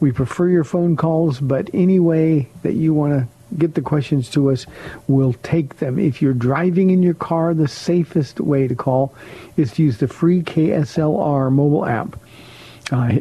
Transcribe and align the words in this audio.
We 0.00 0.12
prefer 0.12 0.48
your 0.48 0.64
phone 0.64 0.96
calls, 0.96 1.40
but 1.40 1.70
any 1.72 1.98
way 1.98 2.48
that 2.62 2.74
you 2.74 2.92
want 2.92 3.14
to 3.14 3.26
get 3.56 3.74
the 3.74 3.80
questions 3.80 4.28
to 4.30 4.50
us, 4.50 4.66
we'll 5.08 5.32
take 5.42 5.78
them. 5.78 5.98
If 5.98 6.20
you're 6.20 6.34
driving 6.34 6.90
in 6.90 7.02
your 7.02 7.14
car, 7.14 7.54
the 7.54 7.68
safest 7.68 8.40
way 8.40 8.68
to 8.68 8.74
call 8.74 9.14
is 9.56 9.72
to 9.72 9.82
use 9.82 9.98
the 9.98 10.08
free 10.08 10.42
KSLR 10.42 11.50
mobile 11.50 11.86
app. 11.86 12.18
Uh, 12.92 13.18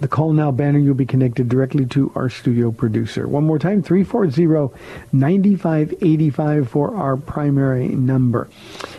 the 0.00 0.08
call 0.08 0.32
now 0.32 0.50
banner, 0.50 0.78
you'll 0.78 0.94
be 0.94 1.06
connected 1.06 1.48
directly 1.48 1.86
to 1.86 2.12
our 2.14 2.28
studio 2.28 2.70
producer. 2.70 3.26
One 3.26 3.44
more 3.44 3.58
time, 3.58 3.82
340-9585 3.82 6.68
for 6.68 6.94
our 6.94 7.16
primary 7.16 7.88
number. 7.88 8.48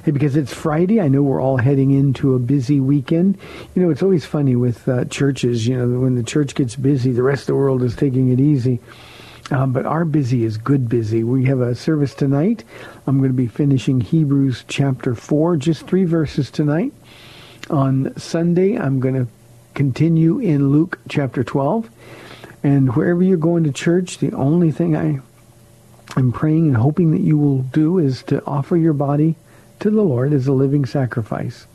Hey, 0.03 0.11
because 0.11 0.35
it's 0.35 0.53
Friday, 0.53 0.99
I 0.99 1.07
know 1.07 1.21
we're 1.21 1.41
all 1.41 1.57
heading 1.57 1.91
into 1.91 2.33
a 2.33 2.39
busy 2.39 2.79
weekend. 2.79 3.37
You 3.75 3.83
know, 3.83 3.89
it's 3.89 4.03
always 4.03 4.25
funny 4.25 4.55
with 4.55 4.87
uh, 4.89 5.05
churches, 5.05 5.67
you 5.67 5.77
know, 5.77 5.99
when 5.99 6.15
the 6.15 6.23
church 6.23 6.55
gets 6.55 6.75
busy, 6.75 7.11
the 7.11 7.23
rest 7.23 7.43
of 7.43 7.47
the 7.47 7.55
world 7.55 7.83
is 7.83 7.95
taking 7.95 8.31
it 8.31 8.39
easy. 8.39 8.79
Um, 9.49 9.71
but 9.71 9.85
our 9.85 10.03
busy 10.03 10.43
is 10.43 10.57
good 10.57 10.89
busy. 10.89 11.23
We 11.23 11.45
have 11.45 11.61
a 11.61 11.73
service 11.73 12.13
tonight. 12.13 12.65
I'm 13.05 13.19
going 13.19 13.29
to 13.29 13.37
be 13.37 13.47
finishing 13.47 14.01
Hebrews 14.01 14.65
chapter 14.67 15.15
4, 15.15 15.55
just 15.57 15.87
three 15.87 16.03
verses 16.03 16.51
tonight. 16.51 16.91
On 17.69 18.13
Sunday, 18.17 18.77
I'm 18.77 18.99
going 18.99 19.15
to 19.15 19.27
continue 19.77 20.39
in 20.39 20.71
Luke 20.71 20.97
chapter 21.07 21.43
12. 21.43 21.87
And 22.63 22.95
wherever 22.95 23.21
you're 23.21 23.37
going 23.37 23.63
to 23.65 23.71
church, 23.71 24.17
the 24.17 24.31
only 24.31 24.71
thing 24.71 24.97
I 24.97 25.19
am 26.19 26.31
praying 26.31 26.69
and 26.69 26.77
hoping 26.77 27.11
that 27.11 27.21
you 27.21 27.37
will 27.37 27.59
do 27.61 27.99
is 27.99 28.23
to 28.23 28.43
offer 28.45 28.75
your 28.75 28.93
body 28.93 29.35
to 29.79 29.91
the 29.91 30.01
Lord 30.01 30.33
as 30.33 30.47
a 30.47 30.51
living 30.51 30.87
sacrifice, 30.87 31.67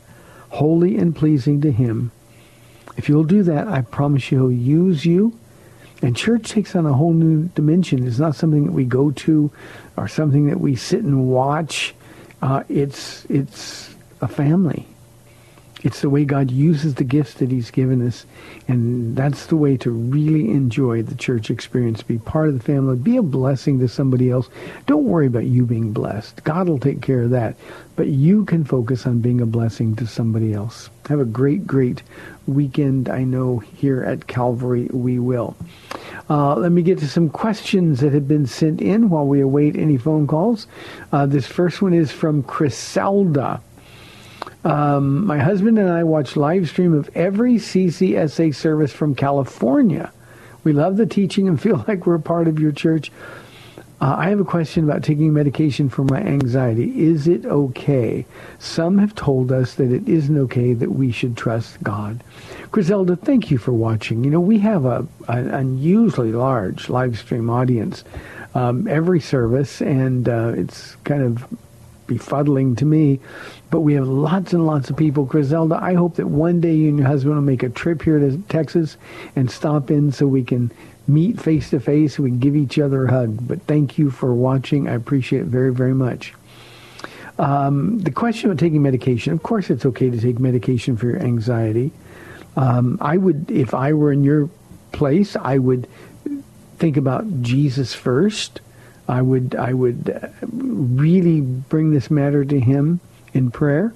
holy 0.49 0.97
and 0.97 1.15
pleasing 1.15 1.61
to 1.61 1.71
him. 1.71 2.11
If 2.97 3.07
you'll 3.07 3.23
do 3.23 3.41
that, 3.43 3.69
I 3.69 3.81
promise 3.81 4.29
you 4.33 4.49
he'll 4.49 4.51
use 4.51 5.05
you. 5.05 5.39
And 6.01 6.13
church 6.13 6.49
takes 6.49 6.75
on 6.75 6.85
a 6.85 6.91
whole 6.91 7.13
new 7.13 7.45
dimension. 7.55 8.05
It's 8.05 8.19
not 8.19 8.35
something 8.35 8.65
that 8.65 8.73
we 8.73 8.83
go 8.83 9.11
to 9.11 9.49
or 9.95 10.09
something 10.09 10.47
that 10.47 10.59
we 10.59 10.75
sit 10.75 11.05
and 11.05 11.29
watch. 11.29 11.95
Uh, 12.41 12.63
it's, 12.67 13.23
it's 13.29 13.95
a 14.19 14.27
family. 14.27 14.85
It's 15.83 16.01
the 16.01 16.09
way 16.09 16.23
God 16.23 16.49
uses 16.49 16.95
the 16.95 17.03
gifts 17.03 17.35
that 17.35 17.51
he's 17.51 17.69
given 17.69 18.05
us. 18.05 18.25
And 18.67 19.15
that's 19.15 19.47
the 19.47 19.57
way 19.57 19.75
to 19.77 19.91
really 19.91 20.49
enjoy 20.49 21.03
the 21.03 21.15
church 21.15 21.51
experience. 21.51 22.01
Be 22.01 22.17
part 22.17 22.47
of 22.47 22.57
the 22.57 22.63
family. 22.63 22.95
Be 22.95 23.17
a 23.17 23.21
blessing 23.21 23.79
to 23.79 23.87
somebody 23.89 24.31
else. 24.31 24.47
Don't 24.87 25.03
worry 25.03 25.27
about 25.27 25.45
you 25.45 25.65
being 25.65 25.91
blessed. 25.91 26.43
God 26.45 26.69
will 26.69 26.79
take 26.79 27.01
care 27.01 27.23
of 27.23 27.31
that. 27.31 27.55
But 27.95 28.07
you 28.07 28.45
can 28.45 28.63
focus 28.63 29.05
on 29.05 29.19
being 29.19 29.41
a 29.41 29.45
blessing 29.45 29.95
to 29.97 30.07
somebody 30.07 30.53
else. 30.53 30.89
Have 31.09 31.19
a 31.19 31.25
great, 31.25 31.67
great 31.67 32.01
weekend. 32.47 33.09
I 33.09 33.23
know 33.23 33.59
here 33.59 34.03
at 34.03 34.27
Calvary 34.27 34.89
we 34.91 35.19
will. 35.19 35.55
Uh, 36.29 36.55
let 36.55 36.71
me 36.71 36.81
get 36.81 36.99
to 36.99 37.07
some 37.07 37.29
questions 37.29 37.99
that 37.99 38.13
have 38.13 38.27
been 38.27 38.47
sent 38.47 38.81
in 38.81 39.09
while 39.09 39.27
we 39.27 39.41
await 39.41 39.75
any 39.75 39.97
phone 39.97 40.25
calls. 40.25 40.67
Uh, 41.11 41.25
this 41.25 41.45
first 41.45 41.81
one 41.81 41.93
is 41.93 42.11
from 42.11 42.41
Griselda. 42.41 43.61
Um, 44.63 45.25
my 45.25 45.39
husband 45.39 45.77
and 45.77 45.89
I 45.89 46.03
watch 46.03 46.35
live 46.35 46.69
stream 46.69 46.93
of 46.93 47.09
every 47.15 47.55
CCSA 47.55 48.55
service 48.55 48.93
from 48.93 49.15
California. 49.15 50.11
We 50.63 50.71
love 50.71 50.97
the 50.97 51.05
teaching 51.05 51.47
and 51.47 51.61
feel 51.61 51.83
like 51.87 52.05
we're 52.05 52.19
part 52.19 52.47
of 52.47 52.59
your 52.59 52.71
church. 52.71 53.11
Uh, 54.01 54.15
I 54.17 54.29
have 54.29 54.39
a 54.41 54.45
question 54.45 54.83
about 54.83 55.01
taking 55.01 55.31
medication 55.31 55.87
for 55.87 56.03
my 56.03 56.19
anxiety. 56.19 57.05
Is 57.05 57.25
it 57.27 57.45
okay? 57.45 58.25
Some 58.59 58.97
have 58.97 59.15
told 59.15 59.51
us 59.51 59.75
that 59.75 59.93
it 59.93 60.09
isn't 60.09 60.37
okay, 60.39 60.73
that 60.73 60.91
we 60.91 61.11
should 61.11 61.37
trust 61.37 61.81
God. 61.83 62.21
Griselda, 62.71 63.15
thank 63.15 63.49
you 63.49 63.57
for 63.57 63.71
watching. 63.71 64.25
You 64.25 64.31
know, 64.31 64.41
we 64.41 64.59
have 64.59 64.83
a, 64.83 65.07
an 65.29 65.49
unusually 65.51 66.33
large 66.33 66.89
live 66.89 67.17
stream 67.17 67.49
audience 67.49 68.03
um, 68.55 68.87
every 68.89 69.21
service, 69.21 69.81
and 69.81 70.27
uh, 70.27 70.51
it's 70.55 70.95
kind 71.05 71.23
of 71.23 71.47
befuddling 72.07 72.77
to 72.77 72.85
me. 72.85 73.19
But 73.73 73.81
we 73.81 73.95
have 73.95 74.07
lots 74.07 74.53
and 74.53 74.67
lots 74.67 74.91
of 74.91 74.97
people. 74.97 75.25
Griselda, 75.25 75.79
I 75.81 75.95
hope 75.95 76.17
that 76.17 76.27
one 76.27 76.61
day 76.61 76.75
you 76.75 76.89
and 76.89 76.99
your 76.99 77.07
husband 77.07 77.33
will 77.33 77.41
make 77.41 77.63
a 77.63 77.69
trip 77.69 78.03
here 78.03 78.19
to 78.19 78.37
Texas 78.47 78.97
and 79.35 79.49
stop 79.49 79.89
in 79.89 80.11
so 80.11 80.27
we 80.27 80.43
can 80.43 80.71
meet 81.07 81.41
face 81.41 81.71
to 81.71 81.79
face. 81.79 82.19
We 82.19 82.29
can 82.29 82.37
give 82.37 82.55
each 82.55 82.77
other 82.77 83.05
a 83.05 83.09
hug. 83.11 83.47
But 83.47 83.63
thank 83.63 83.97
you 83.97 84.11
for 84.11 84.31
watching. 84.31 84.87
I 84.87 84.93
appreciate 84.93 85.39
it 85.39 85.45
very, 85.47 85.73
very 85.73 85.95
much. 85.95 86.35
Um, 87.39 87.97
the 87.97 88.11
question 88.11 88.51
of 88.51 88.59
taking 88.59 88.83
medication, 88.83 89.33
of 89.33 89.41
course 89.41 89.71
it's 89.71 89.87
okay 89.87 90.11
to 90.11 90.21
take 90.21 90.37
medication 90.37 90.95
for 90.95 91.07
your 91.07 91.19
anxiety. 91.23 91.91
Um, 92.55 92.99
I 93.01 93.17
would, 93.17 93.49
if 93.49 93.73
I 93.73 93.93
were 93.93 94.11
in 94.11 94.23
your 94.23 94.51
place, 94.91 95.35
I 95.35 95.57
would 95.57 95.87
think 96.77 96.95
about 96.95 97.41
Jesus 97.41 97.95
first. 97.95 98.61
I 99.07 99.23
would 99.23 99.55
I 99.55 99.73
would 99.73 100.11
uh, 100.11 100.27
really 100.43 101.41
bring 101.41 101.89
this 101.89 102.11
matter 102.11 102.45
to 102.45 102.59
him 102.59 102.99
in 103.33 103.51
prayer. 103.51 103.93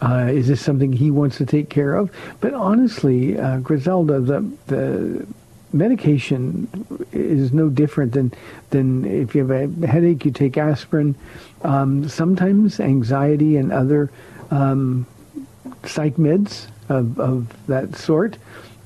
Uh, 0.00 0.28
is 0.30 0.48
this 0.48 0.60
something 0.60 0.92
he 0.92 1.10
wants 1.10 1.36
to 1.38 1.46
take 1.46 1.68
care 1.68 1.94
of? 1.94 2.10
But 2.40 2.54
honestly, 2.54 3.38
uh, 3.38 3.58
Griselda, 3.58 4.20
the 4.20 4.40
the 4.66 5.26
medication 5.72 6.68
is 7.12 7.52
no 7.52 7.68
different 7.68 8.12
than 8.12 8.32
than 8.70 9.04
if 9.04 9.34
you 9.34 9.46
have 9.46 9.82
a 9.82 9.86
headache, 9.86 10.24
you 10.24 10.30
take 10.30 10.56
aspirin. 10.56 11.14
Um, 11.62 12.08
sometimes 12.08 12.80
anxiety 12.80 13.56
and 13.56 13.72
other 13.72 14.10
um, 14.50 15.06
psych 15.84 16.16
meds 16.16 16.66
of, 16.88 17.18
of 17.18 17.66
that 17.66 17.96
sort 17.96 18.36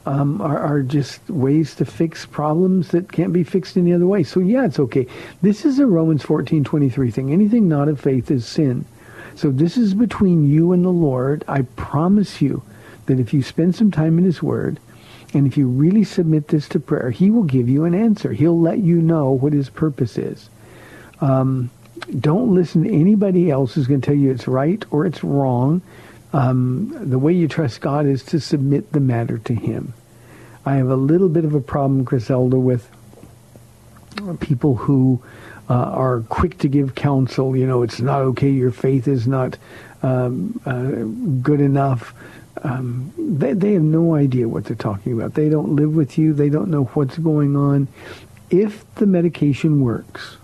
um, 0.06 0.40
are, 0.40 0.58
are, 0.58 0.82
just 0.82 1.28
ways 1.28 1.74
to 1.74 1.84
fix 1.84 2.24
problems 2.24 2.88
that 2.88 3.12
can't 3.12 3.32
be 3.32 3.42
fixed 3.42 3.76
any 3.76 3.92
other 3.92 4.06
way. 4.06 4.22
So 4.22 4.40
yeah, 4.40 4.64
it's 4.64 4.78
okay. 4.78 5.06
This 5.42 5.64
is 5.64 5.78
a 5.78 5.86
Romans 5.86 6.22
14:23 6.22 7.12
thing. 7.12 7.32
Anything 7.32 7.68
not 7.68 7.88
of 7.88 8.00
faith 8.00 8.30
is 8.30 8.46
sin. 8.46 8.84
So 9.38 9.52
this 9.52 9.76
is 9.76 9.94
between 9.94 10.48
you 10.48 10.72
and 10.72 10.84
the 10.84 10.88
Lord. 10.88 11.44
I 11.46 11.62
promise 11.62 12.42
you 12.42 12.64
that 13.06 13.20
if 13.20 13.32
you 13.32 13.44
spend 13.44 13.76
some 13.76 13.92
time 13.92 14.18
in 14.18 14.24
his 14.24 14.42
word 14.42 14.80
and 15.32 15.46
if 15.46 15.56
you 15.56 15.68
really 15.68 16.02
submit 16.02 16.48
this 16.48 16.68
to 16.70 16.80
prayer, 16.80 17.12
he 17.12 17.30
will 17.30 17.44
give 17.44 17.68
you 17.68 17.84
an 17.84 17.94
answer. 17.94 18.32
He'll 18.32 18.60
let 18.60 18.78
you 18.78 19.00
know 19.00 19.30
what 19.30 19.52
his 19.52 19.70
purpose 19.70 20.18
is. 20.18 20.50
Um, 21.20 21.70
don't 22.18 22.52
listen 22.52 22.82
to 22.82 22.92
anybody 22.92 23.48
else 23.48 23.74
who's 23.74 23.86
going 23.86 24.00
to 24.00 24.06
tell 24.06 24.16
you 24.16 24.32
it's 24.32 24.48
right 24.48 24.84
or 24.90 25.06
it's 25.06 25.22
wrong. 25.22 25.82
Um, 26.32 26.92
the 27.00 27.20
way 27.20 27.32
you 27.32 27.46
trust 27.46 27.80
God 27.80 28.06
is 28.06 28.24
to 28.24 28.40
submit 28.40 28.90
the 28.90 28.98
matter 28.98 29.38
to 29.38 29.54
him. 29.54 29.94
I 30.66 30.74
have 30.74 30.90
a 30.90 30.96
little 30.96 31.28
bit 31.28 31.44
of 31.44 31.54
a 31.54 31.60
problem, 31.60 32.02
Griselda, 32.02 32.58
with 32.58 32.90
people 34.40 34.74
who 34.74 35.22
uh, 35.68 35.74
are 35.74 36.20
quick 36.28 36.58
to 36.58 36.68
give 36.68 36.94
counsel. 36.94 37.56
You 37.56 37.66
know, 37.66 37.82
it's 37.82 38.00
not 38.00 38.22
okay. 38.22 38.50
Your 38.50 38.70
faith 38.70 39.06
is 39.08 39.26
not 39.26 39.56
um, 40.02 40.60
uh, 40.64 41.42
good 41.42 41.60
enough. 41.60 42.14
Um, 42.62 43.12
they, 43.16 43.52
they 43.52 43.74
have 43.74 43.82
no 43.82 44.14
idea 44.14 44.48
what 44.48 44.64
they're 44.64 44.76
talking 44.76 45.12
about. 45.12 45.34
They 45.34 45.48
don't 45.48 45.76
live 45.76 45.94
with 45.94 46.18
you. 46.18 46.32
They 46.32 46.48
don't 46.48 46.70
know 46.70 46.84
what's 46.84 47.18
going 47.18 47.56
on. 47.56 47.88
If 48.50 48.92
the 48.94 49.06
medication 49.06 49.82
works, 49.82 50.38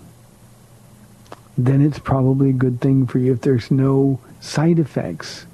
then 1.57 1.81
it's 1.81 1.99
probably 1.99 2.51
a 2.51 2.55
good 2.55 2.81
thing 2.81 3.07
for 3.07 3.19
you. 3.19 3.33
If 3.33 3.41
there's 3.41 3.71
no 3.71 4.21
side 4.41 4.79
effects 4.79 5.47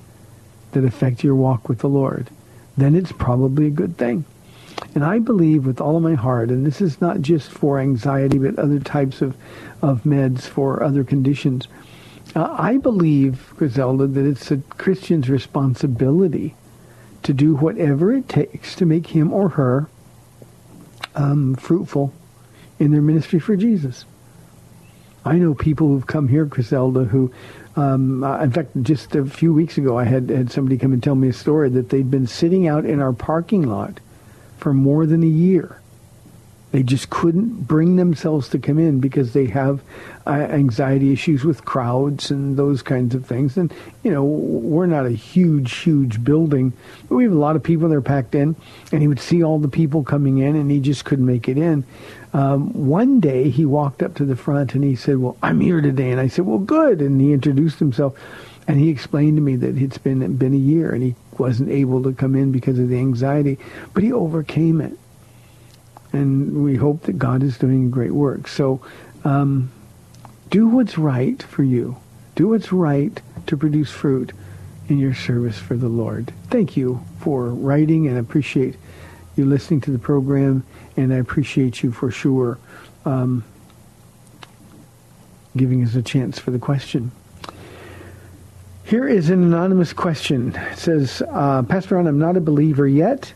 that 0.72 0.84
affect 0.84 1.22
your 1.22 1.34
walk 1.34 1.68
with 1.68 1.78
the 1.78 1.88
Lord, 1.88 2.28
then 2.76 2.94
it's 2.94 3.12
probably 3.12 3.66
a 3.66 3.70
good 3.70 3.96
thing. 3.96 4.24
And 4.94 5.04
I 5.04 5.18
believe 5.18 5.66
with 5.66 5.80
all 5.80 5.96
of 5.96 6.02
my 6.02 6.14
heart, 6.14 6.48
and 6.50 6.66
this 6.66 6.80
is 6.80 7.00
not 7.00 7.20
just 7.20 7.50
for 7.50 7.78
anxiety, 7.78 8.38
but 8.38 8.58
other 8.58 8.80
types 8.80 9.22
of, 9.22 9.36
of 9.82 10.02
meds 10.02 10.42
for 10.42 10.82
other 10.82 11.04
conditions. 11.04 11.68
Uh, 12.34 12.54
I 12.58 12.76
believe, 12.76 13.52
Griselda, 13.56 14.06
that 14.06 14.26
it's 14.26 14.50
a 14.50 14.58
Christian's 14.58 15.28
responsibility 15.28 16.54
to 17.22 17.32
do 17.32 17.54
whatever 17.54 18.12
it 18.12 18.28
takes 18.28 18.74
to 18.76 18.86
make 18.86 19.08
him 19.08 19.32
or 19.32 19.50
her 19.50 19.88
um, 21.14 21.54
fruitful 21.54 22.12
in 22.78 22.92
their 22.92 23.02
ministry 23.02 23.38
for 23.38 23.56
Jesus. 23.56 24.04
I 25.24 25.36
know 25.36 25.54
people 25.54 25.88
who've 25.88 26.06
come 26.06 26.28
here, 26.28 26.46
Griselda, 26.46 27.04
who, 27.04 27.30
um, 27.76 28.24
uh, 28.24 28.42
in 28.42 28.50
fact, 28.50 28.70
just 28.82 29.14
a 29.14 29.24
few 29.24 29.52
weeks 29.52 29.76
ago, 29.76 29.98
I 29.98 30.04
had, 30.04 30.30
had 30.30 30.50
somebody 30.50 30.78
come 30.78 30.92
and 30.92 31.02
tell 31.02 31.14
me 31.14 31.28
a 31.28 31.32
story 31.32 31.68
that 31.70 31.90
they'd 31.90 32.10
been 32.10 32.26
sitting 32.26 32.66
out 32.66 32.86
in 32.86 33.00
our 33.00 33.12
parking 33.12 33.62
lot 33.62 34.00
for 34.60 34.72
more 34.72 35.06
than 35.06 35.22
a 35.22 35.26
year. 35.26 35.80
They 36.72 36.84
just 36.84 37.10
couldn't 37.10 37.66
bring 37.66 37.96
themselves 37.96 38.48
to 38.50 38.58
come 38.60 38.78
in 38.78 39.00
because 39.00 39.32
they 39.32 39.46
have 39.46 39.80
uh, 40.24 40.30
anxiety 40.30 41.12
issues 41.12 41.44
with 41.44 41.64
crowds 41.64 42.30
and 42.30 42.56
those 42.56 42.80
kinds 42.80 43.12
of 43.16 43.26
things. 43.26 43.56
And, 43.56 43.74
you 44.04 44.10
know, 44.12 44.22
we're 44.22 44.86
not 44.86 45.04
a 45.04 45.10
huge, 45.10 45.72
huge 45.78 46.22
building, 46.22 46.72
but 47.08 47.16
we 47.16 47.24
have 47.24 47.32
a 47.32 47.36
lot 47.36 47.56
of 47.56 47.64
people 47.64 47.88
that 47.88 47.96
are 47.96 48.00
packed 48.00 48.36
in. 48.36 48.54
And 48.92 49.02
he 49.02 49.08
would 49.08 49.18
see 49.18 49.42
all 49.42 49.58
the 49.58 49.66
people 49.66 50.04
coming 50.04 50.38
in 50.38 50.54
and 50.54 50.70
he 50.70 50.78
just 50.78 51.04
couldn't 51.04 51.26
make 51.26 51.48
it 51.48 51.58
in. 51.58 51.84
Um, 52.32 52.72
one 52.86 53.18
day 53.18 53.50
he 53.50 53.64
walked 53.64 54.00
up 54.00 54.14
to 54.16 54.24
the 54.24 54.36
front 54.36 54.76
and 54.76 54.84
he 54.84 54.94
said, 54.94 55.18
well, 55.18 55.36
I'm 55.42 55.60
here 55.60 55.80
today. 55.80 56.12
And 56.12 56.20
I 56.20 56.28
said, 56.28 56.46
well, 56.46 56.58
good. 56.58 57.00
And 57.00 57.20
he 57.20 57.32
introduced 57.32 57.80
himself. 57.80 58.16
And 58.68 58.78
he 58.78 58.90
explained 58.90 59.38
to 59.38 59.42
me 59.42 59.56
that 59.56 59.76
it's 59.76 59.98
been 59.98 60.36
been 60.36 60.54
a 60.54 60.56
year 60.56 60.92
and 60.92 61.02
he 61.02 61.16
wasn't 61.40 61.70
able 61.70 62.02
to 62.02 62.12
come 62.12 62.36
in 62.36 62.52
because 62.52 62.78
of 62.78 62.88
the 62.88 62.98
anxiety, 62.98 63.58
but 63.94 64.02
he 64.02 64.12
overcame 64.12 64.80
it. 64.80 64.96
And 66.12 66.62
we 66.64 66.76
hope 66.76 67.02
that 67.02 67.18
God 67.18 67.42
is 67.42 67.58
doing 67.58 67.90
great 67.90 68.12
work. 68.12 68.46
So 68.46 68.80
um, 69.24 69.70
do 70.50 70.68
what's 70.68 70.98
right 70.98 71.42
for 71.42 71.62
you. 71.62 71.96
Do 72.34 72.48
what's 72.48 72.72
right 72.72 73.20
to 73.46 73.56
produce 73.56 73.90
fruit 73.90 74.32
in 74.88 74.98
your 74.98 75.14
service 75.14 75.58
for 75.58 75.76
the 75.76 75.88
Lord. 75.88 76.32
Thank 76.48 76.76
you 76.76 77.04
for 77.20 77.48
writing 77.48 78.06
and 78.06 78.16
I 78.16 78.20
appreciate 78.20 78.76
you 79.36 79.46
listening 79.46 79.80
to 79.82 79.90
the 79.90 79.98
program. 79.98 80.64
And 80.96 81.12
I 81.14 81.16
appreciate 81.16 81.82
you 81.82 81.92
for 81.92 82.10
sure 82.10 82.58
um, 83.04 83.44
giving 85.56 85.82
us 85.84 85.94
a 85.94 86.02
chance 86.02 86.38
for 86.38 86.50
the 86.50 86.58
question. 86.58 87.12
Here 88.90 89.06
is 89.06 89.30
an 89.30 89.44
anonymous 89.44 89.92
question. 89.92 90.52
It 90.72 90.76
says, 90.76 91.22
uh, 91.30 91.62
Pastor 91.62 91.94
Ron, 91.94 92.08
I'm 92.08 92.18
not 92.18 92.36
a 92.36 92.40
believer 92.40 92.88
yet. 92.88 93.32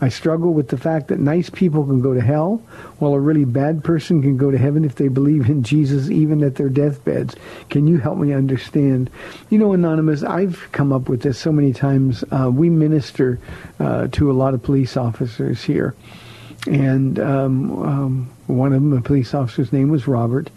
I 0.00 0.08
struggle 0.08 0.54
with 0.54 0.68
the 0.68 0.76
fact 0.78 1.08
that 1.08 1.18
nice 1.18 1.50
people 1.50 1.84
can 1.84 2.00
go 2.00 2.14
to 2.14 2.20
hell, 2.20 2.62
while 3.00 3.12
a 3.12 3.18
really 3.18 3.44
bad 3.44 3.82
person 3.82 4.22
can 4.22 4.36
go 4.36 4.52
to 4.52 4.56
heaven 4.56 4.84
if 4.84 4.94
they 4.94 5.08
believe 5.08 5.50
in 5.50 5.64
Jesus 5.64 6.10
even 6.10 6.44
at 6.44 6.54
their 6.54 6.68
deathbeds. 6.68 7.34
Can 7.70 7.88
you 7.88 7.98
help 7.98 8.18
me 8.18 8.32
understand? 8.32 9.10
You 9.50 9.58
know, 9.58 9.72
Anonymous, 9.72 10.22
I've 10.22 10.68
come 10.70 10.92
up 10.92 11.08
with 11.08 11.22
this 11.22 11.40
so 11.40 11.50
many 11.50 11.72
times. 11.72 12.22
Uh, 12.30 12.52
we 12.54 12.70
minister 12.70 13.40
uh, 13.80 14.06
to 14.12 14.30
a 14.30 14.32
lot 14.32 14.54
of 14.54 14.62
police 14.62 14.96
officers 14.96 15.64
here. 15.64 15.96
And 16.68 17.18
um, 17.18 17.82
um, 17.82 18.30
one 18.46 18.72
of 18.72 18.80
them, 18.80 18.92
a 18.96 19.02
police 19.02 19.34
officer's 19.34 19.72
name 19.72 19.88
was 19.88 20.06
Robert 20.06 20.50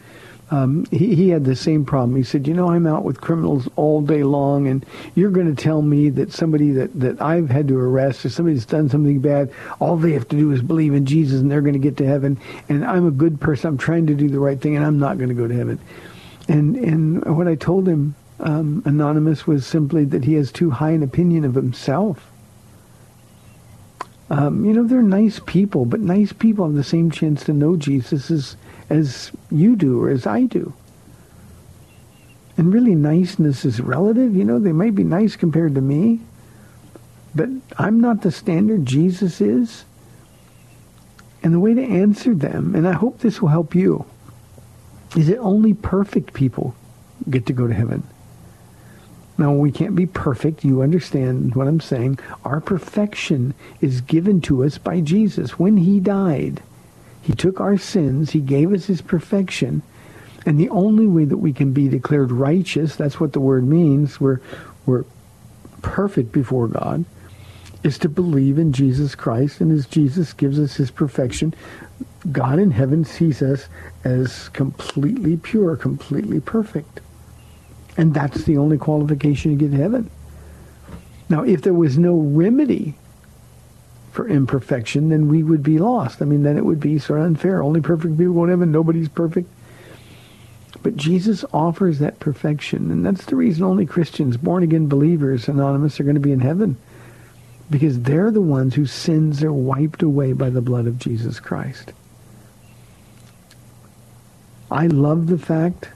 um, 0.50 0.86
he, 0.92 1.14
he 1.14 1.30
had 1.30 1.44
the 1.44 1.56
same 1.56 1.84
problem. 1.84 2.16
He 2.16 2.24
said, 2.24 2.48
you 2.48 2.54
know, 2.54 2.70
I'm 2.70 2.88
out 2.88 3.04
with 3.04 3.20
criminals 3.20 3.68
all 3.76 4.02
day 4.02 4.24
long, 4.24 4.68
and 4.68 4.86
you're 5.14 5.32
going 5.32 5.54
to 5.54 5.62
tell 5.62 5.82
me 5.82 6.10
that 6.12 6.32
somebody 6.32 6.72
that, 6.72 6.98
that 7.00 7.22
I've 7.22 7.50
had 7.50 7.68
to 7.68 7.78
arrest 7.78 8.26
or 8.26 8.30
somebody 8.30 8.56
that's 8.56 8.66
done 8.66 8.90
something 8.90 9.20
bad, 9.20 9.52
all 9.80 9.98
they 9.98 10.14
have 10.14 10.28
to 10.30 10.38
do 10.38 10.52
is 10.52 10.62
believe 10.62 10.94
in 10.94 11.06
Jesus 11.06 11.42
and 11.42 11.52
they're 11.52 11.62
going 11.62 11.74
to 11.74 11.80
get 11.80 11.98
to 11.98 12.06
heaven, 12.06 12.40
and 12.70 12.86
I'm 12.86 13.06
a 13.06 13.12
good 13.12 13.42
person. 13.42 13.70
I'm 13.70 13.78
trying 13.78 14.08
to 14.08 14.16
do 14.16 14.30
the 14.30 14.40
right 14.40 14.60
thing, 14.60 14.78
and 14.78 14.86
I'm 14.86 15.00
not 15.00 15.18
going 15.18 15.30
to 15.30 15.36
go 15.36 15.48
to 15.48 15.56
heaven. 15.56 15.80
And, 16.48 16.78
and 16.78 17.38
what 17.38 17.48
I 17.50 17.56
told 17.56 17.88
him, 17.88 18.16
um, 18.40 18.84
Anonymous, 18.86 19.46
was 19.46 19.66
simply 19.66 20.06
that 20.06 20.24
he 20.24 20.36
has 20.36 20.52
too 20.52 20.70
high 20.70 20.92
an 20.92 21.04
opinion 21.04 21.44
of 21.44 21.56
himself. 21.56 22.32
Um, 24.30 24.64
you 24.66 24.74
know, 24.74 24.84
they're 24.84 25.02
nice 25.02 25.40
people, 25.46 25.86
but 25.86 26.00
nice 26.00 26.32
people 26.34 26.66
have 26.66 26.76
the 26.76 26.84
same 26.84 27.12
chance 27.12 27.44
to 27.46 27.54
know 27.54 27.76
Jesus 27.76 28.30
as 28.30 28.56
as 28.90 29.32
you 29.52 29.76
do 29.76 30.02
or 30.02 30.10
as 30.10 30.26
I 30.26 30.44
do. 30.44 30.74
And 32.58 32.74
really 32.74 32.96
niceness 32.96 33.66
is 33.66 33.80
relative. 33.80 34.36
You 34.36 34.44
know, 34.44 34.60
they 34.60 34.72
may 34.72 34.90
be 34.90 35.04
nice 35.04 35.36
compared 35.36 35.76
to 35.76 35.82
me, 35.82 36.22
but 37.36 37.50
I'm 37.78 38.00
not 38.02 38.22
the 38.22 38.32
standard 38.32 38.86
Jesus 38.86 39.42
is. 39.42 39.86
And 41.44 41.54
the 41.54 41.60
way 41.60 41.76
to 41.76 41.84
answer 41.84 42.34
them, 42.34 42.76
and 42.76 42.88
I 42.88 42.94
hope 42.94 43.20
this 43.20 43.42
will 43.42 43.50
help 43.50 43.76
you, 43.76 44.06
is 45.16 45.28
that 45.28 45.38
only 45.38 45.74
perfect 45.74 46.34
people 46.34 46.76
get 47.30 47.46
to 47.46 47.54
go 47.54 47.68
to 47.68 47.74
heaven. 47.74 48.04
Now, 49.38 49.54
we 49.54 49.72
can't 49.72 49.96
be 49.96 50.08
perfect. 50.08 50.66
You 50.66 50.82
understand 50.82 51.54
what 51.54 51.68
I'm 51.68 51.80
saying. 51.80 52.18
Our 52.44 52.60
perfection 52.60 53.54
is 53.82 54.02
given 54.02 54.42
to 54.42 54.64
us 54.64 54.80
by 54.80 55.00
Jesus. 55.00 55.60
When 55.60 55.78
he 55.78 56.00
died, 56.00 56.64
he 57.28 57.34
took 57.34 57.60
our 57.60 57.78
sins. 57.78 58.32
He 58.32 58.40
gave 58.40 58.72
us 58.72 58.86
his 58.86 59.02
perfection. 59.02 59.82
And 60.46 60.58
the 60.58 60.70
only 60.70 61.06
way 61.08 61.26
that 61.26 61.40
we 61.40 61.52
can 61.52 61.74
be 61.74 61.90
declared 61.90 62.32
righteous, 62.32 62.96
that's 62.96 63.20
what 63.20 63.34
the 63.34 63.42
word 63.42 63.68
means, 63.68 64.18
we're, 64.18 64.40
we're 64.86 65.04
perfect 65.82 66.32
before 66.32 66.70
God, 66.70 67.04
is 67.84 67.98
to 67.98 68.08
believe 68.08 68.58
in 68.58 68.72
Jesus 68.72 69.14
Christ. 69.14 69.60
And 69.60 69.74
as 69.74 69.86
Jesus 69.86 70.32
gives 70.32 70.58
us 70.58 70.78
his 70.78 70.90
perfection, 70.90 71.54
God 72.32 72.60
in 72.60 72.72
heaven 72.72 73.04
sees 73.04 73.42
us 73.42 73.68
as 74.06 74.48
completely 74.48 75.36
pure, 75.36 75.76
completely 75.76 76.40
perfect. 76.40 77.02
And 77.98 78.14
that's 78.14 78.46
the 78.46 78.56
only 78.56 78.78
qualification 78.78 79.52
to 79.52 79.66
get 79.66 79.76
to 79.76 79.84
heaven. 79.84 80.10
Now, 81.28 81.44
if 81.44 81.62
there 81.62 81.74
was 81.74 81.98
no 81.98 82.16
remedy 82.16 82.96
imperfection, 84.26 85.10
then 85.10 85.28
we 85.28 85.44
would 85.44 85.62
be 85.62 85.78
lost. 85.78 86.22
I 86.22 86.26
mean, 86.26 86.44
then 86.44 86.58
it 86.58 86.64
would 86.64 86.80
be 86.80 86.98
sort 86.98 87.20
of 87.20 87.26
unfair. 87.26 87.62
Only 87.62 87.82
perfect 87.82 88.18
people 88.18 88.34
go 88.34 88.46
to 88.46 88.52
heaven. 88.52 88.72
Nobody's 88.72 89.10
perfect. 89.10 89.50
But 90.82 90.96
Jesus 90.96 91.44
offers 91.54 92.00
that 92.00 92.22
perfection. 92.22 92.90
And 92.90 93.06
that's 93.06 93.26
the 93.26 93.36
reason 93.36 93.64
only 93.64 93.86
Christians, 93.86 94.38
born-again 94.38 94.88
believers, 94.88 95.50
anonymous, 95.50 96.00
are 96.00 96.04
going 96.04 96.16
to 96.16 96.22
be 96.22 96.32
in 96.32 96.40
heaven. 96.40 96.78
Because 97.70 98.02
they're 98.04 98.32
the 98.32 98.40
ones 98.40 98.76
whose 98.76 98.94
sins 98.94 99.44
are 99.44 99.52
wiped 99.52 100.02
away 100.02 100.32
by 100.32 100.50
the 100.50 100.62
blood 100.62 100.88
of 100.88 101.00
Jesus 101.00 101.42
Christ. 101.42 101.92
I 104.72 104.88
love 104.88 105.28
the 105.28 105.38
fact 105.38 105.90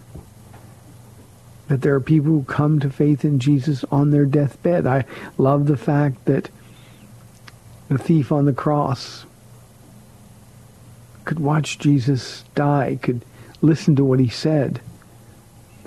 that 1.68 1.82
there 1.82 1.96
are 1.96 2.02
people 2.02 2.32
who 2.32 2.44
come 2.44 2.82
to 2.82 2.90
faith 2.90 3.24
in 3.24 3.40
Jesus 3.40 3.86
on 3.86 4.12
their 4.12 4.26
deathbed. 4.26 4.86
I 4.86 5.06
love 5.38 5.68
the 5.68 5.78
fact 5.78 6.26
that 6.26 6.50
the 7.92 7.98
thief 7.98 8.32
on 8.32 8.46
the 8.46 8.54
cross 8.54 9.26
could 11.26 11.40
watch 11.40 11.78
Jesus 11.78 12.46
die, 12.56 12.98
could 13.02 13.26
listen 13.62 13.98
to 13.98 14.06
what 14.06 14.20
he 14.20 14.30
said, 14.30 14.80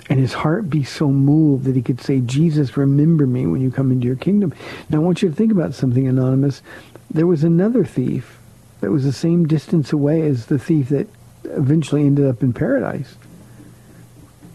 and 0.07 0.19
his 0.19 0.33
heart 0.33 0.69
be 0.69 0.83
so 0.83 1.09
moved 1.09 1.65
that 1.65 1.75
he 1.75 1.81
could 1.81 1.99
say, 1.99 2.19
Jesus, 2.19 2.77
remember 2.77 3.25
me 3.25 3.47
when 3.47 3.59
you 3.59 3.71
come 3.71 3.91
into 3.91 4.05
your 4.05 4.15
kingdom. 4.15 4.53
Now 4.89 4.97
I 4.97 5.01
want 5.01 5.23
you 5.23 5.29
to 5.29 5.35
think 5.35 5.51
about 5.51 5.73
something, 5.73 6.07
Anonymous. 6.07 6.61
There 7.09 7.25
was 7.25 7.43
another 7.43 7.83
thief 7.83 8.37
that 8.81 8.91
was 8.91 9.03
the 9.03 9.11
same 9.11 9.47
distance 9.47 9.91
away 9.91 10.21
as 10.27 10.45
the 10.45 10.59
thief 10.59 10.89
that 10.89 11.07
eventually 11.45 12.05
ended 12.05 12.27
up 12.27 12.43
in 12.43 12.53
paradise. 12.53 13.15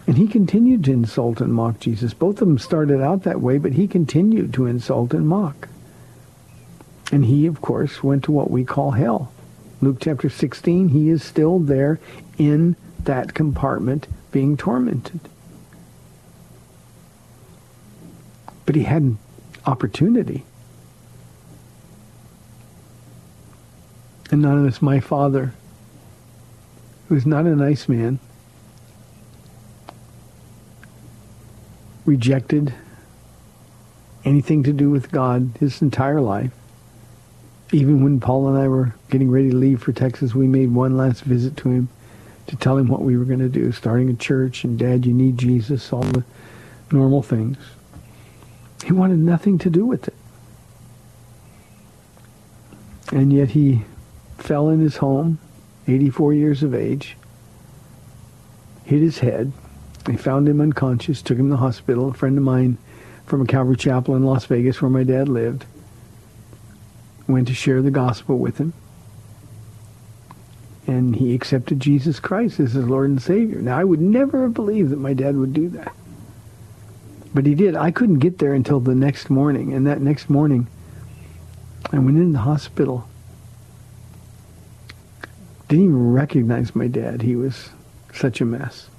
And 0.07 0.17
he 0.17 0.27
continued 0.27 0.85
to 0.85 0.93
insult 0.93 1.41
and 1.41 1.53
mock 1.53 1.81
Jesus. 1.81 2.13
Both 2.13 2.41
of 2.41 2.47
them 2.47 2.57
started 2.57 3.01
out 3.01 3.23
that 3.23 3.41
way, 3.41 3.57
but 3.57 3.73
he 3.73 3.87
continued 3.89 4.53
to 4.53 4.67
insult 4.67 5.13
and 5.13 5.27
mock. 5.27 5.67
And 7.11 7.25
he, 7.25 7.45
of 7.45 7.61
course, 7.61 8.01
went 8.01 8.23
to 8.25 8.31
what 8.31 8.49
we 8.49 8.63
call 8.63 8.91
hell. 8.91 9.33
Luke 9.81 9.97
chapter 9.99 10.29
16, 10.29 10.89
he 10.89 11.09
is 11.09 11.23
still 11.23 11.59
there 11.59 11.99
in 12.37 12.75
that 13.03 13.33
compartment 13.33 14.07
being 14.31 14.55
tormented. 14.55 15.19
But 18.65 18.75
he 18.75 18.83
had 18.83 19.01
an 19.01 19.19
opportunity. 19.65 20.45
Anonymous, 24.29 24.81
my 24.81 25.01
father, 25.01 25.53
who 27.09 27.15
is 27.15 27.25
not 27.25 27.45
a 27.45 27.55
nice 27.55 27.89
man, 27.89 28.19
rejected 32.05 32.73
anything 34.23 34.63
to 34.63 34.71
do 34.71 34.89
with 34.89 35.11
God 35.11 35.51
his 35.59 35.81
entire 35.81 36.21
life. 36.21 36.51
Even 37.71 38.03
when 38.03 38.19
Paul 38.19 38.49
and 38.49 38.57
I 38.57 38.67
were 38.67 38.93
getting 39.09 39.31
ready 39.31 39.49
to 39.49 39.55
leave 39.55 39.81
for 39.81 39.93
Texas, 39.93 40.35
we 40.35 40.47
made 40.47 40.73
one 40.73 40.97
last 40.97 41.21
visit 41.21 41.55
to 41.57 41.69
him 41.69 41.89
to 42.47 42.55
tell 42.57 42.77
him 42.77 42.87
what 42.87 43.01
we 43.01 43.17
were 43.17 43.23
going 43.23 43.39
to 43.39 43.49
do, 43.49 43.71
starting 43.71 44.09
a 44.09 44.13
church, 44.13 44.63
and 44.63 44.77
Dad, 44.77 45.05
you 45.05 45.13
need 45.13 45.37
Jesus, 45.37 45.93
all 45.93 46.01
the 46.01 46.25
normal 46.91 47.21
things. 47.21 47.57
He 48.83 48.91
wanted 48.91 49.19
nothing 49.19 49.57
to 49.59 49.69
do 49.69 49.85
with 49.85 50.07
it. 50.07 50.15
And 53.13 53.31
yet 53.31 53.51
he 53.51 53.83
fell 54.37 54.69
in 54.69 54.79
his 54.79 54.97
home, 54.97 55.39
84 55.87 56.33
years 56.33 56.63
of 56.63 56.73
age, 56.73 57.15
hit 58.83 59.01
his 59.01 59.19
head. 59.19 59.51
They 60.05 60.17
found 60.17 60.49
him 60.49 60.59
unconscious, 60.59 61.21
took 61.21 61.37
him 61.37 61.47
to 61.47 61.51
the 61.51 61.57
hospital. 61.57 62.09
A 62.09 62.13
friend 62.13 62.37
of 62.37 62.43
mine 62.43 62.77
from 63.25 63.41
a 63.41 63.45
Calvary 63.45 63.77
Chapel 63.77 64.15
in 64.15 64.25
Las 64.25 64.45
Vegas, 64.45 64.81
where 64.81 64.89
my 64.89 65.03
dad 65.03 65.29
lived, 65.29 65.65
went 67.31 67.47
to 67.47 67.53
share 67.53 67.81
the 67.81 67.91
gospel 67.91 68.37
with 68.37 68.57
him. 68.57 68.73
And 70.87 71.15
he 71.15 71.33
accepted 71.33 71.79
Jesus 71.79 72.19
Christ 72.19 72.59
as 72.59 72.73
his 72.73 72.85
Lord 72.85 73.09
and 73.09 73.21
Savior. 73.21 73.61
Now, 73.61 73.77
I 73.77 73.83
would 73.83 74.01
never 74.01 74.43
have 74.43 74.53
believed 74.53 74.89
that 74.91 74.99
my 74.99 75.13
dad 75.13 75.35
would 75.37 75.53
do 75.53 75.69
that. 75.69 75.95
But 77.33 77.45
he 77.45 77.55
did. 77.55 77.75
I 77.75 77.91
couldn't 77.91 78.19
get 78.19 78.39
there 78.39 78.53
until 78.53 78.79
the 78.79 78.95
next 78.95 79.29
morning. 79.29 79.73
And 79.73 79.87
that 79.87 80.01
next 80.01 80.29
morning, 80.29 80.67
I 81.91 81.99
went 81.99 82.17
in 82.17 82.33
the 82.33 82.39
hospital. 82.39 83.07
Didn't 85.69 85.85
even 85.85 86.13
recognize 86.13 86.75
my 86.75 86.87
dad. 86.87 87.21
He 87.21 87.35
was 87.35 87.69
such 88.13 88.41
a 88.41 88.45
mess. 88.45 88.89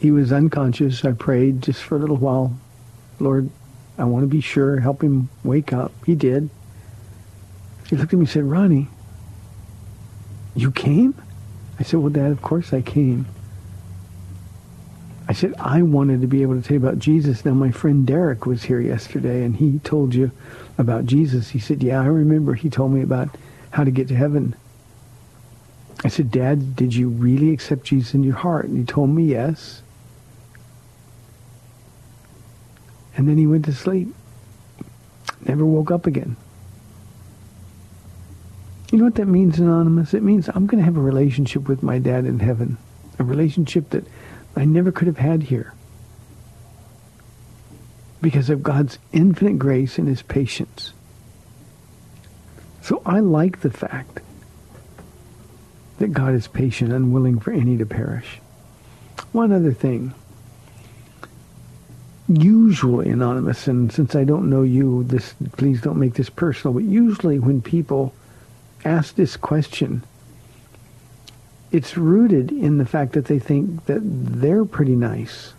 He 0.00 0.10
was 0.10 0.32
unconscious. 0.32 1.04
I 1.04 1.12
prayed 1.12 1.62
just 1.62 1.82
for 1.82 1.96
a 1.96 1.98
little 1.98 2.16
while. 2.16 2.58
Lord, 3.20 3.50
I 3.98 4.04
want 4.04 4.22
to 4.22 4.28
be 4.28 4.40
sure. 4.40 4.80
Help 4.80 5.02
him 5.02 5.28
wake 5.42 5.72
up. 5.72 5.92
He 6.06 6.14
did. 6.14 6.48
He 7.88 7.96
looked 7.96 8.12
at 8.12 8.16
me 8.16 8.20
and 8.20 8.28
said, 8.28 8.44
Ronnie, 8.44 8.88
you 10.54 10.70
came? 10.70 11.14
I 11.80 11.82
said, 11.82 12.00
well, 12.00 12.10
Dad, 12.10 12.30
of 12.30 12.42
course 12.42 12.72
I 12.72 12.80
came. 12.80 13.26
I 15.28 15.32
said, 15.32 15.54
I 15.58 15.82
wanted 15.82 16.22
to 16.22 16.26
be 16.26 16.42
able 16.42 16.54
to 16.54 16.62
tell 16.62 16.76
you 16.78 16.86
about 16.86 16.98
Jesus. 16.98 17.44
Now, 17.44 17.52
my 17.52 17.70
friend 17.70 18.06
Derek 18.06 18.46
was 18.46 18.62
here 18.62 18.80
yesterday, 18.80 19.44
and 19.44 19.56
he 19.56 19.78
told 19.80 20.14
you 20.14 20.30
about 20.78 21.04
Jesus. 21.04 21.50
He 21.50 21.58
said, 21.58 21.82
yeah, 21.82 22.00
I 22.00 22.06
remember. 22.06 22.54
He 22.54 22.70
told 22.70 22.92
me 22.92 23.02
about 23.02 23.28
how 23.70 23.84
to 23.84 23.90
get 23.90 24.08
to 24.08 24.14
heaven. 24.14 24.56
I 26.04 26.08
said, 26.08 26.30
Dad, 26.30 26.76
did 26.76 26.94
you 26.94 27.08
really 27.08 27.52
accept 27.52 27.84
Jesus 27.84 28.14
in 28.14 28.22
your 28.22 28.36
heart? 28.36 28.66
And 28.66 28.78
he 28.78 28.84
told 28.84 29.10
me 29.10 29.24
yes. 29.24 29.82
And 33.18 33.28
then 33.28 33.36
he 33.36 33.48
went 33.48 33.64
to 33.64 33.72
sleep. 33.72 34.14
Never 35.44 35.66
woke 35.66 35.90
up 35.90 36.06
again. 36.06 36.36
You 38.92 38.98
know 38.98 39.04
what 39.06 39.16
that 39.16 39.26
means, 39.26 39.58
Anonymous? 39.58 40.14
It 40.14 40.22
means 40.22 40.48
I'm 40.48 40.66
going 40.66 40.78
to 40.78 40.84
have 40.84 40.96
a 40.96 41.00
relationship 41.00 41.68
with 41.68 41.82
my 41.82 41.98
dad 41.98 42.26
in 42.26 42.38
heaven. 42.38 42.78
A 43.18 43.24
relationship 43.24 43.90
that 43.90 44.04
I 44.54 44.64
never 44.64 44.92
could 44.92 45.08
have 45.08 45.18
had 45.18 45.42
here. 45.42 45.74
Because 48.22 48.50
of 48.50 48.62
God's 48.62 49.00
infinite 49.12 49.58
grace 49.58 49.98
and 49.98 50.06
his 50.06 50.22
patience. 50.22 50.92
So 52.82 53.02
I 53.04 53.18
like 53.18 53.62
the 53.62 53.70
fact 53.70 54.20
that 55.98 56.12
God 56.12 56.34
is 56.34 56.46
patient, 56.46 56.92
unwilling 56.92 57.40
for 57.40 57.50
any 57.50 57.76
to 57.78 57.84
perish. 57.84 58.40
One 59.32 59.50
other 59.50 59.72
thing. 59.72 60.14
Usually, 62.28 63.08
Anonymous, 63.08 63.66
and 63.68 63.90
since 63.90 64.14
I 64.14 64.24
don't 64.24 64.50
know 64.50 64.62
you, 64.62 65.04
this 65.04 65.34
please 65.52 65.80
don't 65.80 65.98
make 65.98 66.14
this 66.14 66.28
personal, 66.28 66.74
but 66.74 66.84
usually 66.84 67.38
when 67.38 67.62
people 67.62 68.14
ask 68.84 69.14
this 69.14 69.36
question, 69.36 70.02
it's 71.72 71.96
rooted 71.96 72.52
in 72.52 72.76
the 72.76 72.84
fact 72.84 73.12
that 73.12 73.24
they 73.24 73.38
think 73.38 73.86
that 73.86 74.00
they're 74.02 74.66
pretty 74.66 74.94
nice. 74.94 75.54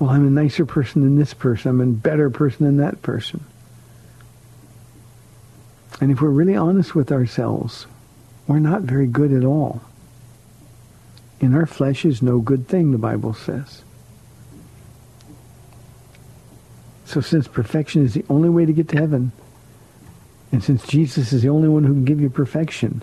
Well, 0.00 0.10
I'm 0.10 0.26
a 0.26 0.30
nicer 0.30 0.66
person 0.66 1.02
than 1.02 1.16
this 1.16 1.34
person. 1.34 1.70
I'm 1.70 1.80
a 1.80 1.86
better 1.86 2.30
person 2.30 2.66
than 2.66 2.78
that 2.78 3.02
person. 3.02 3.44
And 6.00 6.10
if 6.10 6.20
we're 6.20 6.30
really 6.30 6.56
honest 6.56 6.94
with 6.94 7.12
ourselves, 7.12 7.86
we're 8.48 8.58
not 8.58 8.82
very 8.82 9.06
good 9.06 9.32
at 9.32 9.44
all. 9.44 9.82
In 11.38 11.54
our 11.54 11.66
flesh 11.66 12.04
is 12.04 12.20
no 12.20 12.40
good 12.40 12.66
thing, 12.66 12.90
the 12.90 12.98
Bible 12.98 13.34
says. 13.34 13.82
So 17.10 17.20
since 17.20 17.48
perfection 17.48 18.04
is 18.04 18.14
the 18.14 18.24
only 18.30 18.48
way 18.48 18.64
to 18.64 18.72
get 18.72 18.88
to 18.90 18.96
heaven, 18.96 19.32
and 20.52 20.62
since 20.62 20.86
Jesus 20.86 21.32
is 21.32 21.42
the 21.42 21.48
only 21.48 21.68
one 21.68 21.82
who 21.82 21.92
can 21.92 22.04
give 22.04 22.20
you 22.20 22.30
perfection, 22.30 23.02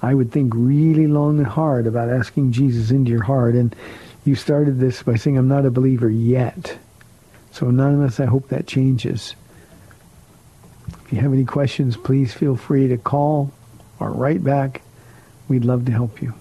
I 0.00 0.14
would 0.14 0.32
think 0.32 0.54
really 0.56 1.06
long 1.06 1.36
and 1.36 1.46
hard 1.46 1.86
about 1.86 2.08
asking 2.08 2.52
Jesus 2.52 2.90
into 2.90 3.10
your 3.10 3.24
heart. 3.24 3.54
And 3.54 3.76
you 4.24 4.34
started 4.34 4.80
this 4.80 5.02
by 5.02 5.16
saying, 5.16 5.36
I'm 5.36 5.46
not 5.46 5.66
a 5.66 5.70
believer 5.70 6.08
yet. 6.08 6.78
So 7.50 7.68
Anonymous, 7.68 8.18
I 8.18 8.24
hope 8.24 8.48
that 8.48 8.66
changes. 8.66 9.36
If 11.04 11.12
you 11.12 11.20
have 11.20 11.34
any 11.34 11.44
questions, 11.44 11.98
please 11.98 12.32
feel 12.32 12.56
free 12.56 12.88
to 12.88 12.96
call 12.96 13.52
or 14.00 14.10
write 14.10 14.42
back. 14.42 14.80
We'd 15.48 15.66
love 15.66 15.84
to 15.84 15.92
help 15.92 16.22
you. 16.22 16.32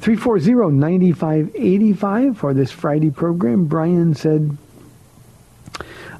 340-9585 0.00 2.34
for 2.34 2.54
this 2.54 2.70
Friday 2.70 3.10
program. 3.10 3.66
Brian 3.66 4.14
said, 4.14 4.56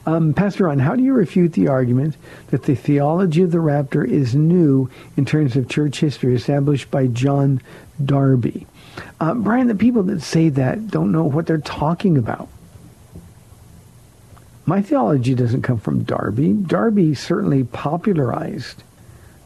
um, 0.04 0.34
Pastor 0.34 0.64
Ron, 0.64 0.80
how 0.80 0.96
do 0.96 1.02
you 1.02 1.12
refute 1.12 1.52
the 1.52 1.68
argument 1.68 2.16
that 2.48 2.64
the 2.64 2.74
theology 2.74 3.42
of 3.42 3.52
the 3.52 3.60
rapture 3.60 4.04
is 4.04 4.34
new 4.34 4.90
in 5.16 5.24
terms 5.24 5.54
of 5.54 5.68
church 5.68 6.00
history 6.00 6.34
established 6.34 6.90
by 6.90 7.06
John 7.06 7.60
Darby? 8.04 8.66
Uh, 9.20 9.34
Brian, 9.34 9.68
the 9.68 9.74
people 9.74 10.02
that 10.04 10.20
say 10.20 10.48
that 10.48 10.88
don't 10.88 11.12
know 11.12 11.24
what 11.24 11.46
they're 11.46 11.58
talking 11.58 12.18
about. 12.18 12.48
My 14.66 14.82
theology 14.82 15.34
doesn't 15.34 15.62
come 15.62 15.78
from 15.78 16.02
Darby. 16.02 16.52
Darby 16.52 17.14
certainly 17.14 17.64
popularized 17.64 18.82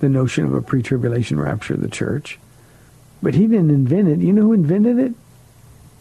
the 0.00 0.08
notion 0.08 0.44
of 0.44 0.54
a 0.54 0.62
pre-tribulation 0.62 1.38
rapture 1.38 1.74
of 1.74 1.80
the 1.80 1.88
church. 1.88 2.38
But 3.22 3.34
he 3.34 3.46
didn't 3.46 3.70
invent 3.70 4.08
it. 4.08 4.18
You 4.20 4.32
know 4.32 4.42
who 4.42 4.52
invented 4.52 4.98
it? 4.98 5.14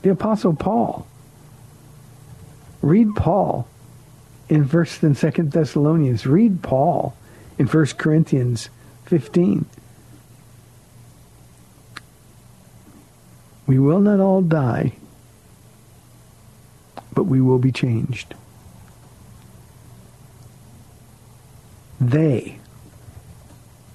The 0.01 0.12
Apostle 0.12 0.53
Paul. 0.53 1.07
Read 2.81 3.15
Paul 3.15 3.67
in 4.49 4.67
First 4.67 5.03
and 5.03 5.17
Second 5.17 5.51
Thessalonians. 5.51 6.25
Read 6.25 6.61
Paul 6.61 7.15
in 7.57 7.67
First 7.67 7.97
Corinthians 7.97 8.69
15. 9.05 9.65
We 13.67 13.79
will 13.79 13.99
not 13.99 14.19
all 14.19 14.41
die, 14.41 14.93
but 17.13 17.23
we 17.23 17.41
will 17.41 17.57
be 17.57 17.71
changed. 17.71 18.35
They, 21.99 22.59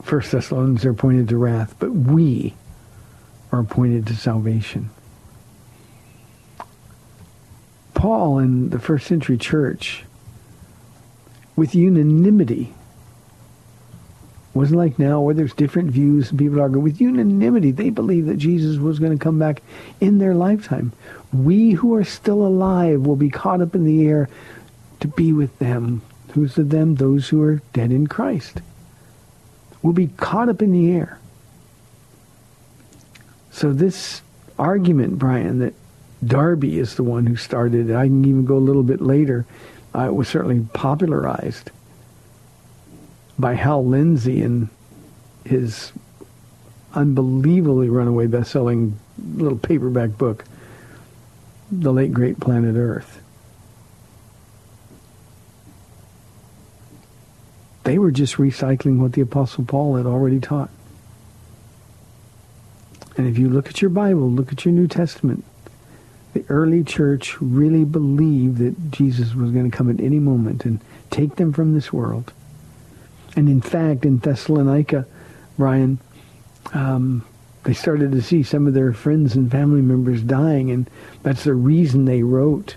First 0.03 0.33
Thessalonians 0.33 0.85
are 0.85 0.91
appointed 0.91 1.29
to 1.29 1.37
wrath, 1.37 1.77
but 1.79 1.93
we 1.93 2.55
are 3.53 3.61
appointed 3.61 4.07
to 4.09 4.17
salvation. 4.17 4.91
Paul 7.95 8.39
in 8.39 8.71
the 8.71 8.79
first 8.79 9.07
century 9.07 9.37
church, 9.37 10.05
with 11.61 11.75
unanimity, 11.75 12.73
wasn't 14.55 14.79
like 14.79 14.99
now 14.99 15.21
where 15.21 15.35
there's 15.35 15.53
different 15.53 15.91
views 15.91 16.31
and 16.31 16.39
people 16.39 16.59
argue. 16.59 16.81
With 16.81 17.03
unanimity, 17.03 17.71
they 17.71 17.91
believe 17.91 18.25
that 18.27 18.39
Jesus 18.39 18.79
was 18.79 18.99
going 18.99 19.13
to 19.13 19.23
come 19.23 19.39
back 19.39 19.61
in 20.01 20.17
their 20.17 20.35
lifetime. 20.35 20.91
We 21.35 21.73
who 21.73 21.95
are 21.97 22.03
still 22.03 22.47
alive 22.47 23.03
will 23.03 23.15
be 23.15 23.29
caught 23.29 23.61
up 23.61 23.75
in 23.75 23.85
the 23.85 24.09
air 24.09 24.31
to 25.01 25.09
be 25.09 25.35
with 25.35 25.59
them. 25.59 26.01
Who's 26.33 26.55
the 26.55 26.63
them? 26.63 26.95
Those 26.95 27.29
who 27.29 27.43
are 27.43 27.61
dead 27.75 27.93
in 27.93 28.07
Christ. 28.07 28.63
Will 29.83 29.93
be 29.93 30.07
caught 30.07 30.49
up 30.49 30.63
in 30.63 30.73
the 30.73 30.93
air. 30.93 31.19
So 33.51 33.75
this 33.75 34.23
argument, 34.59 35.19
Brian, 35.19 35.59
that 35.59 35.75
Darby 36.25 36.79
is 36.79 36.95
the 36.95 37.05
one 37.05 37.27
who 37.27 37.37
started 37.37 37.91
it, 37.91 37.95
I 37.95 38.07
can 38.07 38.25
even 38.25 38.47
go 38.47 38.57
a 38.57 38.59
little 38.59 38.83
bit 38.83 39.03
later, 39.03 39.45
uh, 39.95 40.07
it 40.07 40.15
was 40.15 40.29
certainly 40.29 40.67
popularized 40.73 41.71
by 43.39 43.55
Hal 43.55 43.85
Lindsey 43.85 44.43
in 44.43 44.69
his 45.45 45.93
unbelievably 46.95 47.89
runaway 47.89 48.27
best-selling 48.27 48.99
little 49.37 49.59
paperback 49.59 50.17
book, 50.19 50.45
The 51.71 51.93
Late 51.93 52.13
Great 52.13 52.41
Planet 52.41 52.77
Earth. 52.77 53.21
They 57.85 57.99
were 57.99 58.11
just 58.11 58.37
recycling 58.37 58.99
what 58.99 59.15
the 59.15 59.21
Apostle 59.23 59.65
Paul 59.65 59.97
had 59.97 60.07
already 60.07 60.39
taught. 60.39 60.71
And 63.17 63.27
if 63.27 63.39
you 63.39 63.49
look 63.49 63.69
at 63.69 63.83
your 63.83 63.91
Bible, 63.91 64.31
look 64.31 64.53
at 64.53 64.65
your 64.65 64.73
New 64.73 64.87
Testament, 64.87 65.45
the 66.33 66.45
early 66.49 66.85
church 66.85 67.41
really 67.41 67.85
believed 67.85 68.59
that 68.59 68.91
Jesus 68.91 69.35
was 69.35 69.51
going 69.51 69.71
to 69.71 69.77
come 69.77 69.91
at 69.91 70.01
any 70.01 70.19
moment 70.19 70.65
and 70.65 70.81
take 71.11 71.37
them 71.37 71.53
from 71.53 71.75
this 71.75 71.93
world. 71.93 72.33
And 73.37 73.49
in 73.49 73.61
fact, 73.61 74.05
in 74.05 74.19
Thessalonica, 74.19 75.07
Brian, 75.59 75.99
um, 76.73 77.25
they 77.65 77.75
started 77.75 78.13
to 78.13 78.23
see 78.23 78.43
some 78.43 78.67
of 78.67 78.75
their 78.75 78.93
friends 78.93 79.35
and 79.35 79.51
family 79.51 79.83
members 79.83 80.23
dying, 80.23 80.71
and 80.71 80.89
that's 81.23 81.45
the 81.45 81.55
reason 81.55 82.05
they 82.05 82.23
wrote 82.23 82.77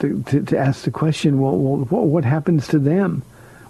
to, 0.00 0.22
to, 0.24 0.42
to 0.42 0.58
ask 0.58 0.84
the 0.84 0.90
question, 0.90 1.40
well, 1.40 1.56
well, 1.56 2.06
what 2.06 2.24
happens 2.24 2.68
to 2.68 2.78
them? 2.78 3.22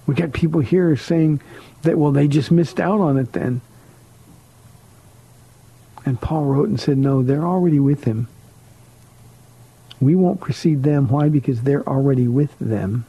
We 0.07 0.15
got 0.15 0.33
people 0.33 0.61
here 0.61 0.97
saying 0.97 1.41
that, 1.83 1.99
well, 1.99 2.13
they 2.13 2.29
just 2.29 2.51
missed 2.51 2.81
out 2.81 3.01
on 3.01 3.17
it 3.19 3.33
then. 3.33 3.61
And 6.07 6.21
Paul 6.21 6.45
wrote 6.45 6.69
and 6.69 6.81
said, 6.81 6.97
no, 6.97 7.23
they're 7.23 7.45
already 7.45 7.81
with 7.81 8.05
him. 8.05 8.29
We 10.01 10.15
won't 10.15 10.41
precede 10.41 10.85
them. 10.85 11.09
Why? 11.09 11.29
Because 11.29 11.63
they're 11.63 11.87
already 11.87 12.29
with 12.29 12.57
them, 12.61 13.05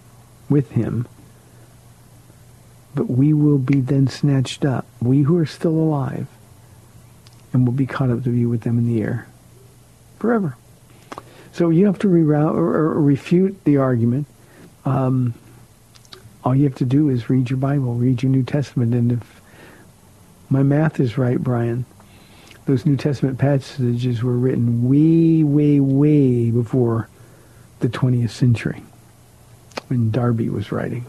with 0.50 0.72
him. 0.72 1.08
But 2.96 3.10
we 3.10 3.34
will 3.34 3.60
be 3.60 3.82
then 3.82 4.08
snatched 4.08 4.66
up, 4.66 4.88
we 5.00 5.22
who 5.22 5.38
are 5.38 5.46
still 5.46 5.75
alive, 5.75 6.27
and 7.54 7.68
will 7.68 7.74
be 7.74 7.86
caught 7.86 8.10
up 8.10 8.24
to 8.24 8.30
be 8.30 8.48
with 8.48 8.62
them 8.62 8.80
in 8.80 8.88
the 8.88 9.01
air 9.01 9.27
forever. 10.18 10.58
So 11.51 11.70
you 11.70 11.86
have 11.86 12.00
to 12.00 12.08
reroute 12.08 12.56
or, 12.56 13.00
refute 13.00 13.63
the 13.66 13.77
argument. 13.77 14.25
Um, 14.86 15.36
all 16.44 16.56
you 16.56 16.63
have 16.63 16.75
to 16.75 16.86
do 16.86 17.10
is 17.10 17.30
read 17.30 17.50
your 17.51 17.58
Bible, 17.58 17.94
read 17.94 18.24
your 18.24 18.32
New 18.32 18.44
Testament, 18.44 18.96
and 18.96 19.12
if 19.12 19.42
my 20.50 20.63
math 20.63 21.00
is 21.00 21.18
right, 21.18 21.38
Brian, 21.39 21.86
those 22.68 22.86
New 22.86 22.98
Testament 22.98 23.40
passages 23.40 24.22
were 24.22 24.38
written 24.38 24.88
way, 24.88 25.42
way, 25.44 25.80
way 25.80 26.51
before 26.51 27.10
the 27.80 27.88
20th 27.88 28.30
century 28.30 28.84
when 29.88 30.12
Darby 30.12 30.50
was 30.50 30.72
writing. 30.72 31.06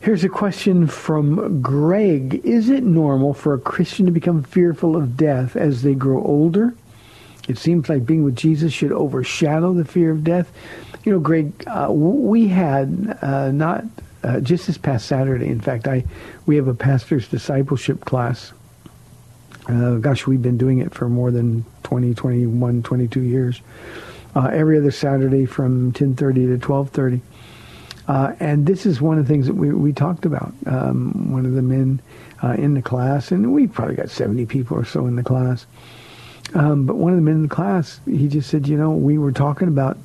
Here's 0.00 0.24
a 0.24 0.28
question 0.28 0.86
from 0.86 1.60
Greg. 1.60 2.40
Is 2.44 2.70
it 2.70 2.82
normal 2.82 3.34
for 3.34 3.54
a 3.54 3.58
Christian 3.58 4.06
to 4.06 4.12
become 4.12 4.42
fearful 4.42 4.96
of 4.96 5.16
death 5.16 5.56
as 5.56 5.82
they 5.82 5.94
grow 5.94 6.22
older? 6.22 6.74
It 7.48 7.58
seems 7.58 7.88
like 7.88 8.04
being 8.04 8.24
with 8.24 8.36
Jesus 8.36 8.72
should 8.72 8.92
overshadow 8.92 9.72
the 9.72 9.84
fear 9.84 10.10
of 10.10 10.24
death. 10.24 10.52
You 11.04 11.12
know, 11.12 11.20
Greg, 11.20 11.52
uh, 11.66 11.88
we 11.90 12.48
had 12.48 13.18
uh, 13.22 13.50
not 13.50 13.84
uh, 14.22 14.40
just 14.40 14.66
this 14.66 14.78
past 14.78 15.06
Saturday. 15.06 15.48
In 15.48 15.60
fact, 15.60 15.88
I 15.88 16.04
we 16.46 16.56
have 16.56 16.68
a 16.68 16.74
pastor's 16.74 17.28
discipleship 17.28 18.04
class. 18.04 18.52
Uh, 19.68 19.96
gosh, 19.96 20.26
we've 20.26 20.42
been 20.42 20.56
doing 20.56 20.78
it 20.78 20.94
for 20.94 21.08
more 21.08 21.30
than 21.30 21.64
20, 21.82 22.14
21, 22.14 22.82
22 22.82 23.20
years. 23.20 23.60
Uh, 24.34 24.46
every 24.52 24.78
other 24.78 24.90
Saturday 24.90 25.44
from 25.44 25.92
10:30 25.92 26.46
to 26.46 26.58
12:30. 26.58 27.20
Uh, 28.06 28.32
and 28.40 28.66
this 28.66 28.86
is 28.86 29.00
one 29.00 29.18
of 29.18 29.26
the 29.26 29.32
things 29.32 29.46
that 29.46 29.54
we, 29.54 29.70
we 29.70 29.92
talked 29.92 30.24
about. 30.24 30.54
Um, 30.64 31.30
one 31.30 31.44
of 31.44 31.52
the 31.52 31.62
men 31.62 32.00
uh, 32.42 32.52
in 32.52 32.72
the 32.72 32.80
class, 32.80 33.30
and 33.30 33.52
we 33.52 33.66
probably 33.66 33.96
got 33.96 34.08
70 34.08 34.46
people 34.46 34.78
or 34.78 34.84
so 34.84 35.06
in 35.06 35.16
the 35.16 35.22
class. 35.22 35.66
Um, 36.54 36.86
but 36.86 36.96
one 36.96 37.12
of 37.12 37.18
the 37.18 37.22
men 37.22 37.34
in 37.34 37.42
the 37.42 37.54
class, 37.54 38.00
he 38.06 38.28
just 38.28 38.48
said, 38.48 38.66
you 38.66 38.78
know, 38.78 38.92
we 38.92 39.18
were 39.18 39.32
talking 39.32 39.68
about 39.68 39.98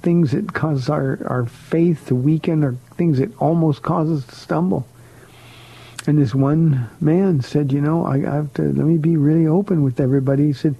things 0.00 0.32
that 0.32 0.54
cause 0.54 0.88
our, 0.88 1.18
our 1.26 1.44
faith 1.44 2.06
to 2.06 2.14
weaken 2.14 2.64
or 2.64 2.76
things 2.96 3.18
that 3.18 3.36
almost 3.38 3.82
cause 3.82 4.10
us 4.10 4.24
to 4.26 4.34
stumble. 4.34 4.86
And 6.06 6.18
this 6.18 6.34
one 6.34 6.88
man 7.00 7.40
said, 7.40 7.72
you 7.72 7.80
know, 7.80 8.04
I, 8.06 8.16
I 8.16 8.34
have 8.36 8.54
to, 8.54 8.62
let 8.62 8.86
me 8.86 8.96
be 8.96 9.16
really 9.16 9.46
open 9.46 9.82
with 9.82 9.98
everybody. 9.98 10.46
He 10.46 10.52
said, 10.52 10.76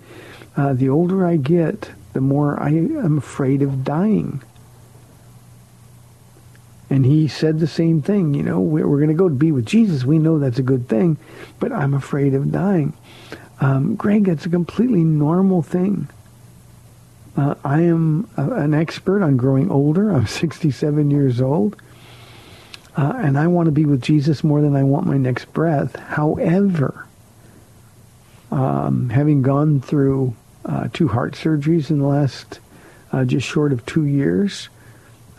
uh, 0.56 0.72
the 0.72 0.88
older 0.88 1.26
I 1.26 1.36
get, 1.36 1.90
the 2.12 2.20
more 2.20 2.60
I 2.60 2.70
am 2.70 3.18
afraid 3.18 3.62
of 3.62 3.84
dying. 3.84 4.42
And 6.88 7.04
he 7.04 7.26
said 7.26 7.58
the 7.58 7.66
same 7.66 8.00
thing, 8.00 8.34
you 8.34 8.44
know, 8.44 8.60
we're, 8.60 8.86
we're 8.86 8.98
going 8.98 9.08
to 9.08 9.14
go 9.14 9.28
to 9.28 9.34
be 9.34 9.50
with 9.50 9.66
Jesus. 9.66 10.04
We 10.04 10.20
know 10.20 10.38
that's 10.38 10.60
a 10.60 10.62
good 10.62 10.88
thing, 10.88 11.16
but 11.58 11.72
I'm 11.72 11.94
afraid 11.94 12.32
of 12.34 12.52
dying. 12.52 12.92
Um, 13.60 13.96
Greg, 13.96 14.26
that's 14.26 14.46
a 14.46 14.50
completely 14.50 15.02
normal 15.02 15.62
thing. 15.62 16.08
Uh, 17.36 17.54
I 17.64 17.82
am 17.82 18.28
a, 18.36 18.50
an 18.52 18.72
expert 18.72 19.22
on 19.22 19.36
growing 19.36 19.70
older. 19.70 20.12
I'm 20.12 20.26
67 20.28 21.10
years 21.10 21.40
old. 21.40 21.76
Uh, 22.96 23.12
and 23.18 23.38
I 23.38 23.46
want 23.46 23.66
to 23.66 23.72
be 23.72 23.84
with 23.84 24.00
Jesus 24.00 24.42
more 24.42 24.62
than 24.62 24.74
I 24.74 24.82
want 24.82 25.06
my 25.06 25.18
next 25.18 25.52
breath. 25.52 25.96
However, 25.96 27.06
um, 28.50 29.10
having 29.10 29.42
gone 29.42 29.80
through 29.82 30.34
uh, 30.64 30.88
two 30.92 31.08
heart 31.08 31.34
surgeries 31.34 31.90
in 31.90 31.98
the 31.98 32.06
last 32.06 32.58
uh, 33.12 33.24
just 33.24 33.46
short 33.46 33.72
of 33.72 33.84
two 33.84 34.06
years, 34.06 34.70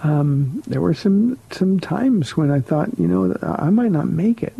um, 0.04 0.62
there 0.68 0.82
were 0.82 0.94
some 0.94 1.40
some 1.50 1.80
times 1.80 2.38
when 2.38 2.52
I 2.52 2.60
thought, 2.60 3.00
you 3.00 3.08
know, 3.08 3.36
I 3.42 3.72
might 3.72 3.92
not 3.92 4.08
make 4.08 4.44
it. 4.44 4.54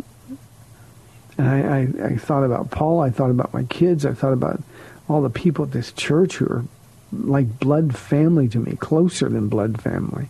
And 1.36 1.48
I, 1.48 1.60
I, 1.60 2.06
I 2.08 2.16
thought 2.16 2.42
about 2.42 2.72
Paul. 2.72 3.00
I 3.00 3.10
thought 3.10 3.30
about 3.30 3.54
my 3.54 3.62
kids. 3.64 4.04
I 4.04 4.12
thought 4.12 4.32
about 4.32 4.60
all 5.08 5.22
the 5.22 5.30
people 5.30 5.64
at 5.64 5.70
this 5.70 5.92
church 5.92 6.36
who 6.36 6.46
are 6.46 6.64
like 7.12 7.60
blood 7.60 7.96
family 7.96 8.48
to 8.48 8.58
me, 8.58 8.74
closer 8.76 9.28
than 9.28 9.48
blood 9.48 9.80
family. 9.80 10.28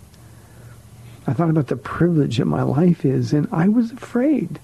I 1.29 1.35
thought 1.35 1.51
about 1.51 1.67
the 1.67 1.77
privilege 1.77 2.39
that 2.39 2.47
my 2.47 2.63
life 2.63 3.05
is, 3.05 3.35
and 3.35 3.49
I 3.53 3.69
was 3.69 3.93
afraid. 3.93 4.59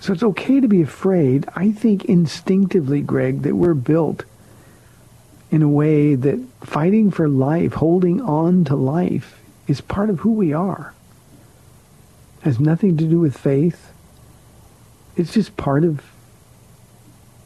So 0.00 0.12
it's 0.12 0.22
okay 0.22 0.60
to 0.60 0.68
be 0.68 0.82
afraid. 0.82 1.48
I 1.56 1.72
think 1.72 2.04
instinctively, 2.04 3.00
Greg, 3.00 3.40
that 3.42 3.54
we're 3.54 3.72
built 3.72 4.24
in 5.50 5.62
a 5.62 5.68
way 5.68 6.14
that 6.14 6.38
fighting 6.60 7.10
for 7.10 7.26
life, 7.26 7.72
holding 7.72 8.20
on 8.20 8.64
to 8.64 8.76
life, 8.76 9.40
is 9.66 9.80
part 9.80 10.10
of 10.10 10.20
who 10.20 10.34
we 10.34 10.52
are. 10.52 10.92
Has 12.42 12.60
nothing 12.60 12.98
to 12.98 13.06
do 13.06 13.18
with 13.18 13.34
faith. 13.34 13.92
It's 15.16 15.32
just 15.32 15.56
part 15.56 15.84
of 15.84 16.02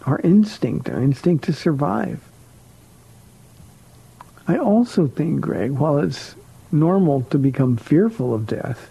our 0.04 0.18
instinct, 0.24 0.88
our 0.88 1.00
instinct 1.00 1.44
to 1.44 1.52
survive. 1.52 2.24
I 4.48 4.59
also 4.59 5.06
think, 5.06 5.42
Greg, 5.42 5.70
while 5.70 5.98
it's 5.98 6.35
normal 6.78 7.22
to 7.30 7.38
become 7.38 7.76
fearful 7.76 8.34
of 8.34 8.46
death, 8.46 8.90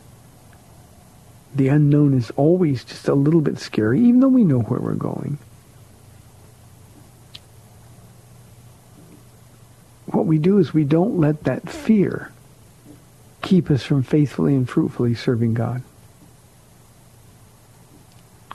the 1.53 1.69
unknown 1.69 2.13
is 2.13 2.31
always 2.31 2.83
just 2.83 3.07
a 3.07 3.15
little 3.15 3.41
bit 3.41 3.59
scary, 3.59 3.99
even 4.01 4.19
though 4.19 4.27
we 4.27 4.43
know 4.43 4.59
where 4.59 4.79
we're 4.79 4.93
going. 4.93 5.37
What 10.07 10.25
we 10.25 10.37
do 10.37 10.57
is 10.59 10.73
we 10.73 10.83
don't 10.83 11.17
let 11.17 11.45
that 11.45 11.69
fear 11.69 12.31
keep 13.41 13.69
us 13.69 13.83
from 13.83 14.03
faithfully 14.03 14.55
and 14.55 14.67
fruitfully 14.67 15.15
serving 15.15 15.53
God. 15.53 15.81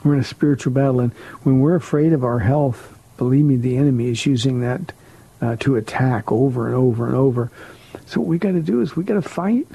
We're 0.03 0.15
in 0.15 0.19
a 0.19 0.23
spiritual 0.23 0.73
battle, 0.73 0.99
and 0.99 1.13
when 1.43 1.59
we're 1.59 1.75
afraid 1.75 2.13
of 2.13 2.23
our 2.23 2.39
health, 2.39 2.97
believe 3.17 3.45
me, 3.45 3.55
the 3.55 3.77
enemy 3.77 4.09
is 4.09 4.25
using 4.25 4.61
that 4.61 4.93
uh, 5.41 5.55
to 5.57 5.75
attack 5.75 6.31
over 6.31 6.67
and 6.67 6.75
over 6.75 7.07
and 7.07 7.15
over. 7.15 7.51
So 8.11 8.19
what 8.19 8.27
we 8.27 8.39
got 8.39 8.51
to 8.51 8.61
do 8.61 8.81
is 8.81 8.93
we 8.93 9.05
got 9.05 9.13
to 9.13 9.21
fight. 9.21 9.69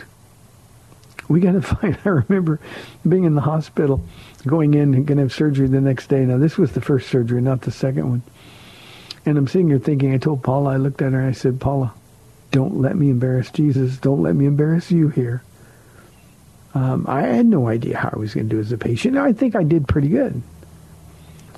We 1.27 1.41
got 1.41 1.53
to 1.53 1.63
fight. 1.63 1.97
I 2.05 2.09
remember 2.11 2.61
being 3.09 3.25
in 3.25 3.35
the 3.35 3.41
hospital, 3.41 4.05
going 4.47 4.75
in 4.75 4.93
and 4.93 5.07
going 5.07 5.17
to 5.17 5.23
have 5.23 5.33
surgery 5.33 5.69
the 5.69 5.81
next 5.81 6.09
day. 6.09 6.23
Now 6.27 6.37
this 6.37 6.59
was 6.59 6.73
the 6.73 6.83
first 6.83 7.09
surgery, 7.09 7.41
not 7.41 7.63
the 7.63 7.71
second 7.71 8.11
one. 8.11 8.23
And 9.25 9.39
I'm 9.39 9.49
sitting 9.49 9.69
here 9.69 9.79
thinking. 9.79 10.13
I 10.13 10.19
told 10.19 10.43
Paula. 10.43 10.75
I 10.75 10.77
looked 10.77 11.01
at 11.01 11.15
her. 11.15 11.19
and 11.19 11.31
I 11.31 11.33
said, 11.33 11.63
Paula, 11.63 11.95
don't 12.51 12.83
let 12.83 12.95
me 12.95 13.09
embarrass 13.09 13.51
Jesus. 13.51 13.97
Don't 13.97 14.23
let 14.23 14.37
me 14.37 14.45
embarrass 14.45 14.91
you 14.91 15.09
here. 15.09 15.43
Um, 16.75 17.07
I 17.09 17.23
had 17.23 17.47
no 17.47 17.69
idea 17.69 17.97
how 17.97 18.11
I 18.13 18.19
was 18.19 18.35
going 18.35 18.51
to 18.51 18.55
do 18.55 18.61
as 18.61 18.71
a 18.71 18.77
patient. 18.77 19.17
I 19.17 19.33
think 19.33 19.57
I 19.57 19.63
did 19.63 19.89
pretty 19.89 20.11
good. 20.11 20.43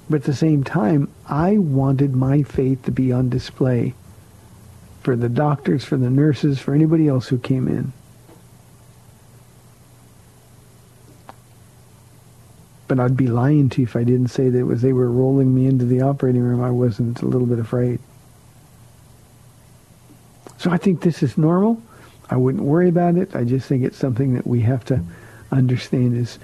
But 0.08 0.20
at 0.20 0.26
the 0.26 0.32
same 0.32 0.62
time, 0.62 1.12
I 1.26 1.58
wanted 1.58 2.14
my 2.14 2.44
faith 2.44 2.84
to 2.84 2.92
be 2.92 3.10
on 3.10 3.30
display 3.30 3.94
for 5.00 5.16
the 5.16 5.28
doctors, 5.28 5.84
for 5.84 5.96
the 5.96 6.10
nurses, 6.10 6.58
for 6.58 6.74
anybody 6.74 7.08
else 7.08 7.28
who 7.28 7.38
came 7.38 7.68
in. 7.68 7.92
But 12.88 12.98
I'd 12.98 13.16
be 13.16 13.26
lying 13.26 13.68
to 13.70 13.82
you 13.82 13.86
if 13.86 13.96
I 13.96 14.04
didn't 14.04 14.28
say 14.28 14.48
that 14.48 14.66
was 14.66 14.80
they 14.80 14.94
were 14.94 15.10
rolling 15.10 15.54
me 15.54 15.66
into 15.66 15.84
the 15.84 16.00
operating 16.00 16.42
room. 16.42 16.62
I 16.62 16.70
wasn't 16.70 17.20
a 17.20 17.26
little 17.26 17.46
bit 17.46 17.58
afraid. 17.58 18.00
So 20.56 20.70
I 20.70 20.78
think 20.78 21.02
this 21.02 21.22
is 21.22 21.38
normal. 21.38 21.80
I 22.30 22.36
wouldn't 22.36 22.64
worry 22.64 22.88
about 22.88 23.16
it. 23.16 23.34
I 23.36 23.44
just 23.44 23.68
think 23.68 23.84
it's 23.84 23.96
something 23.96 24.34
that 24.34 24.46
we 24.46 24.60
have 24.62 24.84
to 24.86 25.02
understand 25.52 26.16
is 26.16 26.38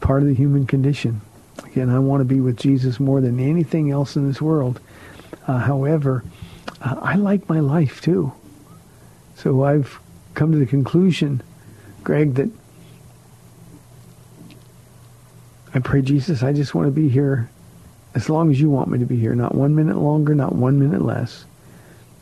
part 0.00 0.22
of 0.22 0.28
the 0.28 0.34
human 0.34 0.66
condition. 0.66 1.20
Again, 1.64 1.90
I 1.90 1.98
want 1.98 2.20
to 2.20 2.24
be 2.24 2.40
with 2.40 2.56
Jesus 2.56 3.00
more 3.00 3.20
than 3.20 3.40
anything 3.40 3.90
else 3.90 4.16
in 4.16 4.28
this 4.28 4.42
world. 4.42 4.80
Uh, 5.46 5.58
however, 5.58 6.24
I 6.86 7.16
like 7.16 7.48
my 7.48 7.60
life 7.60 8.00
too. 8.00 8.32
So 9.34 9.64
I've 9.64 9.98
come 10.34 10.52
to 10.52 10.58
the 10.58 10.66
conclusion, 10.66 11.42
Greg, 12.04 12.34
that 12.34 12.48
I 15.74 15.80
pray, 15.80 16.00
Jesus, 16.00 16.42
I 16.42 16.52
just 16.52 16.74
want 16.74 16.86
to 16.86 16.92
be 16.92 17.08
here 17.08 17.50
as 18.14 18.30
long 18.30 18.50
as 18.50 18.60
you 18.60 18.70
want 18.70 18.88
me 18.88 18.98
to 18.98 19.04
be 19.04 19.16
here. 19.16 19.34
Not 19.34 19.54
one 19.54 19.74
minute 19.74 19.98
longer, 19.98 20.34
not 20.34 20.54
one 20.54 20.78
minute 20.78 21.02
less. 21.02 21.44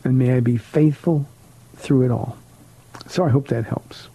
And 0.03 0.17
may 0.17 0.33
I 0.33 0.39
be 0.39 0.57
faithful 0.57 1.27
through 1.75 2.03
it 2.03 2.11
all. 2.11 2.37
So 3.07 3.23
I 3.23 3.29
hope 3.29 3.47
that 3.49 3.65
helps. 3.65 4.09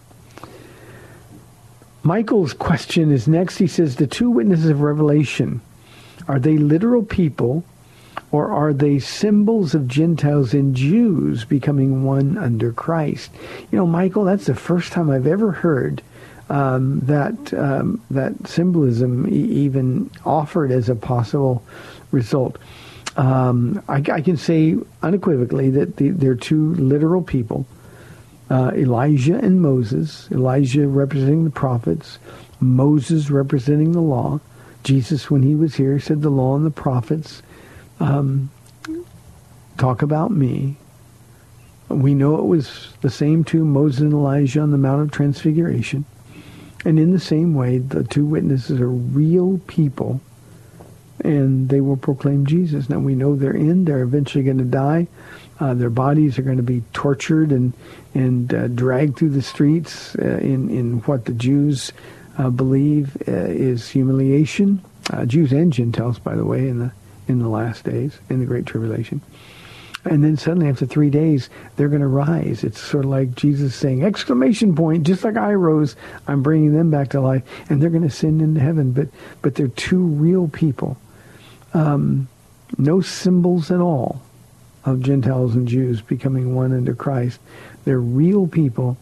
Michael's 2.03 2.53
question 2.53 3.11
is 3.11 3.27
next. 3.27 3.57
He 3.57 3.67
says, 3.67 3.95
the 3.95 4.07
two 4.07 4.29
witnesses 4.29 4.69
of 4.69 4.81
Revelation, 4.81 5.61
are 6.27 6.39
they 6.39 6.57
literal 6.57 7.03
people 7.03 7.63
or 8.31 8.51
are 8.51 8.73
they 8.73 8.99
symbols 8.99 9.75
of 9.75 9.87
Gentiles 9.87 10.53
and 10.53 10.75
Jews 10.75 11.43
becoming 11.43 12.03
one 12.03 12.37
under 12.37 12.71
Christ? 12.71 13.31
You 13.71 13.77
know, 13.77 13.85
Michael, 13.85 14.23
that's 14.23 14.45
the 14.45 14.55
first 14.55 14.93
time 14.93 15.09
I've 15.09 15.27
ever 15.27 15.51
heard 15.51 16.01
um, 16.49 16.99
that 17.01 17.53
um, 17.53 18.01
that 18.09 18.47
symbolism 18.47 19.27
e- 19.27 19.31
even 19.31 20.09
offered 20.25 20.71
as 20.71 20.89
a 20.89 20.95
possible 20.95 21.63
result. 22.11 22.57
Um, 23.17 23.83
I, 23.89 24.03
I, 24.11 24.21
can 24.21 24.37
say 24.37 24.77
unequivocally 25.01 25.69
that 25.71 25.97
the, 25.97 26.09
they're 26.09 26.35
two 26.35 26.75
literal 26.75 27.21
people 27.21 27.65
uh, 28.49 28.71
Elijah 28.75 29.37
and 29.37 29.61
Moses. 29.61 30.29
Elijah 30.31 30.87
representing 30.87 31.45
the 31.45 31.49
prophets, 31.49 32.19
Moses 32.59 33.29
representing 33.29 33.93
the 33.93 34.01
law. 34.01 34.39
Jesus, 34.83 35.31
when 35.31 35.43
he 35.43 35.55
was 35.55 35.75
here, 35.75 35.99
said 35.99 36.21
the 36.21 36.29
law 36.29 36.55
and 36.55 36.65
the 36.65 36.71
prophets 36.71 37.41
um, 38.01 38.49
talk 39.77 40.01
about 40.01 40.31
me. 40.31 40.75
We 41.89 42.13
know 42.13 42.37
it 42.37 42.45
was 42.45 42.93
the 43.01 43.09
same 43.09 43.43
two, 43.43 43.65
Moses 43.65 44.01
and 44.01 44.13
Elijah, 44.13 44.61
on 44.61 44.71
the 44.71 44.77
Mount 44.77 45.01
of 45.01 45.11
Transfiguration. 45.11 46.05
And 46.83 46.97
in 46.97 47.11
the 47.11 47.19
same 47.19 47.53
way, 47.53 47.77
the 47.77 48.03
two 48.03 48.25
witnesses 48.25 48.79
are 48.79 48.89
real 48.89 49.59
people, 49.67 50.19
and 51.23 51.69
they 51.69 51.81
will 51.81 51.97
proclaim 51.97 52.45
Jesus. 52.45 52.89
Now, 52.89 52.99
we 52.99 53.13
know 53.13 53.35
they're 53.35 53.51
in. 53.51 53.85
They're 53.85 54.01
eventually 54.01 54.43
going 54.43 54.57
to 54.57 54.63
die. 54.63 55.07
Uh, 55.59 55.75
their 55.75 55.91
bodies 55.91 56.39
are 56.39 56.41
going 56.41 56.57
to 56.57 56.63
be 56.63 56.81
tortured 56.91 57.51
and 57.51 57.73
and 58.15 58.51
uh, 58.53 58.67
dragged 58.69 59.17
through 59.17 59.29
the 59.29 59.43
streets 59.43 60.15
uh, 60.15 60.39
in 60.41 60.71
in 60.71 60.99
what 61.01 61.25
the 61.25 61.33
Jews 61.33 61.91
uh, 62.39 62.49
believe 62.49 63.15
uh, 63.27 63.31
is 63.31 63.87
humiliation. 63.87 64.81
Uh, 65.11 65.25
Jews 65.25 65.51
and 65.51 65.71
Gentiles, 65.71 66.17
by 66.17 66.35
the 66.35 66.45
way, 66.45 66.67
in 66.67 66.79
the 66.79 66.91
in 67.27 67.39
the 67.39 67.47
last 67.47 67.83
days, 67.83 68.19
in 68.29 68.39
the 68.39 68.45
Great 68.45 68.65
Tribulation. 68.65 69.21
And 70.03 70.23
then 70.23 70.35
suddenly, 70.35 70.67
after 70.67 70.87
three 70.87 71.11
days, 71.11 71.49
they're 71.75 71.87
going 71.87 72.01
to 72.01 72.07
rise. 72.07 72.63
It's 72.63 72.81
sort 72.81 73.05
of 73.05 73.11
like 73.11 73.35
Jesus 73.35 73.75
saying, 73.75 74.03
exclamation 74.03 74.75
point, 74.75 75.05
just 75.05 75.23
like 75.23 75.37
I 75.37 75.53
rose, 75.53 75.95
I'm 76.27 76.41
bringing 76.41 76.73
them 76.73 76.89
back 76.89 77.09
to 77.09 77.21
life. 77.21 77.43
And 77.69 77.81
they're 77.81 77.91
going 77.91 78.01
to 78.01 78.07
ascend 78.07 78.41
into 78.41 78.59
heaven. 78.59 78.93
But, 78.93 79.09
but 79.43 79.53
they're 79.53 79.67
two 79.67 80.01
real 80.01 80.47
people. 80.47 80.97
Um, 81.73 82.27
no 82.77 83.01
symbols 83.01 83.69
at 83.69 83.79
all 83.79 84.21
of 84.85 85.01
Gentiles 85.01 85.55
and 85.55 85.67
Jews 85.67 86.01
becoming 86.01 86.55
one 86.55 86.73
under 86.73 86.95
Christ. 86.95 87.39
They're 87.85 87.99
real 87.99 88.47
people, 88.47 88.97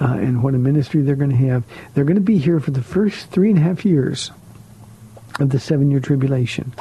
uh, 0.00 0.12
and 0.12 0.42
what 0.42 0.54
a 0.54 0.58
ministry 0.58 1.02
they're 1.02 1.16
going 1.16 1.30
to 1.30 1.48
have. 1.48 1.64
They're 1.94 2.04
going 2.04 2.16
to 2.16 2.20
be 2.20 2.38
here 2.38 2.60
for 2.60 2.70
the 2.70 2.82
first 2.82 3.30
three 3.30 3.50
and 3.50 3.58
a 3.58 3.62
half 3.62 3.84
years 3.84 4.30
of 5.40 5.50
the 5.50 5.58
seven-year 5.58 6.00
tribulation. 6.00 6.74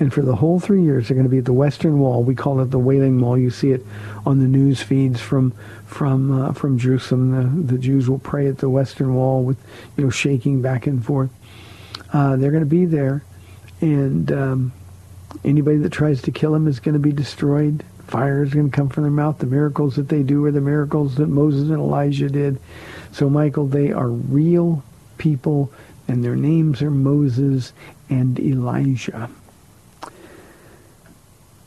And 0.00 0.12
for 0.12 0.22
the 0.22 0.34
whole 0.34 0.58
three 0.58 0.82
years, 0.82 1.08
they're 1.08 1.14
going 1.14 1.26
to 1.26 1.30
be 1.30 1.38
at 1.38 1.44
the 1.44 1.52
Western 1.52 1.98
Wall. 1.98 2.24
We 2.24 2.34
call 2.34 2.60
it 2.60 2.70
the 2.70 2.78
Wailing 2.78 3.20
Wall. 3.20 3.38
You 3.38 3.50
see 3.50 3.70
it 3.70 3.84
on 4.26 4.38
the 4.38 4.48
news 4.48 4.82
feeds 4.82 5.20
from 5.20 5.52
from 5.86 6.32
uh, 6.32 6.52
from 6.52 6.78
Jerusalem. 6.78 7.66
The, 7.66 7.74
the 7.74 7.78
Jews 7.78 8.08
will 8.08 8.18
pray 8.18 8.48
at 8.48 8.58
the 8.58 8.70
Western 8.70 9.14
Wall 9.14 9.44
with 9.44 9.58
you 9.96 10.04
know 10.04 10.10
shaking 10.10 10.62
back 10.62 10.86
and 10.86 11.04
forth. 11.04 11.30
Uh, 12.12 12.36
they're 12.36 12.50
going 12.50 12.62
to 12.62 12.66
be 12.66 12.86
there, 12.86 13.22
and 13.80 14.32
um, 14.32 14.72
Anybody 15.44 15.78
that 15.78 15.92
tries 15.92 16.22
to 16.22 16.32
kill 16.32 16.54
him 16.54 16.66
is 16.66 16.80
going 16.80 16.94
to 16.94 16.98
be 16.98 17.12
destroyed. 17.12 17.84
Fire 18.06 18.42
is 18.42 18.52
going 18.52 18.70
to 18.70 18.76
come 18.76 18.88
from 18.88 19.04
their 19.04 19.12
mouth. 19.12 19.38
The 19.38 19.46
miracles 19.46 19.96
that 19.96 20.08
they 20.08 20.22
do 20.22 20.44
are 20.44 20.50
the 20.50 20.60
miracles 20.60 21.14
that 21.16 21.28
Moses 21.28 21.70
and 21.70 21.78
Elijah 21.78 22.28
did. 22.28 22.58
So, 23.12 23.30
Michael, 23.30 23.66
they 23.66 23.92
are 23.92 24.08
real 24.08 24.82
people, 25.18 25.72
and 26.08 26.24
their 26.24 26.34
names 26.34 26.82
are 26.82 26.90
Moses 26.90 27.72
and 28.08 28.38
Elijah. 28.40 29.30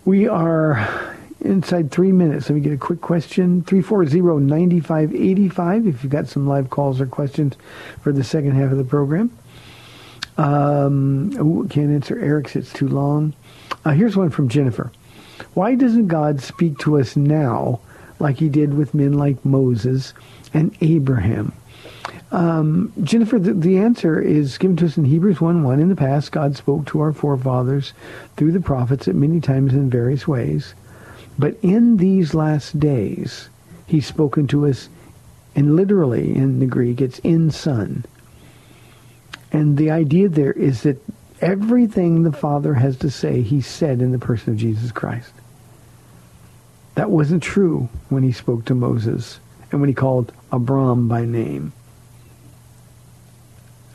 We 0.05 0.27
are 0.27 1.15
inside 1.39 1.91
three 1.91 2.11
minutes. 2.11 2.49
Let 2.49 2.55
me 2.55 2.61
get 2.61 2.73
a 2.73 2.77
quick 2.77 2.99
question. 2.99 3.63
340-9585 3.63 5.87
if 5.87 6.03
you've 6.03 6.11
got 6.11 6.27
some 6.27 6.45
live 6.45 6.69
calls 6.69 6.99
or 6.99 7.05
questions 7.05 7.55
for 8.01 8.11
the 8.11 8.23
second 8.23 8.51
half 8.51 8.71
of 8.71 8.77
the 8.77 8.83
program. 8.83 9.31
Um, 10.37 11.31
ooh, 11.39 11.65
can't 11.69 11.91
answer 11.91 12.19
Eric's. 12.19 12.57
It's 12.57 12.73
too 12.73 12.89
long. 12.89 13.33
Uh, 13.85 13.91
here's 13.91 14.17
one 14.17 14.29
from 14.29 14.49
Jennifer. 14.49 14.91
Why 15.53 15.75
doesn't 15.75 16.07
God 16.07 16.41
speak 16.41 16.79
to 16.79 16.99
us 16.99 17.15
now 17.15 17.79
like 18.19 18.39
he 18.39 18.49
did 18.49 18.73
with 18.73 18.93
men 18.93 19.13
like 19.13 19.45
Moses 19.45 20.13
and 20.53 20.75
Abraham? 20.81 21.53
Um, 22.33 22.91
Jennifer, 23.03 23.37
the, 23.37 23.53
the, 23.53 23.77
answer 23.77 24.19
is 24.19 24.57
given 24.57 24.75
to 24.77 24.85
us 24.85 24.97
in 24.97 25.05
Hebrews 25.05 25.37
1.1. 25.37 25.79
In 25.79 25.89
the 25.89 25.95
past, 25.95 26.31
God 26.31 26.57
spoke 26.57 26.85
to 26.87 26.99
our 26.99 27.13
forefathers 27.13 27.93
through 28.35 28.51
the 28.51 28.59
prophets 28.59 29.07
at 29.07 29.15
many 29.15 29.39
times 29.39 29.73
in 29.73 29.89
various 29.89 30.27
ways. 30.27 30.73
But 31.37 31.55
in 31.61 31.97
these 31.97 32.33
last 32.33 32.79
days, 32.79 33.49
he's 33.85 34.07
spoken 34.07 34.47
to 34.47 34.65
us, 34.67 34.89
and 35.55 35.75
literally 35.75 36.35
in 36.35 36.59
the 36.59 36.65
Greek, 36.65 37.01
it's 37.01 37.19
in 37.19 37.51
Son. 37.51 38.03
And 39.51 39.77
the 39.77 39.91
idea 39.91 40.27
there 40.27 40.53
is 40.53 40.81
that 40.81 40.97
Everything 41.43 42.23
the 42.23 42.31
Father 42.31 42.73
has 42.75 42.95
to 42.99 43.11
say, 43.11 43.41
he 43.41 43.59
said 43.59 44.01
in 44.01 44.13
the 44.13 44.17
person 44.17 44.53
of 44.53 44.59
Jesus 44.59 44.93
Christ. 44.93 45.33
That 46.95 47.11
wasn't 47.11 47.43
true 47.43 47.89
when 48.07 48.23
he 48.23 48.31
spoke 48.31 48.63
to 48.65 48.73
Moses 48.73 49.41
and 49.69 49.81
when 49.81 49.89
he 49.89 49.93
called 49.93 50.31
Abram 50.53 51.09
by 51.09 51.25
name. 51.25 51.73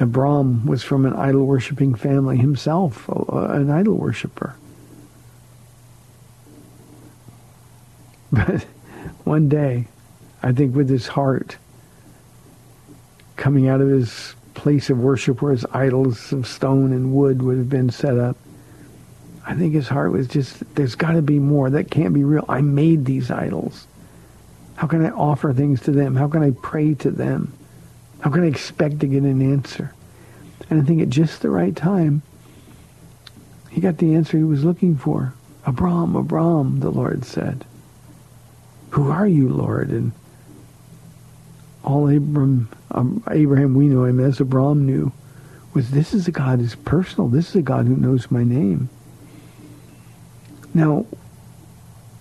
Abram 0.01 0.65
was 0.67 0.83
from 0.83 1.05
an 1.07 1.15
idol-worshipping 1.15 1.95
family 1.95 2.37
himself, 2.37 3.09
an 3.09 3.71
idol 3.71 3.95
worshiper. 3.95 4.55
But 8.31 8.67
one 9.25 9.49
day, 9.49 9.89
I 10.43 10.53
think 10.53 10.77
with 10.77 10.91
his 10.91 11.07
heart 11.07 11.57
coming 13.37 13.69
out 13.69 13.81
of 13.81 13.89
his 13.89 14.35
place 14.53 14.91
of 14.91 14.99
worship 14.99 15.41
where 15.41 15.53
his 15.53 15.65
idols 15.73 16.33
of 16.33 16.47
stone 16.47 16.93
and 16.93 17.15
wood 17.15 17.41
would 17.41 17.57
have 17.57 17.71
been 17.71 17.89
set 17.89 18.19
up. 18.19 18.37
I 19.47 19.55
think 19.55 19.73
his 19.73 19.89
heart 19.89 20.13
was 20.13 20.29
just, 20.29 20.63
there's 20.75 20.95
got 20.95 21.13
to 21.13 21.23
be 21.23 21.39
more. 21.39 21.71
That 21.71 21.91
can't 21.91 22.13
be 22.13 22.25
real. 22.25 22.45
I 22.49 22.61
made 22.61 23.07
these 23.07 23.31
idols. 23.31 23.87
How 24.77 24.87
can 24.87 25.05
I 25.07 25.11
offer 25.11 25.55
things 25.55 25.81
to 25.83 25.91
them? 25.91 26.17
How 26.17 26.29
can 26.29 26.43
I 26.43 26.51
pray 26.51 26.95
to 26.95 27.11
them? 27.11 27.58
How 28.21 28.31
can 28.31 28.45
I 28.45 28.47
expect 28.47 29.01
to 29.01 29.07
get 29.07 29.23
an 29.23 29.53
answer? 29.53 29.95
And 30.71 30.83
I 30.83 30.85
think 30.85 31.01
at 31.01 31.09
just 31.09 31.41
the 31.41 31.51
right 31.51 31.75
time, 31.75 32.23
he 33.71 33.81
got 33.81 33.99
the 33.99 34.15
answer 34.15 34.37
he 34.37 34.45
was 34.45 34.65
looking 34.65 34.97
for. 34.97 35.35
Abram, 35.65 36.17
Abram, 36.17 36.81
the 36.81 36.91
Lord 36.91 37.25
said. 37.25 37.65
Who 38.91 39.11
are 39.11 39.27
you, 39.27 39.49
Lord? 39.49 39.91
And 39.91 40.13
all 41.85 42.09
Abram, 42.09 42.69
um, 42.91 43.23
Abraham 43.31 43.75
we 43.75 43.87
know 43.87 44.05
him 44.05 44.21
as 44.21 44.41
Abram 44.41 44.87
knew 44.87 45.13
was 45.75 45.91
this 45.91 46.15
is 46.15 46.27
a 46.27 46.33
God 46.33 46.59
who's 46.59 46.75
personal. 46.75 47.29
This 47.29 47.51
is 47.51 47.57
a 47.57 47.63
God 47.63 47.87
who 47.87 47.97
knows 47.97 48.31
my 48.31 48.45
name. 48.45 48.89
Now, 50.75 51.07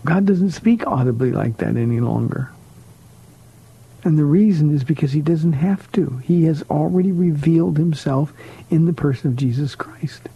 God 0.05 0.25
doesn't 0.25 0.51
speak 0.51 0.85
audibly 0.85 1.31
like 1.31 1.57
that 1.57 1.75
any 1.75 1.99
longer. 1.99 2.51
And 4.07 4.17
the 4.17 4.23
reason 4.23 4.73
is 4.73 4.85
because 4.85 5.11
he 5.11 5.19
doesn't 5.19 5.51
have 5.51 5.91
to. 5.91 6.21
He 6.23 6.45
has 6.45 6.63
already 6.69 7.11
revealed 7.11 7.77
himself 7.77 8.31
in 8.69 8.85
the 8.85 8.93
person 8.93 9.27
of 9.27 9.35
Jesus 9.35 9.75
Christ. 9.75 10.29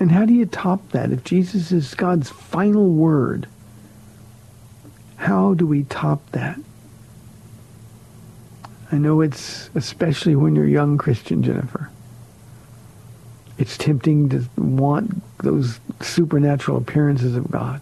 And 0.00 0.10
how 0.10 0.24
do 0.24 0.34
you 0.34 0.46
top 0.46 0.90
that? 0.90 1.12
If 1.12 1.22
Jesus 1.22 1.70
is 1.70 1.94
God's 1.94 2.28
final 2.28 2.88
word, 2.88 3.46
how 5.14 5.54
do 5.54 5.64
we 5.64 5.84
top 5.84 6.28
that? 6.32 6.58
I 8.90 8.98
know 8.98 9.20
it's 9.20 9.70
especially 9.76 10.34
when 10.34 10.56
you're 10.56 10.66
young 10.66 10.98
Christian, 10.98 11.44
Jennifer. 11.44 11.88
It's 13.58 13.78
tempting 13.78 14.30
to 14.30 14.44
want 14.56 15.22
those 15.38 15.78
supernatural 16.00 16.78
appearances 16.78 17.36
of 17.36 17.48
God. 17.48 17.80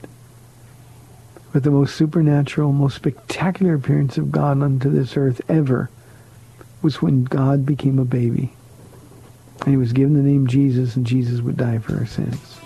But 1.54 1.62
the 1.62 1.70
most 1.70 1.94
supernatural, 1.94 2.72
most 2.72 2.96
spectacular 2.96 3.74
appearance 3.74 4.18
of 4.18 4.32
God 4.32 4.60
unto 4.60 4.90
this 4.90 5.16
earth 5.16 5.40
ever 5.48 5.88
was 6.82 7.00
when 7.00 7.22
God 7.22 7.64
became 7.64 8.00
a 8.00 8.04
baby. 8.04 8.52
And 9.60 9.68
he 9.68 9.76
was 9.76 9.92
given 9.92 10.14
the 10.14 10.28
name 10.28 10.48
Jesus, 10.48 10.96
and 10.96 11.06
Jesus 11.06 11.40
would 11.42 11.56
die 11.56 11.78
for 11.78 11.96
our 11.96 12.06
sins. 12.06 12.58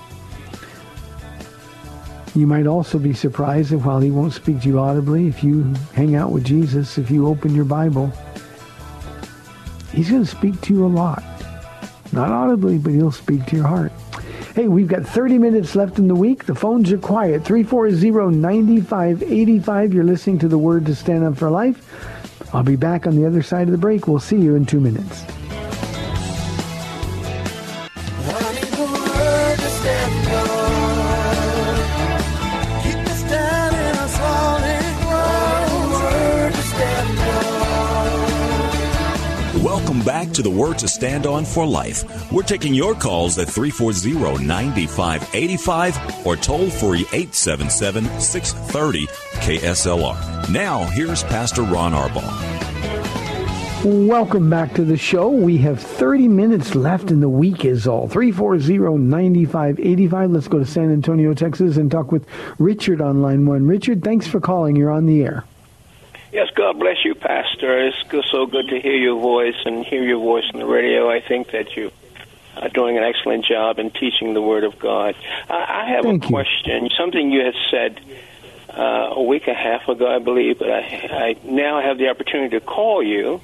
You 2.34 2.46
might 2.46 2.66
also 2.66 2.98
be 2.98 3.12
surprised 3.12 3.72
that 3.72 3.80
while 3.80 4.00
he 4.00 4.10
won't 4.10 4.32
speak 4.32 4.62
to 4.62 4.68
you 4.68 4.78
audibly, 4.78 5.28
if 5.28 5.44
you 5.44 5.64
hang 5.92 6.14
out 6.14 6.32
with 6.32 6.44
Jesus, 6.44 6.96
if 6.96 7.10
you 7.10 7.26
open 7.26 7.54
your 7.54 7.66
Bible, 7.66 8.10
he's 9.92 10.08
going 10.08 10.24
to 10.24 10.30
speak 10.30 10.58
to 10.62 10.72
you 10.72 10.86
a 10.86 10.88
lot. 10.88 11.22
Not 12.12 12.30
audibly, 12.30 12.78
but 12.78 12.94
he'll 12.94 13.12
speak 13.12 13.44
to 13.46 13.56
your 13.56 13.66
heart. 13.66 13.92
Hey, 14.58 14.66
we've 14.66 14.88
got 14.88 15.06
30 15.06 15.38
minutes 15.38 15.76
left 15.76 16.00
in 16.00 16.08
the 16.08 16.16
week. 16.16 16.46
The 16.46 16.54
phones 16.56 16.90
are 16.90 16.98
quiet. 16.98 17.44
340-9585. 17.44 19.94
You're 19.94 20.02
listening 20.02 20.40
to 20.40 20.48
the 20.48 20.58
Word 20.58 20.84
to 20.86 20.96
Stand 20.96 21.22
Up 21.22 21.36
for 21.36 21.48
Life. 21.48 22.52
I'll 22.52 22.64
be 22.64 22.74
back 22.74 23.06
on 23.06 23.14
the 23.14 23.24
other 23.24 23.40
side 23.40 23.68
of 23.68 23.70
the 23.70 23.78
break. 23.78 24.08
We'll 24.08 24.18
see 24.18 24.36
you 24.36 24.56
in 24.56 24.66
two 24.66 24.80
minutes. 24.80 25.24
To 40.38 40.42
the 40.42 40.48
Word 40.48 40.78
to 40.78 40.86
Stand 40.86 41.26
On 41.26 41.44
for 41.44 41.66
Life. 41.66 42.30
We're 42.30 42.44
taking 42.44 42.72
your 42.72 42.94
calls 42.94 43.36
at 43.38 43.48
340-9585 43.48 46.24
or 46.24 46.36
toll 46.36 46.70
free 46.70 47.02
877-630 47.06 49.08
KSLR. 49.40 50.48
Now, 50.48 50.84
here's 50.84 51.24
Pastor 51.24 51.62
Ron 51.62 51.92
Arbaugh. 51.92 54.06
Welcome 54.06 54.48
back 54.48 54.74
to 54.74 54.84
the 54.84 54.96
show. 54.96 55.28
We 55.28 55.58
have 55.58 55.80
30 55.80 56.28
minutes 56.28 56.76
left 56.76 57.10
in 57.10 57.18
the 57.18 57.28
week 57.28 57.64
is 57.64 57.88
all. 57.88 58.08
340-9585. 58.08 60.32
Let's 60.32 60.46
go 60.46 60.60
to 60.60 60.66
San 60.66 60.92
Antonio, 60.92 61.34
Texas 61.34 61.76
and 61.76 61.90
talk 61.90 62.12
with 62.12 62.24
Richard 62.60 63.00
on 63.00 63.22
line 63.22 63.44
one. 63.44 63.66
Richard, 63.66 64.04
thanks 64.04 64.28
for 64.28 64.38
calling. 64.38 64.76
You're 64.76 64.92
on 64.92 65.06
the 65.06 65.24
air. 65.24 65.42
Yes, 66.32 66.48
God 66.54 66.78
bless 66.78 67.04
you, 67.04 67.14
Pastor. 67.14 67.86
It's 67.86 68.30
so 68.30 68.46
good 68.46 68.68
to 68.68 68.80
hear 68.80 68.96
your 68.96 69.18
voice 69.18 69.56
and 69.64 69.84
hear 69.84 70.02
your 70.02 70.18
voice 70.18 70.44
on 70.52 70.60
the 70.60 70.66
radio. 70.66 71.10
I 71.10 71.20
think 71.20 71.52
that 71.52 71.74
you 71.74 71.90
are 72.56 72.68
doing 72.68 72.98
an 72.98 73.04
excellent 73.04 73.46
job 73.46 73.78
in 73.78 73.90
teaching 73.90 74.34
the 74.34 74.42
Word 74.42 74.64
of 74.64 74.78
God. 74.78 75.14
I, 75.48 75.84
I 75.86 75.90
have 75.94 76.04
Thank 76.04 76.24
a 76.24 76.26
you. 76.26 76.30
question. 76.30 76.90
Something 76.98 77.30
you 77.30 77.44
had 77.44 77.54
said 77.70 78.00
uh, 78.68 79.14
a 79.14 79.22
week 79.22 79.44
and 79.46 79.56
a 79.56 79.60
half 79.60 79.88
ago, 79.88 80.06
I 80.06 80.18
believe, 80.18 80.58
but 80.58 80.70
I, 80.70 80.80
I 81.10 81.36
now 81.44 81.80
have 81.80 81.96
the 81.96 82.08
opportunity 82.08 82.58
to 82.58 82.64
call 82.64 83.02
you. 83.02 83.40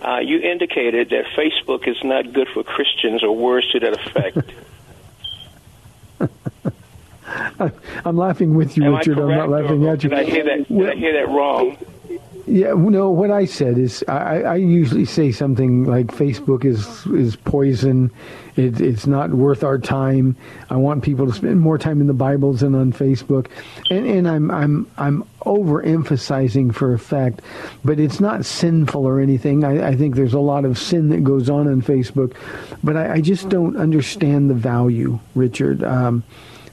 Uh, 0.00 0.18
you 0.18 0.38
indicated 0.38 1.10
that 1.10 1.26
Facebook 1.36 1.86
is 1.86 2.02
not 2.02 2.32
good 2.32 2.48
for 2.54 2.64
Christians 2.64 3.22
or 3.22 3.36
words 3.36 3.70
to 3.72 3.80
that 3.80 3.92
effect. 3.92 4.38
I'm 8.04 8.16
laughing 8.16 8.54
with 8.54 8.76
you, 8.76 8.84
Am 8.84 8.94
Richard. 8.94 9.18
I'm 9.18 9.28
not 9.28 9.48
laughing 9.48 9.86
at 9.86 10.02
you. 10.02 10.10
Did 10.10 10.18
I 10.18 10.24
hear 10.24 10.44
that? 10.44 10.68
Did 10.68 10.88
I 10.88 10.94
hear 10.94 11.12
that 11.12 11.32
wrong? 11.32 11.76
Yeah, 12.46 12.74
no. 12.74 13.10
What 13.10 13.30
I 13.30 13.44
said 13.44 13.78
is, 13.78 14.04
I, 14.08 14.42
I 14.42 14.54
usually 14.56 15.04
say 15.04 15.30
something 15.30 15.84
like 15.84 16.08
Facebook 16.08 16.64
is 16.64 17.06
is 17.06 17.36
poison. 17.36 18.10
It, 18.56 18.80
it's 18.80 19.06
not 19.06 19.30
worth 19.30 19.62
our 19.62 19.78
time. 19.78 20.36
I 20.68 20.76
want 20.76 21.04
people 21.04 21.26
to 21.26 21.32
spend 21.32 21.60
more 21.60 21.78
time 21.78 22.00
in 22.00 22.08
the 22.08 22.12
Bibles 22.12 22.60
than 22.60 22.74
on 22.74 22.92
Facebook, 22.92 23.46
and 23.90 24.06
and 24.06 24.28
I'm 24.28 24.50
I'm 24.50 24.90
I'm 24.98 25.24
overemphasizing 25.42 26.74
for 26.74 26.94
effect, 26.94 27.42
but 27.84 28.00
it's 28.00 28.18
not 28.18 28.44
sinful 28.44 29.06
or 29.06 29.20
anything. 29.20 29.62
I, 29.62 29.88
I 29.90 29.96
think 29.96 30.16
there's 30.16 30.34
a 30.34 30.40
lot 30.40 30.64
of 30.64 30.78
sin 30.78 31.10
that 31.10 31.22
goes 31.22 31.48
on 31.48 31.68
on 31.68 31.80
Facebook, 31.80 32.34
but 32.82 32.96
I, 32.96 33.14
I 33.14 33.20
just 33.20 33.48
don't 33.50 33.76
understand 33.76 34.50
the 34.50 34.54
value, 34.54 35.20
Richard. 35.36 35.84
Um, 35.84 36.24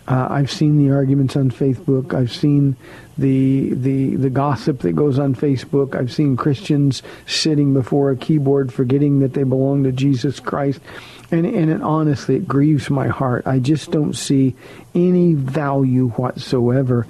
uh, 0.08 0.28
I've 0.32 0.52
seen 0.52 0.84
the 0.84 0.92
arguments 0.92 1.36
on 1.36 1.52
Facebook. 1.52 2.16
I've 2.16 2.32
seen 2.32 2.76
the 3.20 3.74
the 3.74 4.16
the 4.16 4.30
gossip 4.30 4.80
that 4.80 4.94
goes 4.94 5.20
on 5.20 5.36
Facebook. 5.36 5.96
I've 5.96 6.12
seen 6.12 6.38
Christians 6.38 7.04
sitting 7.28 7.74
before 7.74 8.12
a 8.12 8.16
keyboard 8.16 8.74
forgetting 8.74 9.20
that 9.20 9.34
they 9.34 9.44
belong 9.44 9.84
to 9.84 9.92
Jesus 9.92 10.40
Christ. 10.40 10.80
And 11.32 11.46
and 11.46 11.70
it, 11.70 11.82
honestly, 11.82 12.36
it 12.36 12.48
grieves 12.48 12.90
my 12.90 13.08
heart. 13.08 13.46
I 13.46 13.60
just 13.60 13.92
don't 13.92 14.16
see 14.16 14.56
any 14.96 15.34
value 15.34 16.10
whatsoever. 16.10 17.06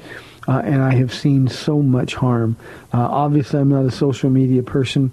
Uh, 0.48 0.62
and 0.66 0.82
I 0.82 0.96
have 0.96 1.14
seen 1.14 1.48
so 1.48 1.80
much 1.82 2.16
harm. 2.16 2.58
Uh, 2.92 3.02
obviously, 3.02 3.60
I'm 3.60 3.70
not 3.70 3.86
a 3.86 3.92
social 3.92 4.32
media 4.32 4.64
person, 4.64 5.12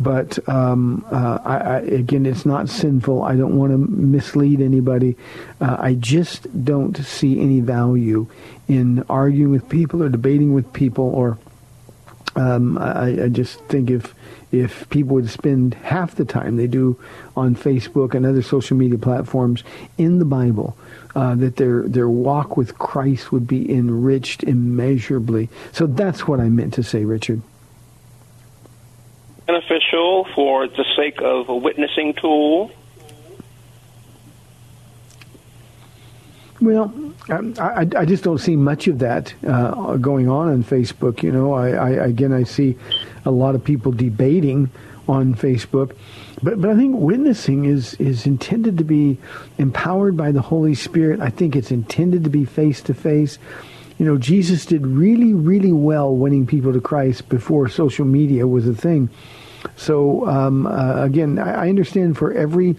but 0.00 0.48
um, 0.48 1.04
uh, 1.10 1.38
I, 1.44 1.56
I, 1.56 1.78
again, 1.80 2.24
it's 2.24 2.46
not 2.46 2.70
sinful. 2.70 3.22
I 3.22 3.36
don't 3.36 3.56
want 3.58 3.72
to 3.72 3.78
mislead 3.78 4.62
anybody. 4.62 5.14
Uh, 5.60 5.76
I 5.78 5.94
just 5.94 6.64
don't 6.64 6.96
see 6.96 7.38
any 7.38 7.60
value 7.60 8.26
in 8.66 9.04
arguing 9.10 9.50
with 9.50 9.68
people 9.68 10.02
or 10.02 10.08
debating 10.08 10.54
with 10.54 10.72
people. 10.72 11.04
Or 11.04 11.38
um, 12.34 12.78
I, 12.78 13.24
I 13.24 13.28
just 13.28 13.60
think 13.64 13.90
if 13.90 14.14
if 14.52 14.88
people 14.88 15.14
would 15.14 15.30
spend 15.30 15.74
half 15.74 16.16
the 16.16 16.24
time 16.24 16.56
they 16.56 16.66
do 16.66 16.98
on 17.36 17.54
Facebook 17.54 18.14
and 18.14 18.26
other 18.26 18.42
social 18.42 18.76
media 18.76 18.98
platforms 18.98 19.62
in 19.96 20.18
the 20.18 20.24
Bible, 20.24 20.76
uh, 21.14 21.34
that 21.34 21.56
their 21.56 21.82
their 21.82 22.08
walk 22.08 22.56
with 22.56 22.78
Christ 22.78 23.32
would 23.32 23.46
be 23.46 23.70
enriched 23.70 24.44
immeasurably. 24.44 25.50
So 25.72 25.86
that's 25.86 26.26
what 26.26 26.40
I 26.40 26.48
meant 26.48 26.72
to 26.74 26.82
say, 26.82 27.04
Richard. 27.04 27.42
Beneficial 29.50 30.28
for 30.32 30.68
the 30.68 30.84
sake 30.96 31.20
of 31.20 31.48
a 31.48 31.56
witnessing 31.56 32.14
tool. 32.14 32.70
Well, 36.60 36.84
um, 37.28 37.54
I, 37.58 37.84
I 37.96 38.04
just 38.04 38.22
don't 38.22 38.38
see 38.38 38.54
much 38.54 38.86
of 38.86 39.00
that 39.00 39.34
uh, 39.44 39.96
going 39.96 40.28
on 40.28 40.50
on 40.50 40.62
Facebook. 40.62 41.24
You 41.24 41.32
know, 41.32 41.52
I, 41.52 41.70
I 41.70 41.90
again 42.06 42.32
I 42.32 42.44
see 42.44 42.76
a 43.24 43.32
lot 43.32 43.56
of 43.56 43.64
people 43.64 43.90
debating 43.90 44.70
on 45.08 45.34
Facebook, 45.34 45.96
but 46.44 46.60
but 46.60 46.70
I 46.70 46.76
think 46.76 47.00
witnessing 47.00 47.64
is 47.64 47.94
is 47.94 48.26
intended 48.26 48.78
to 48.78 48.84
be 48.84 49.18
empowered 49.58 50.16
by 50.16 50.30
the 50.30 50.42
Holy 50.42 50.76
Spirit. 50.76 51.18
I 51.18 51.30
think 51.30 51.56
it's 51.56 51.72
intended 51.72 52.22
to 52.22 52.30
be 52.30 52.44
face 52.44 52.82
to 52.82 52.94
face. 52.94 53.36
You 53.98 54.06
know, 54.06 54.16
Jesus 54.16 54.64
did 54.64 54.86
really 54.86 55.34
really 55.34 55.72
well 55.72 56.14
winning 56.14 56.46
people 56.46 56.72
to 56.72 56.80
Christ 56.80 57.28
before 57.28 57.68
social 57.68 58.04
media 58.04 58.46
was 58.46 58.68
a 58.68 58.74
thing. 58.74 59.10
So 59.76 60.26
um, 60.28 60.66
uh, 60.66 61.02
again, 61.02 61.38
I, 61.38 61.66
I 61.66 61.68
understand 61.68 62.16
for 62.16 62.32
every 62.32 62.76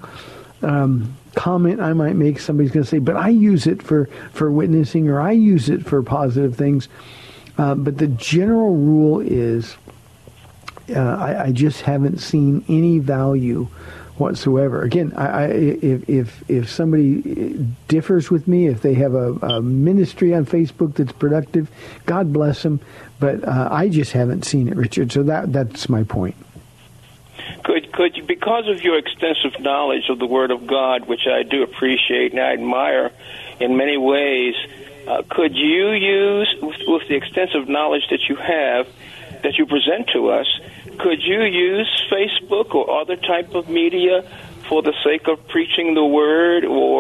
um, 0.62 1.16
comment 1.36 1.80
I 1.80 1.94
might 1.94 2.16
make, 2.16 2.40
somebody's 2.40 2.72
going 2.72 2.84
to 2.84 2.90
say, 2.90 3.00
"But 3.00 3.16
I 3.16 3.30
use 3.30 3.68
it 3.68 3.82
for 3.82 4.06
for 4.34 4.52
witnessing, 4.52 5.10
or 5.10 5.20
I 5.22 5.32
use 5.32 5.70
it 5.70 5.86
for 5.86 6.02
positive 6.04 6.56
things." 6.56 6.88
Uh, 7.58 7.76
but 7.76 7.98
the 7.98 8.08
general 8.08 8.76
rule 8.76 9.20
is, 9.20 9.76
uh, 10.90 11.00
I, 11.00 11.44
I 11.46 11.52
just 11.52 11.82
haven't 11.82 12.20
seen 12.20 12.64
any 12.68 13.00
value 13.00 13.68
whatsoever. 14.18 14.84
Again, 14.84 15.14
I, 15.16 15.28
I, 15.28 15.46
if 15.48 16.10
if 16.10 16.50
if 16.50 16.70
somebody 16.70 17.66
differs 17.88 18.30
with 18.32 18.48
me, 18.48 18.68
if 18.68 18.82
they 18.82 18.94
have 18.96 19.14
a, 19.14 19.34
a 19.42 19.62
ministry 19.62 20.34
on 20.34 20.46
Facebook 20.46 20.96
that's 20.96 21.12
productive, 21.12 21.70
God 22.06 22.32
bless 22.32 22.64
them. 22.64 22.80
But 23.20 23.44
uh, 23.44 23.68
I 23.72 23.90
just 23.90 24.14
haven't 24.14 24.46
seen 24.46 24.68
it, 24.68 24.76
Richard. 24.76 25.12
So 25.12 25.24
that 25.24 25.52
that's 25.52 25.90
my 25.90 26.04
point. 26.04 26.36
Could 27.64 27.92
could 27.92 28.18
you, 28.18 28.24
because 28.24 28.68
of 28.68 28.84
your 28.84 28.98
extensive 28.98 29.60
knowledge 29.60 30.10
of 30.10 30.20
the 30.20 30.26
Word 30.26 30.52
of 30.52 30.68
God, 30.68 31.08
which 31.08 31.28
I 31.28 31.44
do 31.44 31.64
appreciate 31.64 32.32
and 32.32 32.42
I 32.42 32.54
admire 32.54 33.12
in 33.60 33.78
many 33.78 33.98
ways, 33.98 34.56
uh, 35.08 35.24
could 35.30 35.56
you 35.56 35.92
use 35.92 36.56
with, 36.62 36.82
with 36.88 37.08
the 37.08 37.16
extensive 37.16 37.68
knowledge 37.68 38.04
that 38.10 38.28
you 38.30 38.36
have, 38.36 38.88
that 39.44 39.58
you 39.58 39.66
present 39.66 40.10
to 40.14 40.30
us, 40.30 40.48
could 41.00 41.22
you 41.22 41.44
use 41.44 41.90
Facebook 42.12 42.74
or 42.76 43.02
other 43.02 43.16
type 43.16 43.54
of 43.56 43.70
media 43.70 44.24
for 44.68 44.82
the 44.82 44.94
sake 45.04 45.28
of 45.28 45.48
preaching 45.48 45.96
the 45.96 46.06
word, 46.06 46.64
or 46.64 46.91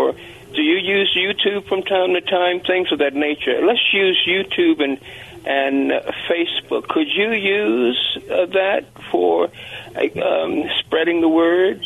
use 0.92 1.16
YouTube 1.18 1.68
from 1.68 1.84
time 1.84 2.14
to 2.14 2.22
time? 2.22 2.60
Things 2.62 2.92
of 2.92 3.00
that 3.00 3.14
nature. 3.14 3.66
Let's 3.66 3.94
use 3.94 4.22
YouTube 4.28 4.84
and 4.84 5.00
and 5.46 5.92
uh, 5.92 6.12
Facebook. 6.30 6.88
Could 6.88 7.08
you 7.08 7.32
use 7.32 8.18
uh, 8.30 8.46
that 8.48 8.86
for 9.12 9.50
uh, 9.96 10.22
um, 10.22 10.70
spreading 10.80 11.22
the 11.22 11.30
word? 11.30 11.84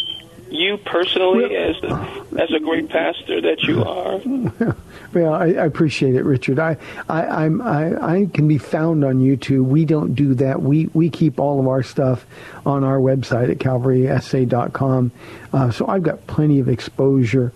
You 0.50 0.78
personally, 0.78 1.56
as 1.56 1.76
a, 1.84 2.26
as 2.38 2.52
a 2.54 2.60
great 2.60 2.90
pastor 2.90 3.42
that 3.42 3.64
you 3.64 3.84
are. 3.84 4.76
Well, 5.16 5.34
I, 5.34 5.46
I 5.46 5.66
appreciate 5.66 6.16
it, 6.16 6.26
Richard. 6.26 6.60
I, 6.60 6.76
I, 7.08 7.46
I'm, 7.46 7.62
I, 7.62 7.96
I 7.96 8.26
can 8.26 8.50
be 8.50 8.58
found 8.58 9.06
on 9.06 9.20
YouTube. 9.20 9.64
We 9.64 9.86
don't 9.86 10.14
do 10.14 10.34
that. 10.36 10.62
We, 10.62 10.88
we 10.94 11.10
keep 11.10 11.40
all 11.40 11.62
of 11.62 11.68
our 11.70 11.84
stuff 11.84 12.26
on 12.66 12.84
our 12.84 12.98
website 12.98 13.50
at 13.50 13.60
calvarysa.com. 13.60 15.12
Uh, 15.54 15.72
so 15.72 15.88
I've 15.88 16.04
got 16.04 16.28
plenty 16.28 16.60
of 16.60 16.68
exposure 16.68 17.54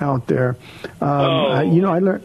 out 0.00 0.26
there. 0.26 0.56
Um, 1.00 1.08
Oh. 1.08 1.52
uh, 1.52 1.62
you 1.62 1.80
know, 1.82 1.92
I 1.92 1.98
learned. 2.00 2.22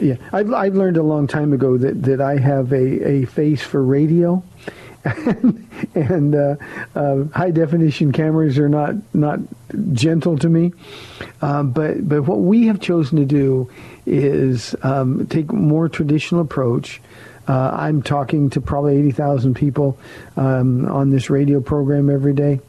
Yeah, 0.00 0.14
I, 0.32 0.38
I 0.40 0.68
learned 0.68 0.96
a 0.96 1.02
long 1.02 1.26
time 1.26 1.52
ago 1.52 1.76
that, 1.76 2.02
that 2.04 2.20
I 2.20 2.38
have 2.38 2.72
a, 2.72 3.08
a 3.08 3.24
face 3.26 3.60
for 3.62 3.82
radio, 3.82 4.42
and, 5.04 5.68
and 5.94 6.34
uh, 6.34 6.54
uh, 6.94 7.24
high 7.34 7.50
definition 7.50 8.12
cameras 8.12 8.58
are 8.58 8.68
not 8.68 8.94
not 9.12 9.40
gentle 9.92 10.38
to 10.38 10.48
me. 10.48 10.72
Um, 11.42 11.72
but 11.72 12.08
but 12.08 12.22
what 12.22 12.38
we 12.40 12.68
have 12.68 12.80
chosen 12.80 13.18
to 13.18 13.24
do 13.24 13.70
is 14.06 14.74
um, 14.82 15.26
take 15.26 15.50
a 15.50 15.54
more 15.54 15.88
traditional 15.88 16.40
approach. 16.40 17.00
Uh, 17.48 17.70
I'm 17.74 18.02
talking 18.02 18.50
to 18.50 18.60
probably 18.60 18.96
eighty 18.96 19.10
thousand 19.10 19.54
people 19.54 19.98
um, 20.36 20.86
on 20.86 21.10
this 21.10 21.28
radio 21.28 21.60
program 21.60 22.08
every 22.08 22.34
day. 22.34 22.60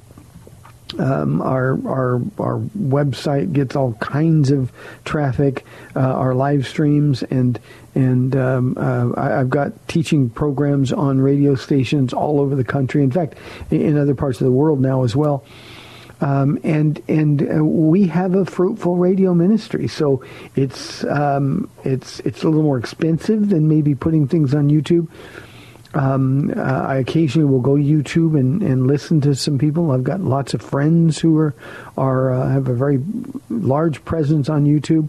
Um, 0.99 1.41
our 1.41 1.79
our 1.87 2.21
our 2.39 2.59
website 2.77 3.53
gets 3.53 3.75
all 3.75 3.93
kinds 3.93 4.51
of 4.51 4.71
traffic. 5.05 5.65
Uh, 5.95 5.99
our 5.99 6.35
live 6.35 6.67
streams 6.67 7.23
and 7.23 7.59
and 7.95 8.35
um, 8.35 8.77
uh, 8.77 9.11
I, 9.11 9.39
I've 9.39 9.49
got 9.49 9.87
teaching 9.87 10.29
programs 10.29 10.91
on 10.91 11.21
radio 11.21 11.55
stations 11.55 12.13
all 12.13 12.39
over 12.39 12.55
the 12.55 12.63
country. 12.63 13.03
In 13.03 13.11
fact, 13.11 13.35
in, 13.71 13.81
in 13.81 13.97
other 13.97 14.15
parts 14.15 14.41
of 14.41 14.45
the 14.45 14.51
world 14.51 14.79
now 14.81 15.03
as 15.03 15.15
well. 15.15 15.45
Um, 16.21 16.57
and 16.63 17.01
and 17.09 17.57
uh, 17.59 17.65
we 17.65 18.07
have 18.07 18.33
a 18.35 18.45
fruitful 18.45 18.95
radio 18.95 19.33
ministry, 19.33 19.89
so 19.89 20.23
it's 20.55 21.03
um, 21.03 21.69
it's 21.83 22.21
it's 22.21 22.43
a 22.43 22.47
little 22.47 22.63
more 22.63 22.77
expensive 22.77 23.49
than 23.49 23.67
maybe 23.67 23.93
putting 23.93 24.29
things 24.29 24.55
on 24.55 24.69
YouTube. 24.69 25.09
Um, 25.93 26.51
uh, 26.55 26.61
I 26.61 26.95
occasionally 26.95 27.49
will 27.49 27.61
go 27.61 27.73
YouTube 27.73 28.39
and, 28.39 28.63
and 28.63 28.87
listen 28.87 29.21
to 29.21 29.35
some 29.35 29.57
people. 29.57 29.91
I've 29.91 30.03
got 30.03 30.21
lots 30.21 30.53
of 30.53 30.61
friends 30.61 31.19
who 31.19 31.37
are 31.37 31.53
are 31.97 32.33
uh, 32.33 32.49
have 32.49 32.67
a 32.67 32.73
very 32.73 33.01
large 33.49 34.03
presence 34.05 34.49
on 34.49 34.65
YouTube. 34.65 35.07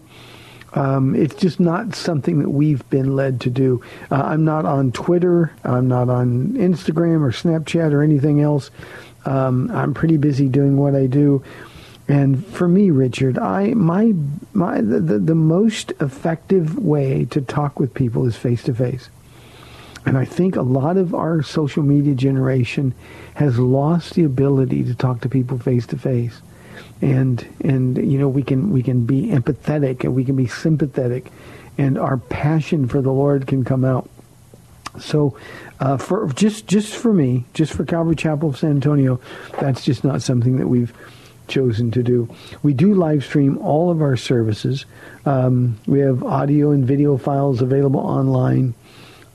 Um, 0.73 1.15
it's 1.15 1.35
just 1.35 1.59
not 1.59 1.95
something 1.95 2.39
that 2.39 2.49
we've 2.49 2.87
been 2.89 3.15
led 3.15 3.41
to 3.41 3.49
do. 3.49 3.81
Uh, 4.11 4.15
I'm 4.15 4.43
not 4.43 4.65
on 4.65 4.91
Twitter. 4.91 5.53
I'm 5.63 5.87
not 5.87 6.09
on 6.09 6.49
Instagram 6.53 7.21
or 7.21 7.31
Snapchat 7.31 7.93
or 7.93 8.03
anything 8.03 8.41
else. 8.41 8.71
Um, 9.25 9.71
I'm 9.71 9.93
pretty 9.93 10.17
busy 10.17 10.49
doing 10.49 10.77
what 10.77 10.93
I 10.93 11.07
do. 11.07 11.43
And 12.07 12.45
for 12.45 12.67
me, 12.67 12.91
Richard, 12.91 13.39
I 13.39 13.73
my 13.73 14.13
my 14.53 14.81
the, 14.81 14.99
the, 14.99 15.17
the 15.17 15.35
most 15.35 15.91
effective 15.99 16.77
way 16.77 17.25
to 17.31 17.41
talk 17.41 17.79
with 17.79 17.93
people 17.93 18.27
is 18.27 18.35
face 18.35 18.61
to 18.63 18.75
face. 18.75 19.09
And 20.05 20.17
I 20.17 20.25
think 20.25 20.55
a 20.55 20.61
lot 20.61 20.97
of 20.97 21.15
our 21.15 21.41
social 21.41 21.83
media 21.83 22.13
generation 22.13 22.93
has 23.35 23.57
lost 23.57 24.13
the 24.13 24.23
ability 24.23 24.83
to 24.83 24.95
talk 24.95 25.21
to 25.21 25.29
people 25.29 25.57
face 25.57 25.87
to 25.87 25.97
face. 25.97 26.41
And 27.01 27.45
and 27.61 27.97
you 27.97 28.19
know 28.19 28.29
we 28.29 28.43
can 28.43 28.71
we 28.71 28.83
can 28.83 29.05
be 29.05 29.27
empathetic 29.27 30.03
and 30.03 30.15
we 30.15 30.23
can 30.23 30.35
be 30.35 30.47
sympathetic 30.47 31.31
and 31.77 31.97
our 31.97 32.17
passion 32.17 32.87
for 32.87 33.01
the 33.01 33.11
Lord 33.11 33.47
can 33.47 33.63
come 33.63 33.83
out. 33.83 34.09
So 34.99 35.37
uh, 35.79 35.97
for 35.97 36.27
just 36.29 36.67
just 36.67 36.95
for 36.95 37.11
me, 37.11 37.45
just 37.53 37.73
for 37.73 37.83
Calvary 37.83 38.15
Chapel 38.15 38.49
of 38.49 38.57
San 38.57 38.71
Antonio, 38.71 39.19
that's 39.59 39.83
just 39.83 40.03
not 40.03 40.21
something 40.21 40.57
that 40.57 40.67
we've 40.67 40.93
chosen 41.47 41.91
to 41.91 42.03
do. 42.03 42.33
We 42.63 42.73
do 42.73 42.93
live 42.93 43.23
stream 43.23 43.57
all 43.59 43.91
of 43.91 44.01
our 44.01 44.17
services. 44.17 44.85
Um, 45.25 45.77
we 45.85 45.99
have 45.99 46.23
audio 46.23 46.71
and 46.71 46.85
video 46.85 47.17
files 47.17 47.61
available 47.61 47.99
online. 47.99 48.73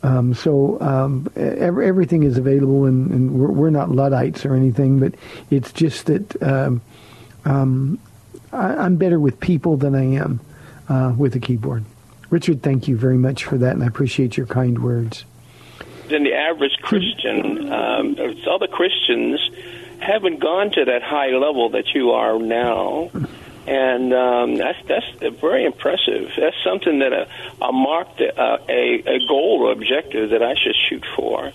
Um, 0.02 0.32
so 0.32 0.80
um, 0.80 1.30
every, 1.36 1.86
everything 1.86 2.22
is 2.22 2.38
available, 2.38 2.86
and, 2.86 3.10
and 3.10 3.34
we're, 3.34 3.50
we're 3.50 3.70
not 3.70 3.90
Luddites 3.90 4.46
or 4.46 4.54
anything, 4.54 4.98
but 4.98 5.14
it's 5.50 5.72
just 5.72 6.06
that 6.06 6.42
um, 6.42 6.80
um, 7.44 7.98
I, 8.52 8.76
I'm 8.76 8.96
better 8.96 9.20
with 9.20 9.40
people 9.40 9.76
than 9.76 9.94
I 9.94 10.04
am 10.16 10.40
uh, 10.88 11.14
with 11.16 11.34
a 11.36 11.40
keyboard. 11.40 11.84
Richard, 12.30 12.62
thank 12.62 12.88
you 12.88 12.96
very 12.96 13.18
much 13.18 13.44
for 13.44 13.58
that, 13.58 13.74
and 13.74 13.82
I 13.82 13.86
appreciate 13.86 14.36
your 14.36 14.46
kind 14.46 14.82
words. 14.82 15.24
Than 16.08 16.24
the 16.24 16.34
average 16.34 16.76
Christian, 16.82 17.72
um, 17.72 18.16
other 18.48 18.66
Christians 18.68 19.38
haven't 20.00 20.40
gone 20.40 20.70
to 20.72 20.84
that 20.86 21.02
high 21.02 21.30
level 21.30 21.70
that 21.70 21.94
you 21.94 22.12
are 22.12 22.38
now. 22.38 23.10
And 23.66 24.12
um, 24.14 24.56
that's 24.56 24.78
that's 24.86 25.06
very 25.40 25.64
impressive. 25.64 26.32
That's 26.36 26.56
something 26.64 27.00
that 27.00 27.12
a, 27.12 27.28
a 27.62 27.72
marked 27.72 28.20
uh, 28.20 28.58
a 28.68 29.02
a 29.06 29.18
goal 29.28 29.58
or 29.62 29.72
objective 29.72 30.30
that 30.30 30.42
I 30.42 30.54
should 30.54 30.74
shoot 30.88 31.04
for 31.14 31.52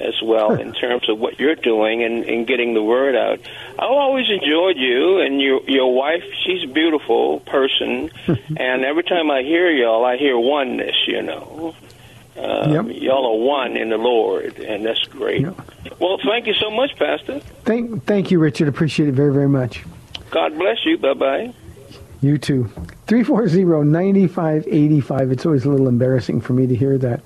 as 0.00 0.14
well 0.22 0.52
in 0.52 0.72
terms 0.72 1.08
of 1.08 1.18
what 1.18 1.40
you're 1.40 1.56
doing 1.56 2.04
and, 2.04 2.24
and 2.24 2.46
getting 2.46 2.72
the 2.74 2.82
word 2.82 3.16
out. 3.16 3.40
I've 3.76 3.90
always 3.90 4.26
enjoyed 4.30 4.76
you 4.76 5.18
and 5.20 5.40
your 5.40 5.60
your 5.68 5.92
wife. 5.94 6.22
She's 6.46 6.62
a 6.62 6.72
beautiful 6.72 7.40
person, 7.40 8.10
and 8.56 8.84
every 8.84 9.02
time 9.02 9.30
I 9.30 9.42
hear 9.42 9.68
y'all, 9.70 10.04
I 10.04 10.16
hear 10.16 10.38
oneness. 10.38 10.96
You 11.08 11.22
know, 11.22 11.74
um, 12.36 12.88
Yep. 12.90 13.02
y'all 13.02 13.34
are 13.34 13.44
one 13.44 13.76
in 13.76 13.88
the 13.90 13.98
Lord, 13.98 14.58
and 14.60 14.84
that's 14.86 15.02
great. 15.08 15.40
Yep. 15.42 15.58
Well, 15.98 16.18
thank 16.24 16.46
you 16.46 16.54
so 16.54 16.70
much, 16.70 16.96
Pastor. 16.96 17.40
Thank, 17.64 18.04
thank 18.04 18.30
you, 18.30 18.38
Richard. 18.38 18.68
Appreciate 18.68 19.08
it 19.08 19.14
very, 19.16 19.32
very 19.32 19.48
much. 19.48 19.82
God 20.30 20.58
bless 20.58 20.84
you. 20.84 20.98
Bye 20.98 21.14
bye. 21.14 21.54
You 22.20 22.36
too. 22.36 22.64
340-9585. 23.06 25.32
It's 25.32 25.46
always 25.46 25.64
a 25.64 25.70
little 25.70 25.86
embarrassing 25.86 26.40
for 26.40 26.52
me 26.52 26.66
to 26.66 26.74
hear 26.74 26.98
that. 26.98 27.20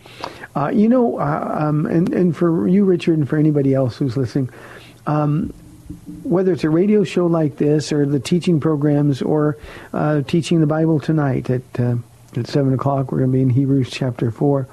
Uh, 0.55 0.69
you 0.69 0.87
know, 0.89 1.19
uh, 1.19 1.57
um, 1.61 1.87
and, 1.87 2.13
and 2.13 2.37
for 2.37 2.69
you, 2.69 2.85
Richard, 2.85 3.17
and 3.17 3.27
for 3.27 3.39
anybody 3.39 3.73
else 3.73 3.97
who's 3.97 4.19
listening, 4.19 4.51
um, 5.07 5.55
whether 6.23 6.53
it's 6.53 6.65
a 6.65 6.71
radio 6.71 7.05
show 7.05 7.27
like 7.27 7.57
this 7.57 7.91
or 7.91 8.05
the 8.05 8.21
teaching 8.21 8.61
programs 8.61 9.23
or 9.23 9.57
uh, 9.95 10.21
teaching 10.23 10.61
the 10.61 10.67
Bible 10.67 11.01
tonight 11.01 11.49
at, 11.49 11.63
uh, 11.81 11.97
at 12.37 12.47
7 12.47 12.75
o'clock, 12.75 13.11
we're 13.11 13.19
going 13.19 13.31
to 13.31 13.37
be 13.37 13.43
in 13.43 13.51
Hebrews 13.51 13.91
chapter 13.91 14.31
4. 14.31 14.69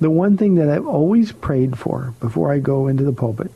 The 0.00 0.10
one 0.10 0.36
thing 0.36 0.56
that 0.56 0.68
I've 0.68 0.86
always 0.86 1.32
prayed 1.32 1.78
for 1.78 2.12
before 2.20 2.52
I 2.52 2.58
go 2.58 2.88
into 2.88 3.04
the 3.04 3.12
pulpit 3.12 3.50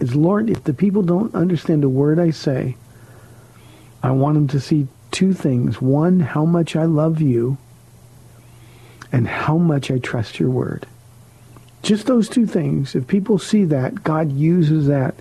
is, 0.00 0.16
Lord, 0.16 0.50
if 0.50 0.64
the 0.64 0.74
people 0.74 1.02
don't 1.02 1.32
understand 1.36 1.84
a 1.84 1.88
word 1.88 2.18
I 2.18 2.30
say, 2.30 2.76
I 4.02 4.10
want 4.12 4.34
them 4.34 4.48
to 4.48 4.60
see 4.60 4.88
two 5.10 5.32
things. 5.32 5.80
One, 5.80 6.20
how 6.20 6.44
much 6.44 6.76
I 6.76 6.84
love 6.84 7.20
you, 7.20 7.58
and 9.10 9.26
how 9.26 9.56
much 9.56 9.90
I 9.90 9.98
trust 9.98 10.38
your 10.38 10.50
word. 10.50 10.86
Just 11.82 12.06
those 12.06 12.28
two 12.28 12.46
things. 12.46 12.94
If 12.94 13.06
people 13.06 13.38
see 13.38 13.64
that, 13.64 14.04
God 14.04 14.32
uses 14.32 14.86
that 14.86 15.14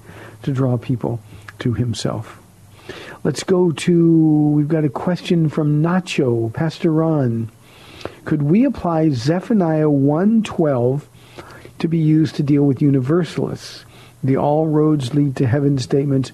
to 0.44 0.52
draw 0.52 0.78
people 0.78 1.20
to 1.60 1.74
himself. 1.74 2.42
Let's 3.24 3.44
go 3.44 3.72
to, 3.72 4.50
we've 4.50 4.68
got 4.68 4.86
a 4.86 4.90
question 4.90 5.50
from 5.50 5.82
Nacho, 5.82 6.54
Pastor 6.54 6.92
Ron. 6.92 7.50
Could 8.26 8.44
we 8.44 8.66
apply 8.66 9.10
Zephaniah 9.10 9.86
1.12 9.88 11.04
to 11.80 11.88
be 11.88 11.98
used 11.98 12.36
to 12.36 12.44
deal 12.44 12.64
with 12.64 12.82
universalists? 12.82 13.86
The 14.24 14.38
all 14.38 14.68
roads 14.68 15.14
lead 15.14 15.36
to 15.38 15.48
heaven 15.48 15.78
statements 15.78 16.32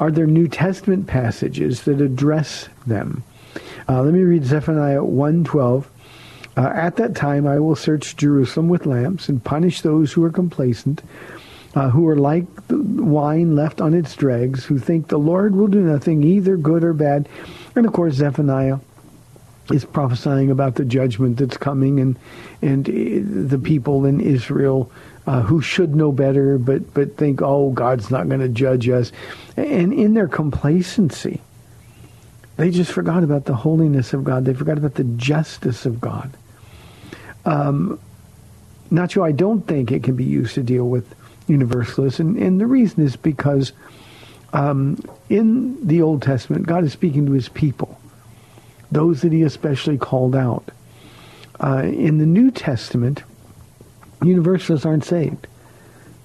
are 0.00 0.10
there 0.10 0.26
New 0.26 0.48
Testament 0.48 1.06
passages 1.06 1.82
that 1.82 2.00
address 2.00 2.68
them? 2.86 3.22
Uh, 3.88 4.02
let 4.02 4.14
me 4.14 4.22
read 4.22 4.44
Zephaniah 4.44 5.00
1.12. 5.00 5.84
Uh, 6.56 6.60
At 6.74 6.96
that 6.96 7.14
time 7.16 7.46
I 7.46 7.58
will 7.58 7.76
search 7.76 8.16
Jerusalem 8.16 8.68
with 8.68 8.86
lamps 8.86 9.28
and 9.28 9.42
punish 9.42 9.80
those 9.80 10.12
who 10.12 10.24
are 10.24 10.30
complacent, 10.30 11.02
uh, 11.74 11.90
who 11.90 12.06
are 12.08 12.16
like 12.16 12.46
wine 12.68 13.56
left 13.56 13.80
on 13.80 13.94
its 13.94 14.14
dregs, 14.14 14.64
who 14.64 14.78
think 14.78 15.08
the 15.08 15.18
Lord 15.18 15.54
will 15.54 15.68
do 15.68 15.80
nothing, 15.80 16.22
either 16.22 16.56
good 16.56 16.84
or 16.84 16.92
bad. 16.92 17.28
And 17.74 17.86
of 17.86 17.92
course 17.92 18.14
Zephaniah 18.14 18.78
is 19.70 19.84
prophesying 19.84 20.50
about 20.50 20.76
the 20.76 20.84
judgment 20.84 21.36
that's 21.36 21.56
coming 21.56 22.00
and 22.00 22.18
and 22.62 22.88
uh, 22.88 22.92
the 23.48 23.58
people 23.58 24.04
in 24.04 24.20
Israel 24.20 24.90
uh, 25.28 25.42
who 25.42 25.60
should 25.60 25.94
know 25.94 26.10
better 26.10 26.56
but 26.56 26.94
but 26.94 27.16
think 27.18 27.42
oh 27.42 27.70
God's 27.70 28.10
not 28.10 28.28
going 28.28 28.40
to 28.40 28.48
judge 28.48 28.88
us. 28.88 29.12
And 29.56 29.92
in 29.92 30.14
their 30.14 30.28
complacency 30.28 31.42
they 32.56 32.70
just 32.70 32.90
forgot 32.90 33.22
about 33.22 33.44
the 33.44 33.54
holiness 33.54 34.12
of 34.12 34.24
God. 34.24 34.44
They 34.44 34.52
forgot 34.52 34.78
about 34.78 34.94
the 34.94 35.04
justice 35.04 35.86
of 35.86 36.00
God. 36.00 36.30
Um, 37.44 38.00
Nacho 38.90 39.24
I 39.24 39.30
don't 39.30 39.62
think 39.66 39.92
it 39.92 40.02
can 40.02 40.16
be 40.16 40.24
used 40.24 40.54
to 40.54 40.62
deal 40.62 40.88
with 40.88 41.14
Universalists, 41.46 42.18
and, 42.18 42.36
and 42.36 42.60
the 42.60 42.66
reason 42.66 43.04
is 43.04 43.14
because 43.14 43.72
um, 44.52 44.98
in 45.28 45.86
the 45.86 46.02
Old 46.02 46.22
Testament, 46.22 46.66
God 46.66 46.84
is 46.84 46.92
speaking 46.92 47.26
to 47.26 47.32
his 47.32 47.48
people, 47.48 48.00
those 48.90 49.22
that 49.22 49.32
he 49.32 49.42
especially 49.42 49.98
called 49.98 50.34
out. 50.34 50.64
Uh, 51.60 51.82
in 51.84 52.18
the 52.18 52.26
New 52.26 52.50
Testament, 52.50 53.22
Universalists 54.22 54.86
aren't 54.86 55.04
saved. 55.04 55.46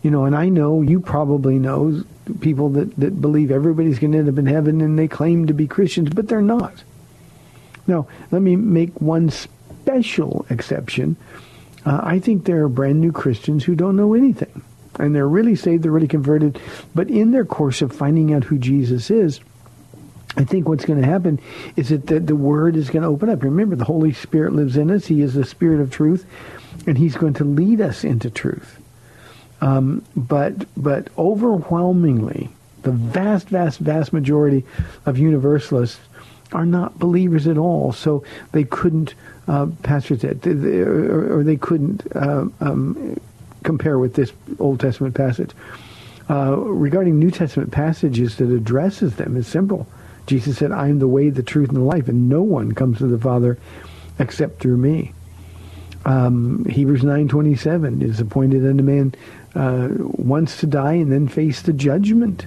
You 0.02 0.12
know, 0.12 0.26
and 0.26 0.36
I 0.36 0.50
know 0.50 0.82
you 0.82 1.00
probably 1.00 1.60
know 1.60 2.04
people 2.42 2.70
that, 2.70 2.96
that 2.98 3.22
believe 3.22 3.52
everybody's 3.52 4.00
going 4.00 4.12
to 4.12 4.18
end 4.20 4.30
up 4.30 4.38
in 4.38 4.46
heaven 4.46 4.82
and 4.82 5.00
they 5.00 5.08
claim 5.08 5.48
to 5.48 5.54
be 5.54 5.68
Christians, 5.68 6.10
but 6.10 6.28
they're 6.28 6.42
not. 6.42 6.84
Now, 7.88 8.08
let 8.32 8.42
me 8.42 8.56
make 8.56 9.00
one 9.02 9.30
special 9.30 10.46
exception. 10.50 11.16
Uh, 11.86 12.00
I 12.04 12.20
think 12.20 12.46
there 12.46 12.64
are 12.64 12.70
brand 12.70 13.02
new 13.02 13.12
Christians 13.12 13.64
who 13.64 13.76
don't 13.76 13.96
know 13.96 14.14
anything. 14.14 14.62
And 15.00 15.16
they're 15.16 15.28
really 15.28 15.56
saved, 15.56 15.84
they're 15.84 15.92
really 15.92 16.08
converted. 16.08 16.60
But 16.94 17.10
in 17.10 17.32
their 17.32 17.46
course 17.46 17.82
of 17.82 17.92
finding 17.92 18.34
out 18.34 18.44
who 18.44 18.58
Jesus 18.58 19.10
is, 19.10 19.40
I 20.36 20.44
think 20.44 20.68
what's 20.68 20.86
going 20.86 21.02
to 21.02 21.08
happen 21.08 21.40
is 21.76 21.90
that 21.90 22.08
the, 22.08 22.20
the 22.20 22.36
Word 22.36 22.76
is 22.76 22.90
going 22.90 23.04
to 23.04 23.10
open 23.10 23.30
up. 23.30 23.44
Remember, 23.44 23.76
the 23.76 23.86
Holy 23.86 24.14
Spirit 24.14 24.54
lives 24.54 24.78
in 24.78 24.92
us. 24.92 25.06
He 25.06 25.22
is 25.22 25.34
the 25.34 25.46
Spirit 25.46 25.80
of 25.80 25.92
truth, 25.92 26.26
and 26.88 26.98
He's 26.98 27.16
going 27.16 27.34
to 27.36 27.44
lead 27.44 27.82
us 27.82 28.04
into 28.04 28.30
truth. 28.30 28.80
Um, 29.62 30.04
but 30.16 30.66
but 30.76 31.08
overwhelmingly, 31.18 32.50
the 32.84 32.92
vast, 32.92 33.48
vast, 33.50 33.80
vast 33.80 34.14
majority 34.14 34.66
of 35.06 35.18
Universalists 35.18 36.00
are 36.52 36.66
not 36.66 37.00
believers 37.00 37.48
at 37.48 37.58
all. 37.58 37.92
So 37.92 38.24
they 38.52 38.64
couldn't, 38.64 39.16
uh, 39.48 39.68
Pastor 39.82 40.16
or, 40.46 41.40
or 41.40 41.44
they 41.44 41.58
couldn't 41.58 42.06
uh, 42.16 42.46
um, 42.62 43.20
compare 43.64 43.98
with 43.98 44.16
this 44.16 44.32
Old 44.60 44.80
Testament 44.80 45.16
passage. 45.16 45.52
Uh, 46.30 46.56
regarding 46.56 47.20
New 47.20 47.32
Testament 47.32 47.72
passages 47.72 48.38
that 48.38 48.50
addresses 48.50 49.16
them 49.16 49.36
it's 49.36 49.48
simple. 49.48 49.88
Jesus 50.26 50.58
said, 50.58 50.72
I 50.72 50.88
am 50.88 51.00
the 51.00 51.08
way, 51.08 51.30
the 51.30 51.44
truth, 51.44 51.68
and 51.68 51.78
the 51.78 51.82
life, 51.82 52.08
and 52.08 52.30
no 52.30 52.42
one 52.42 52.72
comes 52.74 53.00
to 53.00 53.08
the 53.08 53.20
Father 53.20 53.58
except 54.20 54.62
through 54.62 54.78
me. 54.78 55.12
Um, 56.06 56.66
Hebrews 56.66 57.02
9.27 57.02 58.02
is 58.02 58.20
appointed 58.20 58.66
unto 58.66 58.84
man 58.84 59.16
uh, 59.56 59.90
once 60.00 60.58
to 60.58 60.68
die 60.68 60.94
and 60.94 61.12
then 61.12 61.28
face 61.28 61.62
the 61.62 61.74
judgment. 61.74 62.46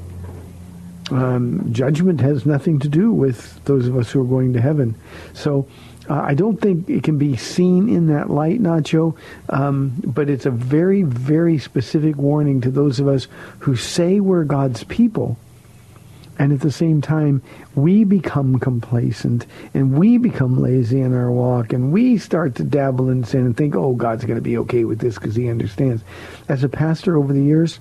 Um, 1.10 1.72
judgment 1.72 2.20
has 2.20 2.44
nothing 2.44 2.80
to 2.80 2.88
do 2.88 3.12
with 3.12 3.64
those 3.64 3.86
of 3.86 3.96
us 3.96 4.10
who 4.10 4.20
are 4.20 4.24
going 4.24 4.52
to 4.54 4.60
heaven. 4.60 4.96
So 5.34 5.68
uh, 6.08 6.20
I 6.20 6.34
don't 6.34 6.60
think 6.60 6.88
it 6.90 7.04
can 7.04 7.16
be 7.16 7.36
seen 7.36 7.88
in 7.88 8.08
that 8.08 8.28
light, 8.28 8.60
Nacho, 8.60 9.16
um, 9.48 10.02
but 10.04 10.28
it's 10.28 10.46
a 10.46 10.50
very, 10.50 11.02
very 11.02 11.58
specific 11.58 12.16
warning 12.16 12.60
to 12.62 12.70
those 12.70 13.00
of 13.00 13.08
us 13.08 13.28
who 13.60 13.76
say 13.76 14.20
we're 14.20 14.44
God's 14.44 14.84
people 14.84 15.38
and 16.38 16.52
at 16.52 16.60
the 16.60 16.70
same 16.70 17.00
time, 17.00 17.42
we 17.74 18.04
become 18.04 18.58
complacent 18.58 19.46
and 19.72 19.98
we 19.98 20.18
become 20.18 20.60
lazy 20.60 21.00
in 21.00 21.14
our 21.14 21.30
walk 21.30 21.72
and 21.72 21.92
we 21.92 22.18
start 22.18 22.54
to 22.56 22.64
dabble 22.64 23.08
in 23.08 23.24
sin 23.24 23.46
and 23.46 23.56
think, 23.56 23.74
oh, 23.74 23.94
God's 23.94 24.24
going 24.24 24.36
to 24.36 24.42
be 24.42 24.58
okay 24.58 24.84
with 24.84 24.98
this 24.98 25.14
because 25.14 25.34
he 25.34 25.48
understands. 25.48 26.02
As 26.48 26.62
a 26.62 26.68
pastor 26.68 27.16
over 27.16 27.32
the 27.32 27.42
years, 27.42 27.80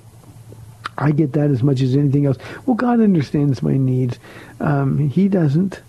I 0.98 1.12
get 1.12 1.34
that 1.34 1.52
as 1.52 1.62
much 1.62 1.82
as 1.82 1.96
anything 1.96 2.26
else. 2.26 2.38
Well, 2.66 2.76
God 2.76 3.02
understands 3.02 3.62
my 3.62 3.76
needs. 3.76 4.20
Um, 4.60 5.10
he 5.10 5.28
doesn't. 5.28 5.82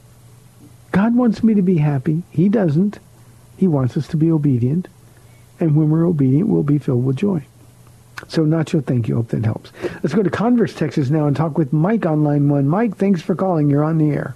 God 0.90 1.14
wants 1.14 1.44
me 1.44 1.54
to 1.54 1.62
be 1.62 1.78
happy. 1.78 2.22
He 2.30 2.48
doesn't. 2.48 2.98
He 3.56 3.68
wants 3.68 3.96
us 3.96 4.08
to 4.08 4.16
be 4.16 4.30
obedient. 4.30 4.88
And 5.60 5.76
when 5.76 5.90
we're 5.90 6.06
obedient, 6.06 6.48
we'll 6.48 6.62
be 6.64 6.78
filled 6.78 7.04
with 7.04 7.16
joy. 7.16 7.44
So, 8.28 8.44
Nacho, 8.44 8.84
thank 8.84 9.08
you. 9.08 9.16
Hope 9.16 9.28
that 9.28 9.44
helps. 9.44 9.72
Let's 10.02 10.14
go 10.14 10.22
to 10.22 10.30
Converse, 10.30 10.74
Texas 10.74 11.10
now 11.10 11.26
and 11.26 11.36
talk 11.36 11.56
with 11.56 11.72
Mike 11.72 12.04
on 12.06 12.24
line 12.24 12.48
one. 12.48 12.66
Mike, 12.68 12.96
thanks 12.96 13.22
for 13.22 13.34
calling. 13.34 13.70
You're 13.70 13.84
on 13.84 13.98
the 13.98 14.10
air. 14.10 14.34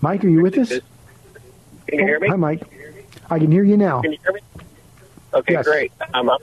Mike, 0.00 0.24
are 0.24 0.28
you 0.28 0.42
with 0.42 0.56
us? 0.58 0.68
Can 1.88 1.98
you 2.00 2.04
hear 2.04 2.20
me? 2.20 2.28
Hi, 2.28 2.36
Mike. 2.36 2.62
I 3.30 3.38
can 3.38 3.50
hear 3.50 3.64
you 3.64 3.76
now. 3.76 4.00
Can 4.02 4.12
you 4.12 4.18
hear 4.22 4.32
me? 4.32 4.40
Okay, 5.34 5.52
Yes. 5.54 5.64
great. 5.64 5.92
I'm 6.14 6.28
I'm 6.30 6.38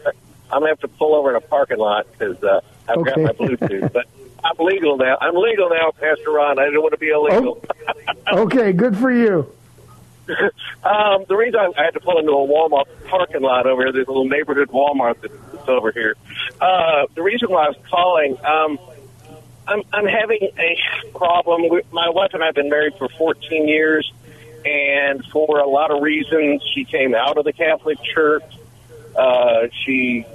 gonna 0.51 0.67
have 0.67 0.79
to 0.81 0.87
pull 0.87 1.15
over 1.15 1.29
in 1.31 1.35
a 1.35 1.41
parking 1.41 1.77
lot 1.79 2.05
because 2.11 2.41
uh, 2.43 2.61
I've 2.87 2.97
Okay. 2.97 3.11
got 3.23 3.39
my 3.39 3.45
Bluetooth. 3.47 3.91
but 3.93 4.05
I'm 4.43 4.55
legal 4.65 4.97
now. 4.97 5.17
I'm 5.21 5.35
legal 5.35 5.69
now, 5.69 5.91
Pastor 5.91 6.31
Ron. 6.31 6.59
I 6.59 6.65
don't 6.69 6.81
want 6.81 6.93
to 6.93 6.99
be 6.99 7.09
illegal. 7.09 7.61
Okay, 8.31 8.73
good 8.73 8.95
for 8.97 9.11
you. 9.11 9.49
um, 10.84 11.26
the 11.28 11.36
reason 11.36 11.59
I, 11.59 11.71
I 11.78 11.86
had 11.86 11.93
to 11.93 11.99
pull 11.99 12.17
into 12.19 12.32
a 12.32 12.47
Walmart 12.47 12.86
parking 13.05 13.41
lot 13.41 13.67
over 13.67 13.84
here, 13.84 13.91
there's 13.91 14.07
a 14.07 14.11
little 14.11 14.28
neighborhood 14.28 14.69
Walmart 14.69 15.21
that's 15.21 15.67
over 15.67 15.91
here. 15.91 16.15
Uh, 16.59 17.05
the 17.13 17.21
reason 17.21 17.49
why 17.49 17.65
I 17.65 17.69
was 17.69 17.78
calling, 17.89 18.38
um, 18.43 18.80
I'm, 19.67 19.84
I'm 19.93 20.07
having 20.07 20.49
a 20.57 20.78
problem. 21.15 21.69
With, 21.69 21.91
my 21.91 22.09
wife 22.09 22.32
and 22.34 22.43
I 22.43 22.47
have 22.47 22.55
been 22.55 22.69
married 22.69 22.93
for 22.97 23.07
14 23.09 23.67
years, 23.67 24.11
and 24.65 25.23
for 25.26 25.59
a 25.59 25.67
lot 25.67 25.91
of 25.91 26.01
reasons, 26.01 26.63
she 26.73 26.86
came 26.86 27.13
out 27.13 27.38
of 27.38 27.45
the 27.45 27.53
Catholic 27.53 27.97
Church. 28.03 28.43
Uh, 29.15 29.67
she 29.86 30.26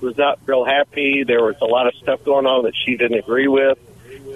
was 0.00 0.16
not 0.16 0.38
real 0.46 0.64
happy. 0.64 1.24
There 1.24 1.42
was 1.42 1.56
a 1.60 1.66
lot 1.66 1.86
of 1.86 1.94
stuff 1.94 2.24
going 2.24 2.46
on 2.46 2.64
that 2.64 2.74
she 2.84 2.96
didn't 2.96 3.18
agree 3.18 3.48
with 3.48 3.78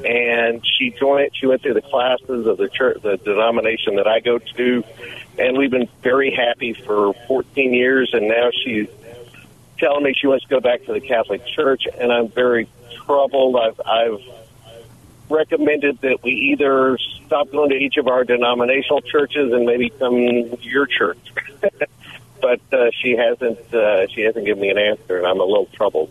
and 0.04 0.64
she 0.66 0.90
joined. 0.90 1.30
She 1.34 1.46
went 1.46 1.62
through 1.62 1.74
the 1.74 1.82
classes 1.82 2.46
of 2.46 2.56
the 2.56 2.68
church, 2.68 3.02
the 3.02 3.16
denomination 3.16 3.96
that 3.96 4.06
I 4.06 4.20
go 4.20 4.38
to, 4.38 4.84
and 5.38 5.56
we've 5.56 5.70
been 5.70 5.88
very 6.02 6.30
happy 6.30 6.72
for 6.72 7.14
14 7.28 7.72
years. 7.72 8.10
And 8.12 8.28
now 8.28 8.50
she's 8.64 8.88
telling 9.78 10.04
me 10.04 10.14
she 10.14 10.26
wants 10.26 10.44
to 10.44 10.50
go 10.50 10.60
back 10.60 10.84
to 10.84 10.92
the 10.92 11.00
Catholic 11.00 11.46
Church, 11.46 11.86
and 11.98 12.12
I'm 12.12 12.28
very 12.28 12.68
troubled. 13.06 13.56
I've, 13.56 13.80
I've 13.84 14.20
recommended 15.28 16.00
that 16.02 16.22
we 16.22 16.32
either 16.52 16.98
stop 17.26 17.50
going 17.50 17.70
to 17.70 17.76
each 17.76 17.96
of 17.96 18.06
our 18.06 18.24
denominational 18.24 19.00
churches 19.00 19.52
and 19.52 19.64
maybe 19.64 19.90
come 19.90 20.14
to 20.14 20.58
your 20.60 20.86
church. 20.86 21.32
but 22.40 22.60
uh, 22.72 22.90
she 23.00 23.16
hasn't. 23.16 23.72
Uh, 23.72 24.06
she 24.08 24.22
hasn't 24.22 24.44
given 24.44 24.60
me 24.60 24.70
an 24.70 24.78
answer, 24.78 25.16
and 25.16 25.26
I'm 25.26 25.40
a 25.40 25.44
little 25.44 25.66
troubled. 25.72 26.10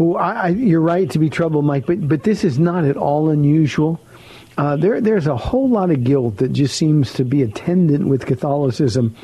Well, 0.00 0.16
I, 0.16 0.32
I, 0.32 0.48
you're 0.48 0.80
right 0.80 1.10
to 1.10 1.18
be 1.18 1.28
troubled, 1.28 1.66
Mike, 1.66 1.84
but 1.84 2.08
but 2.08 2.22
this 2.22 2.42
is 2.42 2.58
not 2.58 2.84
at 2.86 2.96
all 2.96 3.28
unusual. 3.28 4.00
Uh, 4.56 4.76
there 4.76 4.98
there's 4.98 5.26
a 5.26 5.36
whole 5.36 5.68
lot 5.68 5.90
of 5.90 6.04
guilt 6.04 6.38
that 6.38 6.52
just 6.54 6.74
seems 6.74 7.12
to 7.14 7.24
be 7.24 7.42
attendant 7.42 8.08
with 8.08 8.24
Catholicism, 8.24 9.14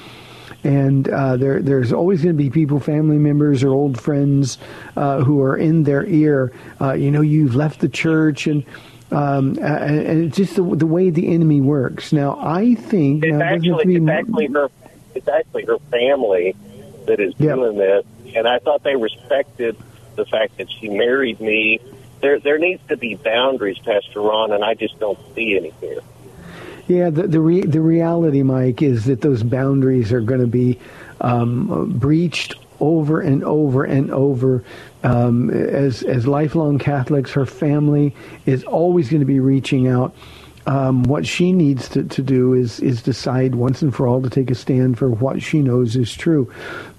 and 0.64 1.08
uh, 1.08 1.38
there 1.38 1.62
there's 1.62 1.94
always 1.94 2.22
going 2.22 2.36
to 2.36 2.42
be 2.42 2.50
people, 2.50 2.78
family 2.78 3.16
members 3.16 3.64
or 3.64 3.70
old 3.70 3.98
friends, 3.98 4.58
uh, 4.96 5.24
who 5.24 5.40
are 5.40 5.56
in 5.56 5.84
their 5.84 6.04
ear. 6.04 6.52
Uh, 6.78 6.92
you 6.92 7.10
know, 7.10 7.22
you've 7.22 7.54
left 7.56 7.80
the 7.80 7.88
church, 7.88 8.46
and 8.46 8.62
um, 9.10 9.56
and, 9.58 9.98
and 10.06 10.24
it's 10.26 10.36
just 10.36 10.56
the, 10.56 10.62
the 10.62 10.86
way 10.86 11.08
the 11.08 11.32
enemy 11.32 11.62
works. 11.62 12.12
Now, 12.12 12.38
I 12.38 12.74
think 12.74 13.24
It's 13.24 13.32
now, 13.32 13.54
it 13.54 13.62
doesn't 13.62 13.72
have 13.72 13.80
to 13.82 13.88
actually 13.88 13.94
it's 13.96 14.08
actually 14.10 14.46
her 14.48 14.70
it's 15.14 15.28
actually 15.28 15.64
her 15.64 15.78
family 15.90 16.54
that 17.06 17.18
is 17.18 17.32
Yeah. 17.38 17.54
doing 17.54 17.78
this, 17.78 18.04
and 18.34 18.46
I 18.46 18.58
thought 18.58 18.82
they 18.82 18.96
respected 18.96 19.76
the 20.16 20.26
fact 20.26 20.58
that 20.58 20.70
she 20.70 20.88
married 20.88 21.40
me. 21.40 21.80
There 22.20 22.40
there 22.40 22.58
needs 22.58 22.82
to 22.88 22.96
be 22.96 23.14
boundaries, 23.14 23.78
Pastor 23.78 24.20
Ron, 24.20 24.52
and 24.52 24.64
I 24.64 24.74
just 24.74 24.98
don't 24.98 25.18
see 25.34 25.56
any 25.56 25.70
here. 25.80 26.00
Yeah, 26.88 27.10
the 27.10 27.26
the, 27.26 27.40
re- 27.40 27.66
the 27.66 27.80
reality, 27.80 28.42
Mike, 28.42 28.82
is 28.82 29.04
that 29.06 29.20
those 29.20 29.42
boundaries 29.42 30.12
are 30.12 30.20
going 30.20 30.40
to 30.40 30.46
be 30.46 30.78
um, 31.20 31.90
breached 31.98 32.54
over 32.80 33.20
and 33.20 33.42
over 33.44 33.84
and 33.84 34.10
over. 34.10 34.64
Um, 35.02 35.50
as 35.50 36.02
as 36.02 36.26
lifelong 36.26 36.78
Catholics, 36.78 37.32
her 37.32 37.46
family 37.46 38.14
is 38.44 38.64
always 38.64 39.08
going 39.08 39.20
to 39.20 39.26
be 39.26 39.40
reaching 39.40 39.88
out. 39.88 40.14
Um, 40.66 41.04
what 41.04 41.24
she 41.24 41.52
needs 41.52 41.88
to, 41.90 42.02
to 42.02 42.22
do 42.22 42.52
is 42.52 42.80
is 42.80 43.00
decide 43.00 43.54
once 43.54 43.82
and 43.82 43.94
for 43.94 44.08
all 44.08 44.20
to 44.20 44.28
take 44.28 44.50
a 44.50 44.54
stand 44.54 44.98
for 44.98 45.08
what 45.08 45.40
she 45.40 45.60
knows 45.60 45.94
is 45.94 46.12
true. 46.12 46.52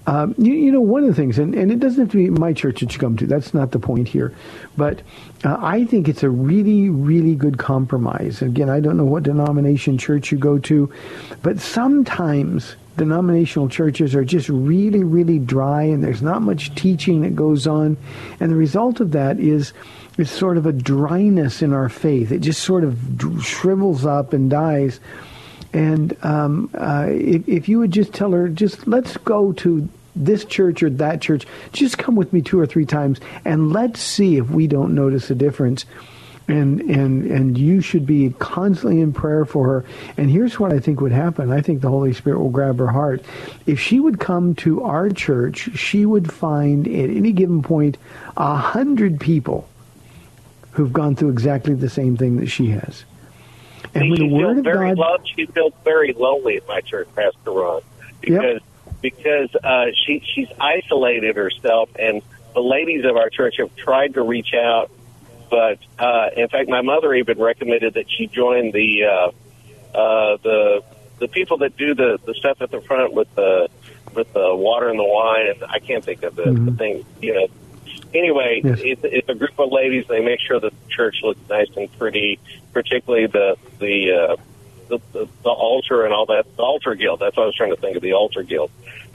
Um, 0.06 0.34
you, 0.38 0.54
you 0.54 0.72
know, 0.72 0.80
one 0.80 1.02
of 1.02 1.10
the 1.10 1.14
things, 1.14 1.38
and, 1.38 1.54
and 1.54 1.70
it 1.70 1.78
doesn't 1.80 2.00
have 2.00 2.10
to 2.12 2.16
be 2.16 2.30
my 2.30 2.54
church 2.54 2.80
that 2.80 2.94
you 2.94 2.98
come 2.98 3.18
to. 3.18 3.26
That's 3.26 3.52
not 3.52 3.72
the 3.72 3.78
point 3.78 4.08
here. 4.08 4.34
But 4.74 5.02
uh, 5.44 5.58
I 5.60 5.84
think 5.84 6.08
it's 6.08 6.22
a 6.22 6.30
really, 6.30 6.88
really 6.88 7.34
good 7.34 7.58
compromise. 7.58 8.40
Again, 8.40 8.70
I 8.70 8.80
don't 8.80 8.96
know 8.96 9.04
what 9.04 9.24
denomination 9.24 9.98
church 9.98 10.32
you 10.32 10.38
go 10.38 10.58
to, 10.60 10.90
but 11.42 11.60
sometimes 11.60 12.74
denominational 12.96 13.68
churches 13.68 14.14
are 14.14 14.24
just 14.24 14.48
really, 14.48 15.04
really 15.04 15.38
dry, 15.38 15.82
and 15.82 16.02
there's 16.02 16.22
not 16.22 16.40
much 16.40 16.74
teaching 16.74 17.20
that 17.20 17.36
goes 17.36 17.66
on. 17.66 17.98
And 18.40 18.50
the 18.50 18.56
result 18.56 19.00
of 19.00 19.12
that 19.12 19.38
is 19.38 19.74
is 20.18 20.30
sort 20.30 20.56
of 20.58 20.66
a 20.66 20.72
dryness 20.72 21.62
in 21.62 21.72
our 21.72 21.88
faith. 21.88 22.32
It 22.32 22.40
just 22.40 22.62
sort 22.62 22.84
of 22.84 22.98
shrivels 23.40 24.04
up 24.04 24.32
and 24.32 24.50
dies. 24.50 25.00
And 25.72 26.16
um, 26.24 26.70
uh, 26.74 27.06
if, 27.08 27.48
if 27.48 27.68
you 27.68 27.78
would 27.78 27.92
just 27.92 28.12
tell 28.12 28.32
her, 28.32 28.48
just 28.48 28.86
let's 28.86 29.16
go 29.18 29.52
to 29.52 29.88
this 30.16 30.44
church 30.44 30.82
or 30.82 30.90
that 30.90 31.20
church, 31.20 31.46
just 31.72 31.98
come 31.98 32.16
with 32.16 32.32
me 32.32 32.42
two 32.42 32.58
or 32.58 32.66
three 32.66 32.86
times 32.86 33.20
and 33.44 33.72
let's 33.72 34.00
see 34.00 34.36
if 34.36 34.50
we 34.50 34.66
don't 34.66 34.94
notice 34.94 35.30
a 35.30 35.34
difference. 35.34 35.84
and 36.48 36.80
and 36.80 37.30
and 37.30 37.58
you 37.58 37.80
should 37.80 38.06
be 38.06 38.34
constantly 38.38 39.00
in 39.00 39.12
prayer 39.12 39.44
for 39.44 39.66
her. 39.66 39.84
And 40.16 40.30
here's 40.30 40.58
what 40.58 40.72
I 40.72 40.80
think 40.80 41.00
would 41.00 41.12
happen. 41.12 41.52
I 41.52 41.60
think 41.60 41.82
the 41.82 41.90
Holy 41.90 42.14
Spirit 42.14 42.40
will 42.40 42.50
grab 42.50 42.78
her 42.78 42.88
heart. 42.88 43.22
If 43.66 43.78
she 43.78 44.00
would 44.00 44.18
come 44.18 44.54
to 44.56 44.82
our 44.82 45.10
church, 45.10 45.70
she 45.76 46.06
would 46.06 46.32
find 46.32 46.88
at 46.88 47.10
any 47.10 47.32
given 47.32 47.62
point 47.62 47.98
a 48.36 48.56
hundred 48.56 49.20
people 49.20 49.68
who've 50.78 50.92
gone 50.92 51.16
through 51.16 51.30
exactly 51.30 51.74
the 51.74 51.88
same 51.88 52.16
thing 52.16 52.36
that 52.36 52.46
she 52.46 52.68
has. 52.68 53.04
And 53.94 54.04
See, 54.04 54.10
when 54.10 54.20
the 54.20 54.28
she 54.28 54.32
Word 54.32 54.58
of 54.58 54.64
very 54.64 54.88
God, 54.90 54.98
loved. 54.98 55.30
She 55.34 55.46
feels 55.46 55.72
very 55.82 56.12
lonely 56.12 56.56
at 56.56 56.68
my 56.68 56.80
church, 56.82 57.08
Pastor 57.16 57.50
Ron, 57.50 57.82
because 58.20 58.60
because 59.02 59.52
uh, 59.56 59.86
she 60.06 60.22
she's 60.34 60.46
isolated 60.60 61.34
herself, 61.34 61.90
and 61.98 62.22
the 62.54 62.60
ladies 62.60 63.04
of 63.04 63.16
our 63.16 63.28
church 63.28 63.56
have 63.58 63.74
tried 63.74 64.14
to 64.14 64.22
reach 64.22 64.54
out, 64.54 64.88
but 65.50 65.78
uh, 65.98 66.28
in 66.36 66.48
fact, 66.48 66.68
my 66.68 66.82
mother 66.82 67.12
even 67.12 67.40
recommended 67.40 67.94
that 67.94 68.08
she 68.08 68.28
join 68.28 68.70
the 68.70 69.04
uh, 69.04 69.96
uh, 69.98 70.36
the 70.44 70.84
the 71.18 71.26
people 71.26 71.58
that 71.58 71.76
do 71.76 71.96
the 71.96 72.20
the 72.24 72.34
stuff 72.34 72.62
at 72.62 72.70
the 72.70 72.80
front 72.82 73.14
with 73.14 73.34
the 73.34 73.68
with 74.14 74.32
the 74.32 74.54
water 74.54 74.88
and 74.90 74.98
the 74.98 75.04
wine, 75.04 75.48
and 75.48 75.64
I 75.64 75.80
can't 75.80 76.04
think 76.04 76.22
of 76.22 76.36
the, 76.36 76.52
the 76.52 76.72
thing, 76.72 77.04
you 77.20 77.34
know. 77.34 77.48
Anyway, 78.14 78.62
Yes. 78.64 78.78
it's, 78.82 79.00
it's 79.04 79.28
a 79.28 79.34
group 79.34 79.58
of 79.58 79.70
ladies. 79.70 80.06
They 80.08 80.20
make 80.20 80.40
sure 80.40 80.58
the 80.60 80.72
church 80.88 81.16
looks 81.22 81.40
nice 81.48 81.68
and 81.76 81.90
pretty, 81.98 82.38
particularly 82.72 83.26
the 83.26 83.56
the 83.78 84.12
uh, 84.12 84.36
the, 84.88 84.98
the, 85.12 85.28
the 85.42 85.50
altar 85.50 86.04
and 86.04 86.14
all 86.14 86.26
that. 86.26 86.44
The 86.56 86.62
altar 86.62 86.94
guild. 86.94 87.20
That's 87.20 87.36
what 87.36 87.42
I 87.44 87.46
was 87.46 87.54
trying 87.54 87.74
to 87.74 87.80
think 87.80 87.96
of. 87.96 88.02
The 88.02 88.14
altar 88.14 88.42
guild, 88.42 88.70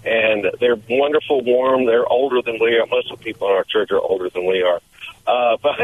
and 0.05 0.45
they're 0.59 0.77
wonderful, 0.89 1.41
warm. 1.43 1.85
They're 1.85 2.07
older 2.07 2.41
than 2.41 2.59
we 2.61 2.77
are. 2.77 2.85
Most 2.85 3.11
of 3.11 3.17
the 3.19 3.23
people 3.23 3.47
in 3.49 3.53
our 3.55 3.63
church 3.63 3.91
are 3.91 3.99
older 3.99 4.29
than 4.29 4.45
we 4.45 4.61
are. 4.61 4.79
Uh, 5.25 5.57
but 5.63 5.77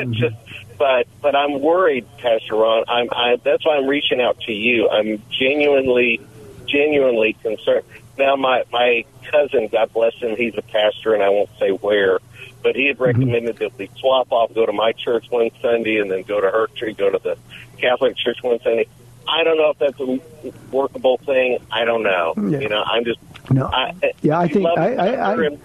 but 0.78 1.08
but 1.22 1.36
I'm 1.36 1.62
worried, 1.62 2.06
Pastor 2.20 2.56
Ron. 2.56 2.84
I'm 2.88 3.10
I, 3.12 3.38
that's 3.44 3.66
why 3.66 3.78
I'm 3.78 3.88
reaching 3.88 4.22
out 4.22 4.40
to 4.42 4.52
you. 4.52 4.88
I'm 4.90 5.22
genuinely 5.32 6.22
genuinely 6.68 7.34
concerned. 7.34 7.84
Now, 8.20 8.36
my 8.36 8.64
my 8.72 9.06
cousin, 9.32 9.70
God 9.72 9.94
bless 9.94 10.14
him, 10.16 10.36
he's 10.36 10.54
a 10.58 10.62
pastor, 10.62 11.14
and 11.14 11.24
I 11.24 11.30
won't 11.30 11.50
say 11.58 11.70
where, 11.70 12.20
but 12.62 12.76
he 12.76 12.88
had 12.88 13.00
recommended 13.00 13.58
that 13.60 13.78
we 13.78 13.90
swap 13.98 14.28
off, 14.32 14.54
go 14.54 14.66
to 14.66 14.74
my 14.74 14.92
church 14.92 15.26
one 15.30 15.50
Sunday, 15.62 16.00
and 16.00 16.12
then 16.12 16.24
go 16.24 16.42
to 16.42 16.48
her 16.52 16.68
church, 16.76 16.98
go 16.98 17.10
to 17.10 17.18
the 17.18 17.38
Catholic 17.78 18.18
church 18.18 18.38
one 18.44 18.60
Sunday. 18.62 18.88
I 19.26 19.44
don't 19.46 19.56
know 19.58 19.70
if 19.70 19.78
that's 19.80 20.00
a 20.02 20.20
workable 20.76 21.18
thing. 21.20 21.60
I 21.72 21.86
don't 21.86 22.04
know. 22.04 22.34
Yeah. 22.36 22.60
You 22.60 22.68
know, 22.70 22.84
I'm 22.86 23.06
just. 23.06 23.20
No. 23.50 23.68
I, 23.68 23.94
Yeah, 24.22 24.38
I 24.38 24.48
think- 24.50 24.68
I- 24.68 24.96
I- 24.96 25.34
I- 25.34 25.58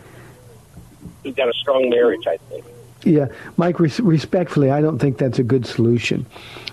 we've 1.24 1.34
got 1.36 1.48
a 1.48 1.52
strong 1.54 1.90
marriage. 1.90 2.26
I 2.28 2.36
think. 2.36 2.64
Yeah, 3.02 3.26
Mike, 3.56 3.80
res- 3.80 4.00
respectfully, 4.00 4.70
I 4.70 4.80
don't 4.80 4.98
think 4.98 5.18
that's 5.18 5.38
a 5.40 5.42
good 5.42 5.66
solution. 5.66 6.24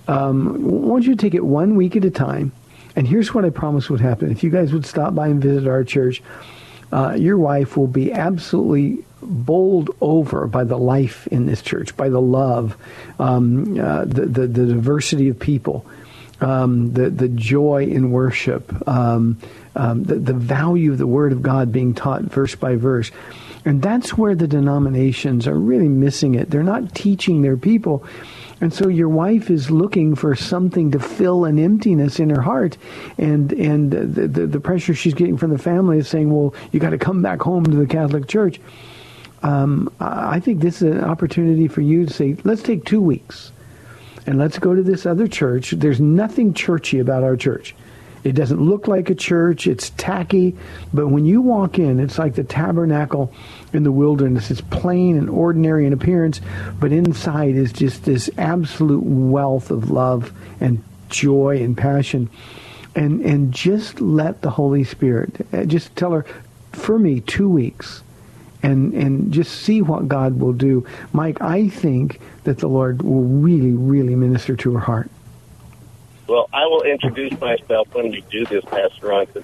Um, 0.07 0.61
why 0.61 0.95
don't 0.99 1.05
you 1.07 1.15
take 1.15 1.33
it 1.33 1.43
one 1.43 1.75
week 1.75 1.95
at 1.95 2.05
a 2.05 2.09
time? 2.11 2.51
And 2.95 3.07
here's 3.07 3.33
what 3.33 3.45
I 3.45 3.49
promise 3.49 3.89
would 3.89 4.01
happen. 4.01 4.31
If 4.31 4.43
you 4.43 4.49
guys 4.49 4.73
would 4.73 4.85
stop 4.85 5.15
by 5.15 5.27
and 5.27 5.41
visit 5.41 5.67
our 5.67 5.83
church, 5.83 6.21
uh, 6.91 7.15
your 7.17 7.37
wife 7.37 7.77
will 7.77 7.87
be 7.87 8.11
absolutely 8.11 9.03
bowled 9.21 9.95
over 10.01 10.47
by 10.47 10.63
the 10.63 10.77
life 10.77 11.27
in 11.27 11.45
this 11.45 11.61
church, 11.61 11.95
by 11.95 12.09
the 12.09 12.21
love, 12.21 12.75
um, 13.19 13.79
uh, 13.79 14.05
the, 14.05 14.25
the, 14.25 14.47
the 14.47 14.65
diversity 14.65 15.29
of 15.29 15.39
people, 15.39 15.85
um, 16.41 16.91
the, 16.93 17.09
the 17.09 17.29
joy 17.29 17.85
in 17.85 18.11
worship, 18.11 18.87
um, 18.87 19.37
um, 19.75 20.03
the, 20.03 20.15
the 20.15 20.33
value 20.33 20.91
of 20.91 20.97
the 20.97 21.07
Word 21.07 21.31
of 21.31 21.41
God 21.41 21.71
being 21.71 21.93
taught 21.93 22.23
verse 22.23 22.55
by 22.55 22.75
verse. 22.75 23.11
And 23.63 23.81
that's 23.81 24.17
where 24.17 24.35
the 24.35 24.47
denominations 24.47 25.47
are 25.47 25.57
really 25.57 25.87
missing 25.87 26.35
it. 26.35 26.49
They're 26.49 26.63
not 26.63 26.95
teaching 26.95 27.41
their 27.41 27.57
people. 27.57 28.03
And 28.59 28.73
so 28.73 28.87
your 28.87 29.09
wife 29.09 29.49
is 29.49 29.71
looking 29.71 30.15
for 30.15 30.35
something 30.35 30.91
to 30.91 30.99
fill 30.99 31.45
an 31.45 31.59
emptiness 31.59 32.19
in 32.19 32.29
her 32.29 32.41
heart. 32.41 32.77
And, 33.17 33.51
and 33.53 33.91
the, 33.91 34.27
the, 34.27 34.47
the 34.47 34.59
pressure 34.59 34.93
she's 34.93 35.13
getting 35.13 35.37
from 35.37 35.51
the 35.51 35.57
family 35.57 35.97
is 35.97 36.07
saying, 36.07 36.31
well, 36.33 36.53
you 36.71 36.79
got 36.79 36.91
to 36.91 36.97
come 36.97 37.21
back 37.21 37.41
home 37.41 37.63
to 37.65 37.75
the 37.75 37.87
Catholic 37.87 38.27
Church. 38.27 38.59
Um, 39.43 39.91
I 39.99 40.35
I 40.35 40.39
think 40.39 40.61
this 40.61 40.81
is 40.81 40.95
an 40.95 41.03
opportunity 41.03 41.67
for 41.67 41.81
you 41.81 42.05
to 42.05 42.13
say, 42.13 42.37
let's 42.43 42.61
take 42.61 42.85
two 42.85 43.01
weeks 43.01 43.51
and 44.25 44.37
let's 44.37 44.59
go 44.59 44.73
to 44.75 44.83
this 44.83 45.05
other 45.05 45.27
church. 45.27 45.71
There's 45.71 45.99
nothing 45.99 46.53
churchy 46.53 46.99
about 46.99 47.23
our 47.23 47.35
church. 47.35 47.75
It 48.23 48.33
doesn't 48.33 48.61
look 48.61 48.87
like 48.87 49.09
a 49.09 49.15
church. 49.15 49.67
It's 49.67 49.89
tacky. 49.91 50.55
But 50.93 51.07
when 51.07 51.25
you 51.25 51.41
walk 51.41 51.79
in, 51.79 51.99
it's 51.99 52.17
like 52.17 52.35
the 52.35 52.43
tabernacle 52.43 53.33
in 53.73 53.83
the 53.83 53.91
wilderness. 53.91 54.51
It's 54.51 54.61
plain 54.61 55.17
and 55.17 55.29
ordinary 55.29 55.85
in 55.85 55.93
appearance, 55.93 56.41
but 56.79 56.91
inside 56.91 57.55
is 57.55 57.71
just 57.71 58.05
this 58.05 58.29
absolute 58.37 59.03
wealth 59.03 59.71
of 59.71 59.89
love 59.89 60.31
and 60.59 60.83
joy 61.09 61.61
and 61.61 61.77
passion. 61.77 62.29
And, 62.93 63.21
and 63.21 63.53
just 63.53 64.01
let 64.01 64.41
the 64.41 64.49
Holy 64.49 64.83
Spirit, 64.83 65.47
uh, 65.53 65.63
just 65.63 65.95
tell 65.95 66.11
her, 66.11 66.25
for 66.73 66.99
me, 66.99 67.21
two 67.21 67.49
weeks 67.49 68.03
and 68.63 68.93
and 68.93 69.31
just 69.31 69.61
see 69.61 69.81
what 69.81 70.07
God 70.07 70.39
will 70.39 70.53
do. 70.53 70.85
Mike, 71.13 71.41
I 71.41 71.67
think 71.67 72.19
that 72.43 72.59
the 72.59 72.67
Lord 72.67 73.01
will 73.01 73.23
really, 73.23 73.71
really 73.71 74.15
minister 74.15 74.55
to 74.57 74.73
her 74.73 74.79
heart. 74.79 75.09
Well, 76.27 76.49
I 76.53 76.65
will 76.67 76.83
introduce 76.83 77.39
myself 77.39 77.87
when 77.93 78.09
we 78.11 78.23
do 78.29 78.45
this, 78.45 78.63
Pastor 78.65 79.07
Ron, 79.07 79.25
'cause 79.27 79.43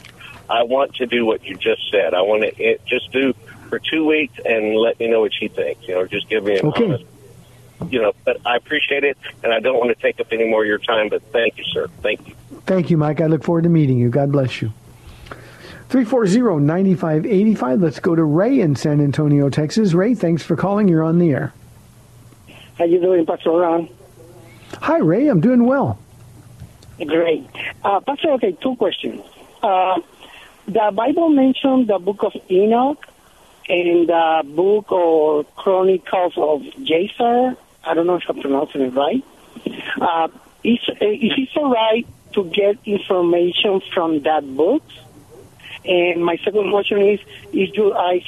I 0.49 0.63
want 0.63 0.95
to 0.95 1.05
do 1.05 1.25
what 1.25 1.43
you 1.43 1.55
just 1.55 1.81
said. 1.91 2.13
I 2.13 2.21
want 2.21 2.43
to 2.43 2.49
eh, 2.49 2.71
it, 2.73 2.81
just 2.85 3.11
do 3.11 3.33
for 3.69 3.79
two 3.79 4.05
weeks 4.05 4.33
and 4.45 4.75
let 4.75 4.99
me 4.99 5.07
know 5.07 5.21
what 5.21 5.33
she 5.33 5.47
thinks. 5.49 5.87
You 5.87 5.95
know, 5.95 6.05
just 6.05 6.29
give 6.29 6.43
me 6.45 6.57
an 6.59 6.67
Okay. 6.67 6.85
honest. 6.85 7.03
You 7.89 8.01
know, 8.01 8.13
but 8.25 8.37
I 8.45 8.55
appreciate 8.55 9.03
it, 9.03 9.17
and 9.43 9.53
I 9.53 9.59
don't 9.59 9.77
want 9.77 9.95
to 9.95 10.01
take 10.01 10.19
up 10.19 10.27
any 10.31 10.45
more 10.45 10.63
of 10.63 10.67
your 10.67 10.79
time. 10.79 11.09
But 11.09 11.21
thank 11.31 11.57
you, 11.57 11.63
sir. 11.65 11.87
Thank 12.01 12.27
you. 12.27 12.33
Thank 12.65 12.89
you, 12.89 12.97
Mike. 12.97 13.21
I 13.21 13.27
look 13.27 13.43
forward 13.43 13.63
to 13.63 13.69
meeting 13.69 13.97
you. 13.99 14.09
God 14.09 14.31
bless 14.31 14.61
you. 14.61 14.71
340-9585. 15.89 17.81
Let's 17.81 17.99
go 17.99 18.15
to 18.15 18.23
Ray 18.23 18.59
in 18.59 18.75
San 18.75 18.99
Antonio, 18.99 19.49
Texas. 19.49 19.93
Ray, 19.93 20.15
thanks 20.15 20.43
for 20.43 20.55
calling. 20.55 20.87
You're 20.87 21.03
on 21.03 21.19
the 21.19 21.29
air. 21.31 21.53
How 22.77 22.85
you 22.85 22.99
doing, 22.99 23.25
Pastor 23.25 23.51
Ron? 23.51 23.87
Hi, 24.81 24.97
Ray. 24.97 25.27
I'm 25.27 25.39
doing 25.39 25.65
well. 25.65 25.99
Great. 27.05 27.47
Uh, 27.83 27.99
Pastor, 28.01 28.31
okay, 28.31 28.57
two 28.61 28.75
questions. 28.75 29.21
Uh, 29.61 29.99
the 30.67 30.91
Bible 30.93 31.29
mentioned 31.29 31.87
the 31.87 31.99
book 31.99 32.23
of 32.23 32.33
Enoch 32.49 33.05
and 33.69 34.07
the 34.07 34.41
book 34.45 34.91
or 34.91 35.43
Chronicles 35.55 36.33
of 36.37 36.61
Jazer. 36.83 37.55
I 37.83 37.93
don't 37.93 38.07
know 38.07 38.15
if 38.15 38.23
I'm 38.27 38.41
pronouncing 38.41 38.81
it 38.81 38.93
right. 38.93 39.23
Uh, 40.01 40.27
is, 40.63 40.79
uh, 40.89 41.05
is 41.05 41.31
it 41.37 41.49
all 41.55 41.71
right 41.71 42.05
to 42.33 42.43
get 42.45 42.77
information 42.85 43.81
from 43.93 44.23
that 44.23 44.43
book? 44.55 44.83
And 45.85 46.25
my 46.25 46.37
second 46.37 46.71
question 46.71 47.01
is, 47.01 47.19
is 47.53 47.69
you, 47.75 47.93
I, 47.93 48.23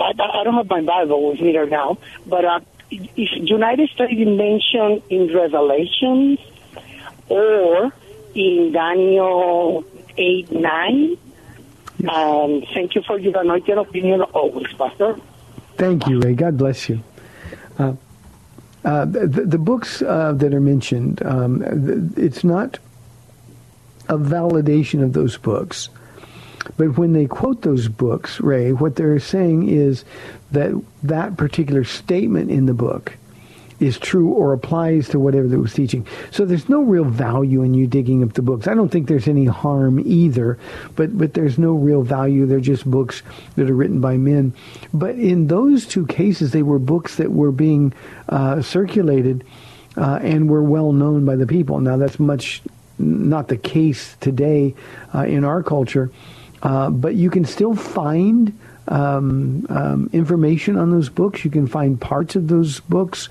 I, 0.00 0.12
I 0.18 0.44
don't 0.44 0.54
have 0.54 0.68
my 0.68 0.80
Bible 0.80 1.30
with 1.30 1.40
me 1.40 1.56
right 1.56 1.68
now, 1.68 1.98
but 2.26 2.44
uh, 2.44 2.60
is 2.90 3.30
United 3.32 3.90
States 3.90 4.14
mentioned 4.18 5.02
in 5.10 5.32
Revelations 5.34 6.40
or 7.28 7.92
in 8.34 8.72
Daniel 8.72 9.84
8 10.16 10.52
9. 10.52 11.16
Um, 12.08 12.62
thank 12.72 12.94
you 12.94 13.02
for 13.02 13.18
your 13.18 13.40
anointed 13.40 13.76
opinion 13.76 14.22
always, 14.22 14.72
Pastor. 14.74 15.16
Thank 15.76 16.06
you, 16.06 16.20
Ray. 16.20 16.34
God 16.34 16.56
bless 16.56 16.88
you. 16.88 17.02
Uh, 17.78 17.94
uh, 18.84 19.04
the, 19.04 19.26
the 19.26 19.58
books 19.58 20.02
uh, 20.02 20.32
that 20.32 20.54
are 20.54 20.60
mentioned, 20.60 21.22
um, 21.24 21.62
it's 22.16 22.44
not 22.44 22.78
a 24.08 24.16
validation 24.16 25.02
of 25.02 25.12
those 25.12 25.36
books. 25.36 25.88
But 26.76 26.98
when 26.98 27.12
they 27.12 27.26
quote 27.26 27.62
those 27.62 27.88
books, 27.88 28.40
Ray, 28.40 28.72
what 28.72 28.96
they're 28.96 29.18
saying 29.18 29.68
is 29.68 30.04
that 30.52 30.80
that 31.02 31.36
particular 31.36 31.84
statement 31.84 32.50
in 32.50 32.66
the 32.66 32.74
book 32.74 33.16
is 33.80 33.98
true 33.98 34.30
or 34.30 34.52
applies 34.52 35.08
to 35.08 35.20
whatever 35.20 35.46
they 35.46 35.56
was 35.56 35.72
teaching. 35.72 36.06
So 36.30 36.44
there's 36.44 36.68
no 36.68 36.82
real 36.82 37.04
value 37.04 37.62
in 37.62 37.74
you 37.74 37.86
digging 37.86 38.22
up 38.22 38.32
the 38.32 38.42
books. 38.42 38.66
I 38.66 38.74
don't 38.74 38.88
think 38.88 39.08
there's 39.08 39.28
any 39.28 39.44
harm 39.44 40.00
either, 40.04 40.58
but 40.96 41.16
but 41.16 41.34
there's 41.34 41.58
no 41.58 41.72
real 41.72 42.02
value. 42.02 42.46
They're 42.46 42.60
just 42.60 42.88
books 42.90 43.22
that 43.56 43.70
are 43.70 43.74
written 43.74 44.00
by 44.00 44.16
men. 44.16 44.52
But 44.92 45.16
in 45.16 45.46
those 45.46 45.86
two 45.86 46.06
cases, 46.06 46.52
they 46.52 46.62
were 46.62 46.78
books 46.78 47.16
that 47.16 47.32
were 47.32 47.52
being 47.52 47.92
uh, 48.28 48.62
circulated 48.62 49.44
uh, 49.96 50.18
and 50.22 50.48
were 50.48 50.62
well 50.62 50.92
known 50.92 51.24
by 51.24 51.36
the 51.36 51.46
people. 51.46 51.80
Now 51.80 51.96
that's 51.96 52.18
much 52.18 52.62
not 52.98 53.48
the 53.48 53.56
case 53.56 54.16
today 54.20 54.74
uh, 55.14 55.24
in 55.24 55.44
our 55.44 55.62
culture, 55.62 56.10
uh, 56.62 56.90
but 56.90 57.14
you 57.14 57.30
can 57.30 57.44
still 57.44 57.76
find 57.76 58.58
um, 58.88 59.66
um, 59.68 60.10
information 60.12 60.76
on 60.76 60.90
those 60.90 61.08
books. 61.08 61.44
You 61.44 61.50
can 61.50 61.66
find 61.66 62.00
parts 62.00 62.34
of 62.34 62.48
those 62.48 62.80
books 62.80 63.28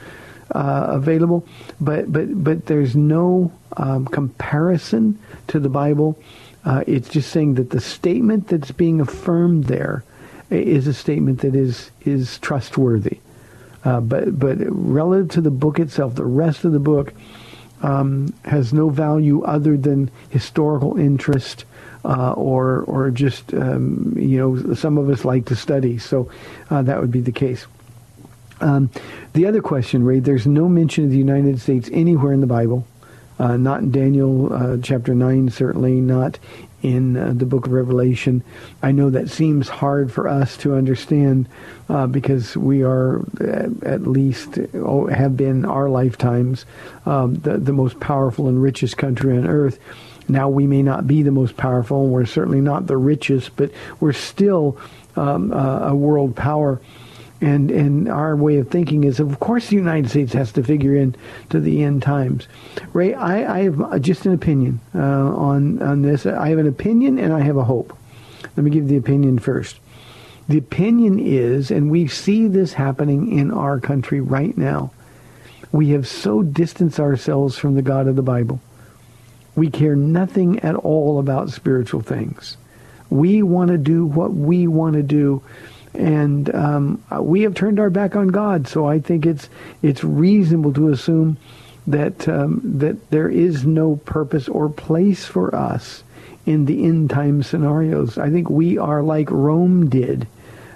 uh, 0.58 0.88
available, 0.89 1.45
but 1.80 2.12
but 2.12 2.43
but 2.43 2.66
there's 2.66 2.95
no 2.95 3.51
um, 3.78 4.08
comparison 4.08 5.20
to 5.47 5.60
the 5.60 5.70
Bible. 5.70 6.18
Uh, 6.66 6.84
it's 6.88 7.10
just 7.10 7.30
saying 7.30 7.53
that 7.55 7.70
the 7.70 7.80
statement 7.80 8.47
that's 8.47 8.72
being 8.72 8.99
affirmed 8.99 9.66
there 9.66 10.03
is 10.49 10.88
a 10.88 10.95
statement 10.95 11.41
that 11.41 11.53
is 11.53 11.91
is 12.01 12.39
trustworthy. 12.39 13.20
Uh, 13.86 14.01
but 14.01 14.39
but 14.39 14.58
relative 14.70 15.30
to 15.30 15.41
the 15.41 15.51
book 15.51 15.78
itself, 15.78 16.16
the 16.16 16.26
rest 16.26 16.66
of 16.66 16.72
the 16.72 16.80
book 16.80 17.14
um, 17.84 18.34
has 18.43 18.74
no 18.74 18.89
value 18.89 19.43
other 19.43 19.78
than 19.78 20.10
historical 20.32 20.97
interest 20.97 21.66
uh, 22.03 22.32
or 22.32 22.82
or 22.88 23.12
just 23.12 23.53
um, 23.53 24.12
you 24.18 24.39
know 24.39 24.74
some 24.74 24.97
of 24.97 25.08
us 25.08 25.24
like 25.24 25.45
to 25.45 25.55
study. 25.55 25.99
So 25.99 26.32
uh, 26.72 26.82
that 26.82 26.99
would 26.99 27.12
be 27.12 27.22
the 27.22 27.32
case. 27.32 27.68
Um, 28.60 28.89
the 29.34 29.45
other 29.45 29.62
question, 29.62 30.03
Ray, 30.03 30.20
there's 30.20 30.47
no 30.47 30.68
mention 30.68 31.05
of 31.05 31.12
the 31.12 31.18
United 31.18 31.60
States 31.60 31.89
anywhere 31.91 32.34
in 32.34 32.41
the 32.41 32.47
Bible. 32.47 32.88
Uh, 33.39 33.55
not 33.55 33.82
in 33.82 33.91
Daniel 33.91 34.51
uh, 34.51 34.78
chapter 34.82 35.14
9, 35.14 35.49
certainly 35.51 36.01
not 36.01 36.39
in 36.82 37.18
uh, 37.18 37.34
the 37.36 37.45
book 37.45 37.68
of 37.68 37.72
Revelation. 37.72 38.43
I 38.82 38.91
know 38.91 39.10
that 39.12 39.30
seems 39.30 39.68
hard 39.68 40.12
for 40.12 40.28
us 40.28 40.58
to 40.58 40.74
understand 40.74 41.47
uh, 41.89 42.08
because 42.08 42.58
we 42.58 42.84
are, 42.84 43.22
at, 43.39 43.84
at 43.84 44.01
least, 44.08 44.58
oh, 44.74 45.08
have 45.08 45.38
been 45.38 45.66
our 45.66 45.89
lifetimes, 45.89 46.66
um, 47.05 47.36
the, 47.36 47.58
the 47.58 47.74
most 47.74 47.99
powerful 47.99 48.47
and 48.47 48.62
richest 48.62 48.97
country 48.97 49.38
on 49.38 49.47
earth. 49.47 49.80
Now 50.28 50.49
we 50.49 50.68
may 50.68 50.82
not 50.82 51.08
be 51.08 51.22
the 51.22 51.32
most 51.32 51.58
powerful, 51.58 52.05
and 52.05 52.14
we're 52.14 52.26
certainly 52.26 52.62
not 52.62 52.88
the 52.88 52.97
richest, 52.97 53.55
but 53.55 53.72
we're 53.99 54.14
still 54.14 54.78
um, 55.16 55.53
a 55.53 55.95
world 55.95 56.36
power. 56.36 56.82
And 57.39 57.69
and 57.69 58.09
our 58.09 58.35
way 58.35 58.57
of 58.57 58.69
thinking 58.69 59.03
is, 59.03 59.19
of 59.19 59.39
course, 59.39 59.67
the 59.69 59.75
United 59.75 60.09
States 60.09 60.33
has 60.33 60.51
to 60.53 60.63
figure 60.63 60.95
in 60.95 61.15
to 61.49 61.59
the 61.59 61.83
end 61.83 62.01
times. 62.01 62.47
Ray, 62.93 63.13
I, 63.13 63.59
I 63.59 63.63
have 63.65 64.01
just 64.01 64.25
an 64.25 64.33
opinion 64.33 64.79
uh, 64.95 64.99
on 64.99 65.81
on 65.81 66.01
this. 66.01 66.25
I 66.25 66.49
have 66.49 66.57
an 66.57 66.67
opinion 66.67 67.19
and 67.19 67.31
I 67.31 67.41
have 67.41 67.57
a 67.57 67.63
hope. 67.63 67.95
Let 68.55 68.63
me 68.63 68.71
give 68.71 68.88
the 68.88 68.97
opinion 68.97 69.38
first. 69.38 69.79
The 70.49 70.57
opinion 70.57 71.19
is, 71.19 71.69
and 71.69 71.91
we 71.91 72.07
see 72.07 72.47
this 72.47 72.73
happening 72.73 73.38
in 73.38 73.51
our 73.51 73.79
country 73.79 74.21
right 74.21 74.57
now. 74.57 74.91
We 75.71 75.89
have 75.89 76.07
so 76.07 76.41
distanced 76.41 76.99
ourselves 76.99 77.57
from 77.57 77.75
the 77.75 77.81
God 77.81 78.07
of 78.07 78.15
the 78.15 78.21
Bible. 78.21 78.61
We 79.55 79.69
care 79.69 79.95
nothing 79.95 80.59
at 80.59 80.75
all 80.75 81.19
about 81.19 81.49
spiritual 81.49 82.01
things. 82.01 82.57
We 83.09 83.43
want 83.43 83.71
to 83.71 83.77
do 83.77 84.05
what 84.05 84.33
we 84.33 84.67
want 84.67 84.95
to 84.95 85.03
do 85.03 85.43
and 85.98 86.54
um, 86.54 87.04
we 87.20 87.41
have 87.41 87.56
turned 87.56 87.80
our 87.80 87.89
back 87.89 88.16
on 88.16 88.28
God. 88.28 88.68
So 88.68 88.86
I 88.86 89.00
think 89.00 89.26
it's 89.26 89.50
it's 89.82 90.04
reasonable 90.04 90.74
to 90.74 90.89
assume 90.89 91.38
that 91.88 92.28
um, 92.28 92.62
that 92.64 93.10
there 93.10 93.30
is 93.30 93.66
no 93.66 93.98
purpose 93.98 94.48
or 94.48 94.70
place 94.70 95.26
for 95.26 95.54
us 95.56 96.04
in 96.45 96.66
the 96.66 96.86
end 96.86 97.10
time 97.10 97.43
scenarios. 97.43 98.18
I 98.18 98.30
think 98.30 98.50
we 98.50 98.78
are 98.78 99.02
like 99.04 99.30
Rome 99.32 99.89
did. 99.89 100.28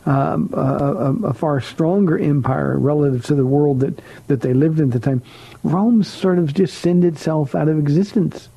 Um, 0.03 0.49
a, 0.53 0.59
a, 0.59 1.13
a, 1.27 1.33
far 1.35 1.61
stronger 1.61 2.17
empire 2.17 2.75
relative 2.75 3.23
to 3.25 3.35
the 3.35 3.45
world 3.45 3.81
that, 3.81 4.01
that 4.25 4.41
they 4.41 4.51
lived 4.51 4.79
in 4.79 4.87
at 4.87 4.93
the 4.93 4.99
time. 4.99 5.21
Rome 5.63 6.01
sort 6.01 6.39
of 6.39 6.55
just 6.55 6.79
sent 6.79 7.03
itself 7.03 7.53
out 7.53 7.67
of 7.67 7.77
existence. 7.77 8.49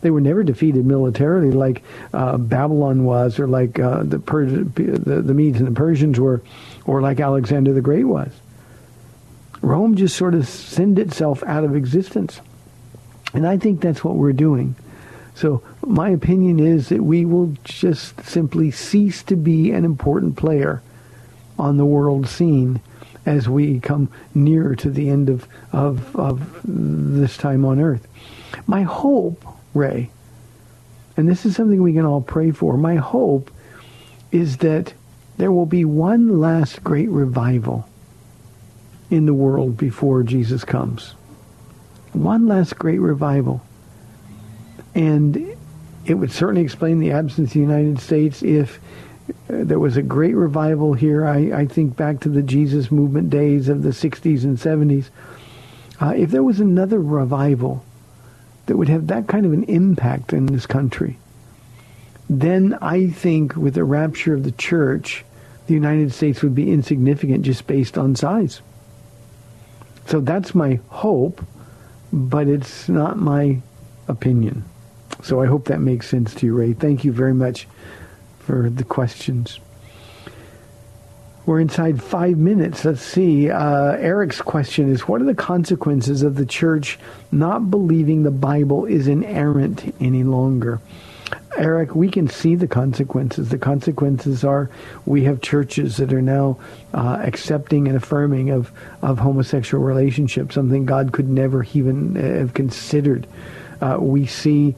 They 0.00 0.10
were 0.10 0.20
never 0.20 0.42
defeated 0.42 0.86
militarily 0.86 1.50
like 1.50 1.82
uh, 2.12 2.38
Babylon 2.38 3.04
was, 3.04 3.38
or 3.38 3.46
like 3.46 3.78
uh, 3.78 4.02
the, 4.02 4.18
the, 4.18 5.22
the 5.22 5.34
Medes 5.34 5.58
and 5.58 5.68
the 5.68 5.78
Persians 5.78 6.18
were, 6.18 6.42
or 6.86 7.00
like 7.00 7.20
Alexander 7.20 7.72
the 7.72 7.80
Great 7.80 8.04
was. 8.04 8.32
Rome 9.62 9.94
just 9.94 10.16
sort 10.16 10.34
of 10.34 10.48
sent 10.48 10.98
itself 10.98 11.42
out 11.44 11.64
of 11.64 11.76
existence. 11.76 12.40
And 13.34 13.46
I 13.46 13.58
think 13.58 13.80
that's 13.80 14.02
what 14.02 14.16
we're 14.16 14.32
doing. 14.32 14.74
So 15.34 15.62
my 15.86 16.10
opinion 16.10 16.58
is 16.60 16.88
that 16.88 17.02
we 17.02 17.24
will 17.24 17.54
just 17.64 18.24
simply 18.24 18.70
cease 18.70 19.22
to 19.24 19.36
be 19.36 19.70
an 19.70 19.84
important 19.84 20.36
player 20.36 20.82
on 21.58 21.76
the 21.76 21.84
world 21.84 22.26
scene 22.26 22.80
as 23.26 23.48
we 23.48 23.80
come 23.80 24.10
nearer 24.34 24.74
to 24.76 24.90
the 24.90 25.08
end 25.10 25.28
of, 25.28 25.46
of, 25.72 26.16
of 26.16 26.60
this 26.64 27.36
time 27.36 27.64
on 27.64 27.80
earth. 27.80 28.06
My 28.66 28.82
hope 28.82 29.44
Ray. 29.74 30.10
And 31.16 31.28
this 31.28 31.44
is 31.44 31.54
something 31.56 31.82
we 31.82 31.92
can 31.92 32.06
all 32.06 32.20
pray 32.20 32.50
for. 32.50 32.76
My 32.76 32.96
hope 32.96 33.50
is 34.32 34.58
that 34.58 34.94
there 35.36 35.52
will 35.52 35.66
be 35.66 35.84
one 35.84 36.40
last 36.40 36.82
great 36.84 37.08
revival 37.08 37.88
in 39.10 39.26
the 39.26 39.34
world 39.34 39.76
before 39.76 40.22
Jesus 40.22 40.64
comes. 40.64 41.14
One 42.12 42.46
last 42.46 42.78
great 42.78 43.00
revival. 43.00 43.62
And 44.94 45.56
it 46.04 46.14
would 46.14 46.32
certainly 46.32 46.62
explain 46.62 46.98
the 46.98 47.12
absence 47.12 47.50
of 47.50 47.54
the 47.54 47.60
United 47.60 48.00
States 48.00 48.42
if 48.42 48.80
there 49.48 49.78
was 49.78 49.96
a 49.96 50.02
great 50.02 50.34
revival 50.34 50.94
here. 50.94 51.26
I, 51.26 51.60
I 51.60 51.66
think 51.66 51.96
back 51.96 52.20
to 52.20 52.28
the 52.28 52.42
Jesus 52.42 52.90
movement 52.90 53.30
days 53.30 53.68
of 53.68 53.82
the 53.82 53.90
60s 53.90 54.44
and 54.44 54.58
70s. 54.58 55.10
Uh, 56.00 56.14
if 56.16 56.30
there 56.30 56.42
was 56.42 56.60
another 56.60 57.00
revival 57.00 57.84
that 58.70 58.76
would 58.76 58.88
have 58.88 59.08
that 59.08 59.26
kind 59.26 59.44
of 59.44 59.52
an 59.52 59.64
impact 59.64 60.32
in 60.32 60.46
this 60.46 60.64
country, 60.64 61.18
then 62.28 62.78
I 62.80 63.08
think 63.08 63.56
with 63.56 63.74
the 63.74 63.82
rapture 63.82 64.32
of 64.32 64.44
the 64.44 64.52
church, 64.52 65.24
the 65.66 65.74
United 65.74 66.12
States 66.12 66.40
would 66.40 66.54
be 66.54 66.70
insignificant 66.70 67.42
just 67.42 67.66
based 67.66 67.98
on 67.98 68.14
size. 68.14 68.60
So 70.06 70.20
that's 70.20 70.54
my 70.54 70.78
hope, 70.88 71.44
but 72.12 72.46
it's 72.46 72.88
not 72.88 73.18
my 73.18 73.60
opinion. 74.06 74.62
So 75.24 75.42
I 75.42 75.46
hope 75.46 75.64
that 75.64 75.80
makes 75.80 76.08
sense 76.08 76.32
to 76.36 76.46
you, 76.46 76.54
Ray. 76.54 76.72
Thank 76.72 77.04
you 77.04 77.10
very 77.10 77.34
much 77.34 77.66
for 78.38 78.70
the 78.70 78.84
questions. 78.84 79.58
We're 81.46 81.60
inside 81.60 82.02
five 82.02 82.36
minutes. 82.36 82.84
Let's 82.84 83.00
see. 83.00 83.50
Uh, 83.50 83.92
Eric's 83.92 84.42
question 84.42 84.92
is 84.92 85.08
What 85.08 85.22
are 85.22 85.24
the 85.24 85.34
consequences 85.34 86.22
of 86.22 86.34
the 86.36 86.46
church 86.46 86.98
not 87.32 87.70
believing 87.70 88.22
the 88.22 88.30
Bible 88.30 88.84
is 88.84 89.08
inerrant 89.08 89.94
any 90.00 90.22
longer? 90.22 90.80
Eric, 91.56 91.94
we 91.94 92.08
can 92.08 92.28
see 92.28 92.54
the 92.54 92.68
consequences. 92.68 93.48
The 93.48 93.58
consequences 93.58 94.44
are 94.44 94.70
we 95.06 95.24
have 95.24 95.40
churches 95.40 95.96
that 95.96 96.12
are 96.12 96.22
now 96.22 96.58
uh, 96.94 97.18
accepting 97.20 97.88
and 97.88 97.96
affirming 97.96 98.50
of, 98.50 98.70
of 99.02 99.18
homosexual 99.18 99.82
relationships, 99.82 100.54
something 100.54 100.86
God 100.86 101.12
could 101.12 101.28
never 101.28 101.66
even 101.72 102.14
have 102.14 102.54
considered. 102.54 103.26
Uh, 103.80 103.96
we 104.00 104.26
see 104.26 104.74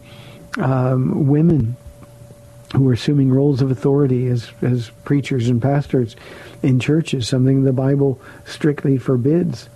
um, 0.58 1.26
women 1.26 1.76
who 2.74 2.88
are 2.88 2.94
assuming 2.94 3.30
roles 3.30 3.60
of 3.60 3.70
authority 3.70 4.28
as, 4.28 4.50
as 4.62 4.90
preachers 5.04 5.48
and 5.48 5.60
pastors 5.60 6.16
in 6.62 6.80
churches, 6.80 7.28
something 7.28 7.64
the 7.64 7.72
Bible 7.72 8.20
strictly 8.44 8.98
forbids. 8.98 9.68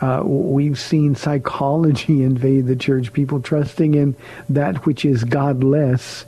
Uh, 0.00 0.22
we've 0.24 0.78
seen 0.78 1.14
psychology 1.14 2.22
invade 2.22 2.66
the 2.66 2.76
church, 2.76 3.12
people 3.12 3.40
trusting 3.40 3.94
in 3.94 4.14
that 4.48 4.86
which 4.86 5.04
is 5.04 5.24
godless 5.24 6.24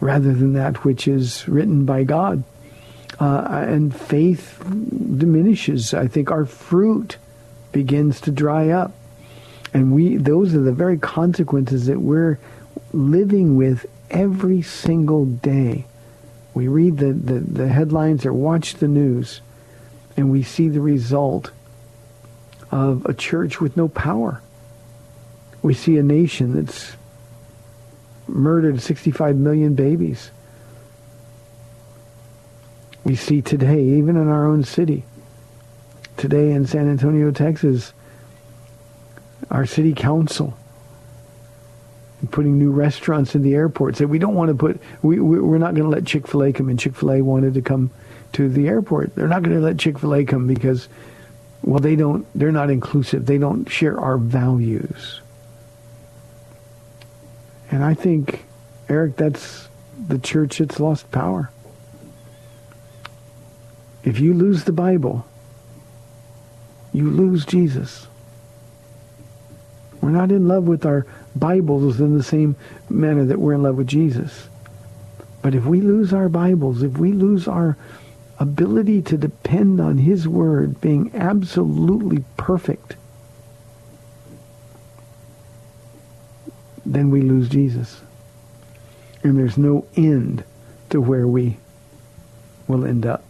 rather 0.00 0.32
than 0.32 0.54
that 0.54 0.84
which 0.84 1.06
is 1.06 1.46
written 1.48 1.84
by 1.84 2.04
God. 2.04 2.42
Uh, 3.20 3.64
and 3.68 3.94
faith 3.94 4.58
diminishes. 4.60 5.94
I 5.94 6.08
think 6.08 6.30
our 6.30 6.44
fruit 6.44 7.16
begins 7.72 8.20
to 8.22 8.30
dry 8.30 8.70
up. 8.70 8.92
And 9.72 9.92
we 9.92 10.16
those 10.16 10.54
are 10.54 10.60
the 10.60 10.72
very 10.72 10.98
consequences 10.98 11.86
that 11.86 12.00
we're 12.00 12.38
living 12.92 13.56
with 13.56 13.86
every 14.10 14.62
single 14.62 15.26
day. 15.26 15.84
We 16.54 16.68
read 16.68 16.98
the, 16.98 17.12
the, 17.12 17.40
the 17.40 17.68
headlines 17.68 18.24
or 18.24 18.32
watch 18.32 18.74
the 18.74 18.88
news, 18.88 19.40
and 20.16 20.30
we 20.30 20.44
see 20.44 20.68
the 20.68 20.80
result 20.80 21.50
of 22.70 23.04
a 23.06 23.12
church 23.14 23.60
with 23.60 23.76
no 23.76 23.88
power. 23.88 24.40
We 25.62 25.74
see 25.74 25.98
a 25.98 26.02
nation 26.02 26.54
that's 26.54 26.92
murdered 28.28 28.80
65 28.80 29.36
million 29.36 29.74
babies. 29.74 30.30
We 33.02 33.16
see 33.16 33.42
today, 33.42 33.82
even 33.82 34.16
in 34.16 34.28
our 34.28 34.46
own 34.46 34.64
city, 34.64 35.04
today 36.16 36.52
in 36.52 36.66
San 36.66 36.88
Antonio, 36.88 37.32
Texas, 37.32 37.92
our 39.50 39.66
city 39.66 39.92
council 39.92 40.56
putting 42.26 42.58
new 42.58 42.70
restaurants 42.70 43.34
in 43.34 43.42
the 43.42 43.54
airport. 43.54 43.96
Said 43.96 44.10
we 44.10 44.18
don't 44.18 44.34
want 44.34 44.48
to 44.48 44.54
put 44.54 44.80
we 45.02 45.18
we're 45.20 45.58
not 45.58 45.74
going 45.74 45.84
to 45.84 45.94
let 45.94 46.06
Chick 46.06 46.26
Fil 46.26 46.44
A 46.44 46.52
come 46.52 46.70
in. 46.70 46.76
Chick 46.76 46.94
Fil 46.94 47.12
A 47.12 47.22
wanted 47.22 47.54
to 47.54 47.62
come 47.62 47.90
to 48.32 48.48
the 48.48 48.68
airport. 48.68 49.14
They're 49.14 49.28
not 49.28 49.42
going 49.42 49.56
to 49.56 49.62
let 49.62 49.78
Chick 49.78 49.98
Fil 49.98 50.14
A 50.14 50.24
come 50.24 50.46
because 50.46 50.88
well 51.62 51.80
they 51.80 51.96
don't 51.96 52.26
they're 52.34 52.52
not 52.52 52.70
inclusive. 52.70 53.26
They 53.26 53.38
don't 53.38 53.68
share 53.68 53.98
our 53.98 54.18
values. 54.18 55.20
And 57.70 57.82
I 57.82 57.94
think 57.94 58.44
Eric 58.88 59.16
that's 59.16 59.68
the 60.06 60.18
church 60.18 60.58
that's 60.58 60.78
lost 60.80 61.10
power. 61.10 61.50
If 64.04 64.20
you 64.20 64.34
lose 64.34 64.64
the 64.64 64.72
Bible, 64.72 65.26
you 66.92 67.10
lose 67.10 67.46
Jesus. 67.46 68.06
We're 70.00 70.10
not 70.10 70.30
in 70.30 70.46
love 70.46 70.64
with 70.64 70.84
our 70.84 71.06
Bibles 71.36 72.00
in 72.00 72.16
the 72.16 72.22
same 72.22 72.56
manner 72.88 73.24
that 73.24 73.38
we're 73.38 73.54
in 73.54 73.62
love 73.62 73.76
with 73.76 73.86
Jesus. 73.86 74.48
But 75.42 75.54
if 75.54 75.64
we 75.64 75.80
lose 75.80 76.12
our 76.12 76.28
Bibles, 76.28 76.82
if 76.82 76.96
we 76.96 77.12
lose 77.12 77.46
our 77.46 77.76
ability 78.38 79.02
to 79.02 79.16
depend 79.16 79.80
on 79.80 79.98
his 79.98 80.26
word 80.26 80.80
being 80.80 81.10
absolutely 81.14 82.24
perfect, 82.36 82.96
then 86.86 87.10
we 87.10 87.22
lose 87.22 87.48
Jesus. 87.48 88.00
And 89.22 89.38
there's 89.38 89.58
no 89.58 89.86
end 89.96 90.44
to 90.90 91.00
where 91.00 91.26
we 91.26 91.56
will 92.68 92.84
end 92.84 93.06
up. 93.06 93.24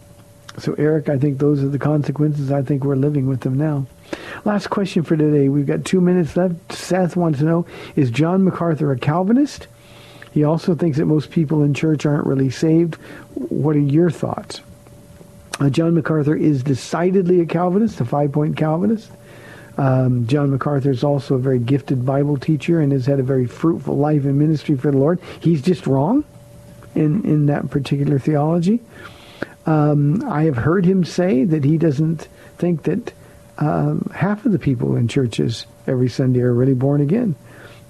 So, 0.57 0.73
Eric, 0.73 1.09
I 1.09 1.17
think 1.17 1.37
those 1.37 1.63
are 1.63 1.69
the 1.69 1.79
consequences. 1.79 2.51
I 2.51 2.61
think 2.61 2.83
we're 2.83 2.95
living 2.95 3.27
with 3.27 3.41
them 3.41 3.57
now. 3.57 3.87
Last 4.43 4.69
question 4.69 5.03
for 5.03 5.15
today. 5.15 5.49
We've 5.49 5.65
got 5.65 5.85
two 5.85 6.01
minutes 6.01 6.35
left. 6.35 6.71
Seth 6.71 7.15
wants 7.15 7.39
to 7.39 7.45
know, 7.45 7.65
is 7.95 8.11
John 8.11 8.43
MacArthur 8.43 8.91
a 8.91 8.99
Calvinist? 8.99 9.67
He 10.31 10.43
also 10.43 10.75
thinks 10.75 10.97
that 10.97 11.05
most 11.05 11.31
people 11.31 11.63
in 11.63 11.73
church 11.73 12.05
aren't 12.05 12.27
really 12.27 12.49
saved. 12.49 12.95
What 13.35 13.75
are 13.75 13.79
your 13.79 14.11
thoughts? 14.11 14.61
Uh, 15.59 15.69
John 15.69 15.95
MacArthur 15.95 16.35
is 16.35 16.63
decidedly 16.63 17.39
a 17.39 17.45
Calvinist, 17.45 18.01
a 18.01 18.05
five-point 18.05 18.57
Calvinist. 18.57 19.09
Um, 19.77 20.27
John 20.27 20.51
MacArthur 20.51 20.91
is 20.91 21.03
also 21.03 21.35
a 21.35 21.39
very 21.39 21.59
gifted 21.59 22.05
Bible 22.05 22.37
teacher 22.37 22.81
and 22.81 22.91
has 22.91 23.05
had 23.05 23.19
a 23.19 23.23
very 23.23 23.45
fruitful 23.45 23.97
life 23.97 24.25
in 24.25 24.37
ministry 24.37 24.75
for 24.75 24.91
the 24.91 24.97
Lord. 24.97 25.19
He's 25.39 25.61
just 25.61 25.87
wrong 25.87 26.25
in, 26.93 27.23
in 27.23 27.45
that 27.45 27.69
particular 27.69 28.19
theology. 28.19 28.81
Um, 29.65 30.23
I 30.29 30.43
have 30.43 30.57
heard 30.57 30.85
him 30.85 31.03
say 31.03 31.43
that 31.45 31.63
he 31.63 31.77
doesn't 31.77 32.27
think 32.57 32.83
that 32.83 33.13
um, 33.57 34.11
half 34.13 34.45
of 34.45 34.51
the 34.51 34.59
people 34.59 34.95
in 34.95 35.07
churches 35.07 35.65
every 35.87 36.09
Sunday 36.09 36.41
are 36.41 36.53
really 36.53 36.73
born 36.73 37.01
again. 37.01 37.35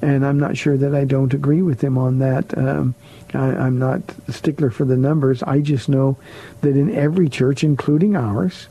And 0.02 0.26
I'm 0.26 0.40
not 0.40 0.58
sure 0.58 0.78
that 0.78 0.94
I 0.94 1.06
don't 1.06 1.34
agree 1.34 1.62
with 1.62 1.82
him 1.84 1.98
on 1.98 2.20
that. 2.20 2.56
Um, 2.58 2.96
I, 3.34 3.48
I'm 3.48 3.80
not 3.80 4.02
a 4.28 4.34
stickler 4.34 4.70
for 4.70 4.86
the 4.86 4.98
numbers. 4.98 5.42
I 5.44 5.62
just 5.62 5.90
know 5.90 6.18
that 6.62 6.76
in 6.76 6.94
every 6.94 7.30
church, 7.30 7.64
including 7.64 8.16
ours, 8.16 8.68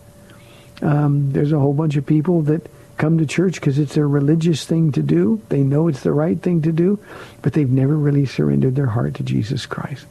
um, 0.82 1.32
there's 1.32 1.52
a 1.52 1.58
whole 1.58 1.72
bunch 1.72 1.96
of 1.96 2.06
people 2.06 2.42
that 2.42 2.68
come 2.96 3.18
to 3.18 3.26
church 3.26 3.54
because 3.54 3.78
it's 3.78 3.96
a 3.96 4.06
religious 4.06 4.64
thing 4.64 4.92
to 4.92 5.02
do. 5.02 5.40
They 5.48 5.62
know 5.62 5.88
it's 5.88 6.02
the 6.02 6.12
right 6.12 6.40
thing 6.40 6.62
to 6.62 6.72
do, 6.72 6.98
but 7.42 7.52
they've 7.52 7.70
never 7.70 7.96
really 7.96 8.26
surrendered 8.26 8.76
their 8.76 8.86
heart 8.86 9.14
to 9.14 9.22
Jesus 9.22 9.66
Christ. 9.66 10.06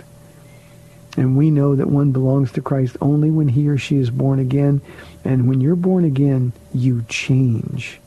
And 1.16 1.38
we 1.38 1.51
know 1.51 1.76
that 1.76 1.89
one 1.89 2.11
belongs 2.11 2.51
to 2.53 2.61
Christ 2.61 2.97
only 2.99 3.30
when 3.30 3.47
he 3.47 3.68
or 3.68 3.78
she 3.78 3.97
is 3.97 4.09
born 4.09 4.39
again. 4.39 4.82
And 5.24 5.47
when 5.47 5.61
you're 5.61 5.76
born 5.76 6.05
again, 6.05 6.53
you 6.74 7.05
change. 7.07 7.99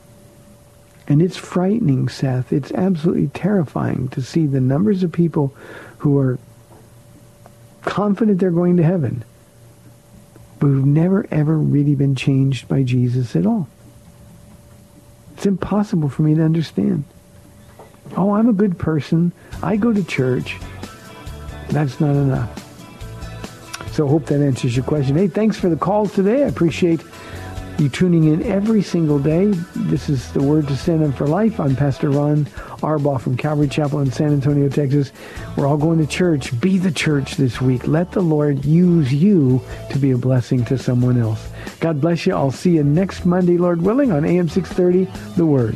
And 1.07 1.21
it's 1.21 1.37
frightening, 1.37 2.09
Seth. 2.09 2.51
It's 2.51 2.71
absolutely 2.73 3.27
terrifying 3.27 4.09
to 4.09 4.21
see 4.21 4.45
the 4.45 4.59
numbers 4.59 5.03
of 5.03 5.11
people 5.11 5.55
who 5.99 6.17
are 6.19 6.37
confident 7.83 8.39
they're 8.39 8.51
going 8.51 8.75
to 8.77 8.83
heaven, 8.83 9.23
but 10.59 10.67
who've 10.67 10.85
never, 10.85 11.25
ever 11.31 11.57
really 11.57 11.95
been 11.95 12.15
changed 12.15 12.67
by 12.67 12.83
Jesus 12.83 13.37
at 13.37 13.45
all. 13.45 13.69
It's 15.35 15.45
impossible 15.45 16.09
for 16.09 16.23
me 16.23 16.35
to 16.35 16.43
understand. 16.43 17.05
Oh, 18.17 18.33
I'm 18.33 18.49
a 18.49 18.53
good 18.53 18.77
person. 18.77 19.31
I 19.63 19.77
go 19.77 19.93
to 19.93 20.03
church. 20.03 20.57
That's 21.69 22.01
not 22.01 22.15
enough. 22.15 22.66
So 23.97 24.07
hope 24.07 24.27
that 24.27 24.41
answers 24.41 24.75
your 24.75 24.85
question. 24.85 25.15
Hey, 25.15 25.27
thanks 25.27 25.57
for 25.57 25.69
the 25.69 25.75
calls 25.75 26.13
today. 26.13 26.43
I 26.43 26.47
appreciate 26.49 27.01
you 27.79 27.89
tuning 27.89 28.25
in 28.25 28.43
every 28.43 28.83
single 28.83 29.17
day. 29.17 29.47
This 29.75 30.07
is 30.07 30.31
the 30.33 30.43
Word 30.43 30.67
to 30.67 30.77
Stand 30.77 31.03
On 31.03 31.11
for 31.11 31.25
Life. 31.25 31.59
I'm 31.59 31.75
Pastor 31.75 32.11
Ron 32.11 32.45
Arbaugh 32.83 33.19
from 33.19 33.35
Calvary 33.35 33.67
Chapel 33.67 34.01
in 34.01 34.11
San 34.11 34.33
Antonio, 34.33 34.69
Texas. 34.69 35.11
We're 35.55 35.65
all 35.65 35.77
going 35.77 35.97
to 35.97 36.05
church. 36.05 36.61
Be 36.61 36.77
the 36.77 36.91
church 36.91 37.37
this 37.37 37.59
week. 37.59 37.87
Let 37.87 38.11
the 38.11 38.21
Lord 38.21 38.63
use 38.65 39.11
you 39.11 39.63
to 39.89 39.97
be 39.97 40.11
a 40.11 40.17
blessing 40.19 40.63
to 40.65 40.77
someone 40.77 41.19
else. 41.19 41.47
God 41.79 41.99
bless 41.99 42.27
you. 42.27 42.35
I'll 42.35 42.51
see 42.51 42.75
you 42.75 42.83
next 42.83 43.25
Monday, 43.25 43.57
Lord 43.57 43.81
willing, 43.81 44.11
on 44.11 44.25
AM 44.25 44.47
630, 44.47 45.05
The 45.37 45.45
Word. 45.47 45.75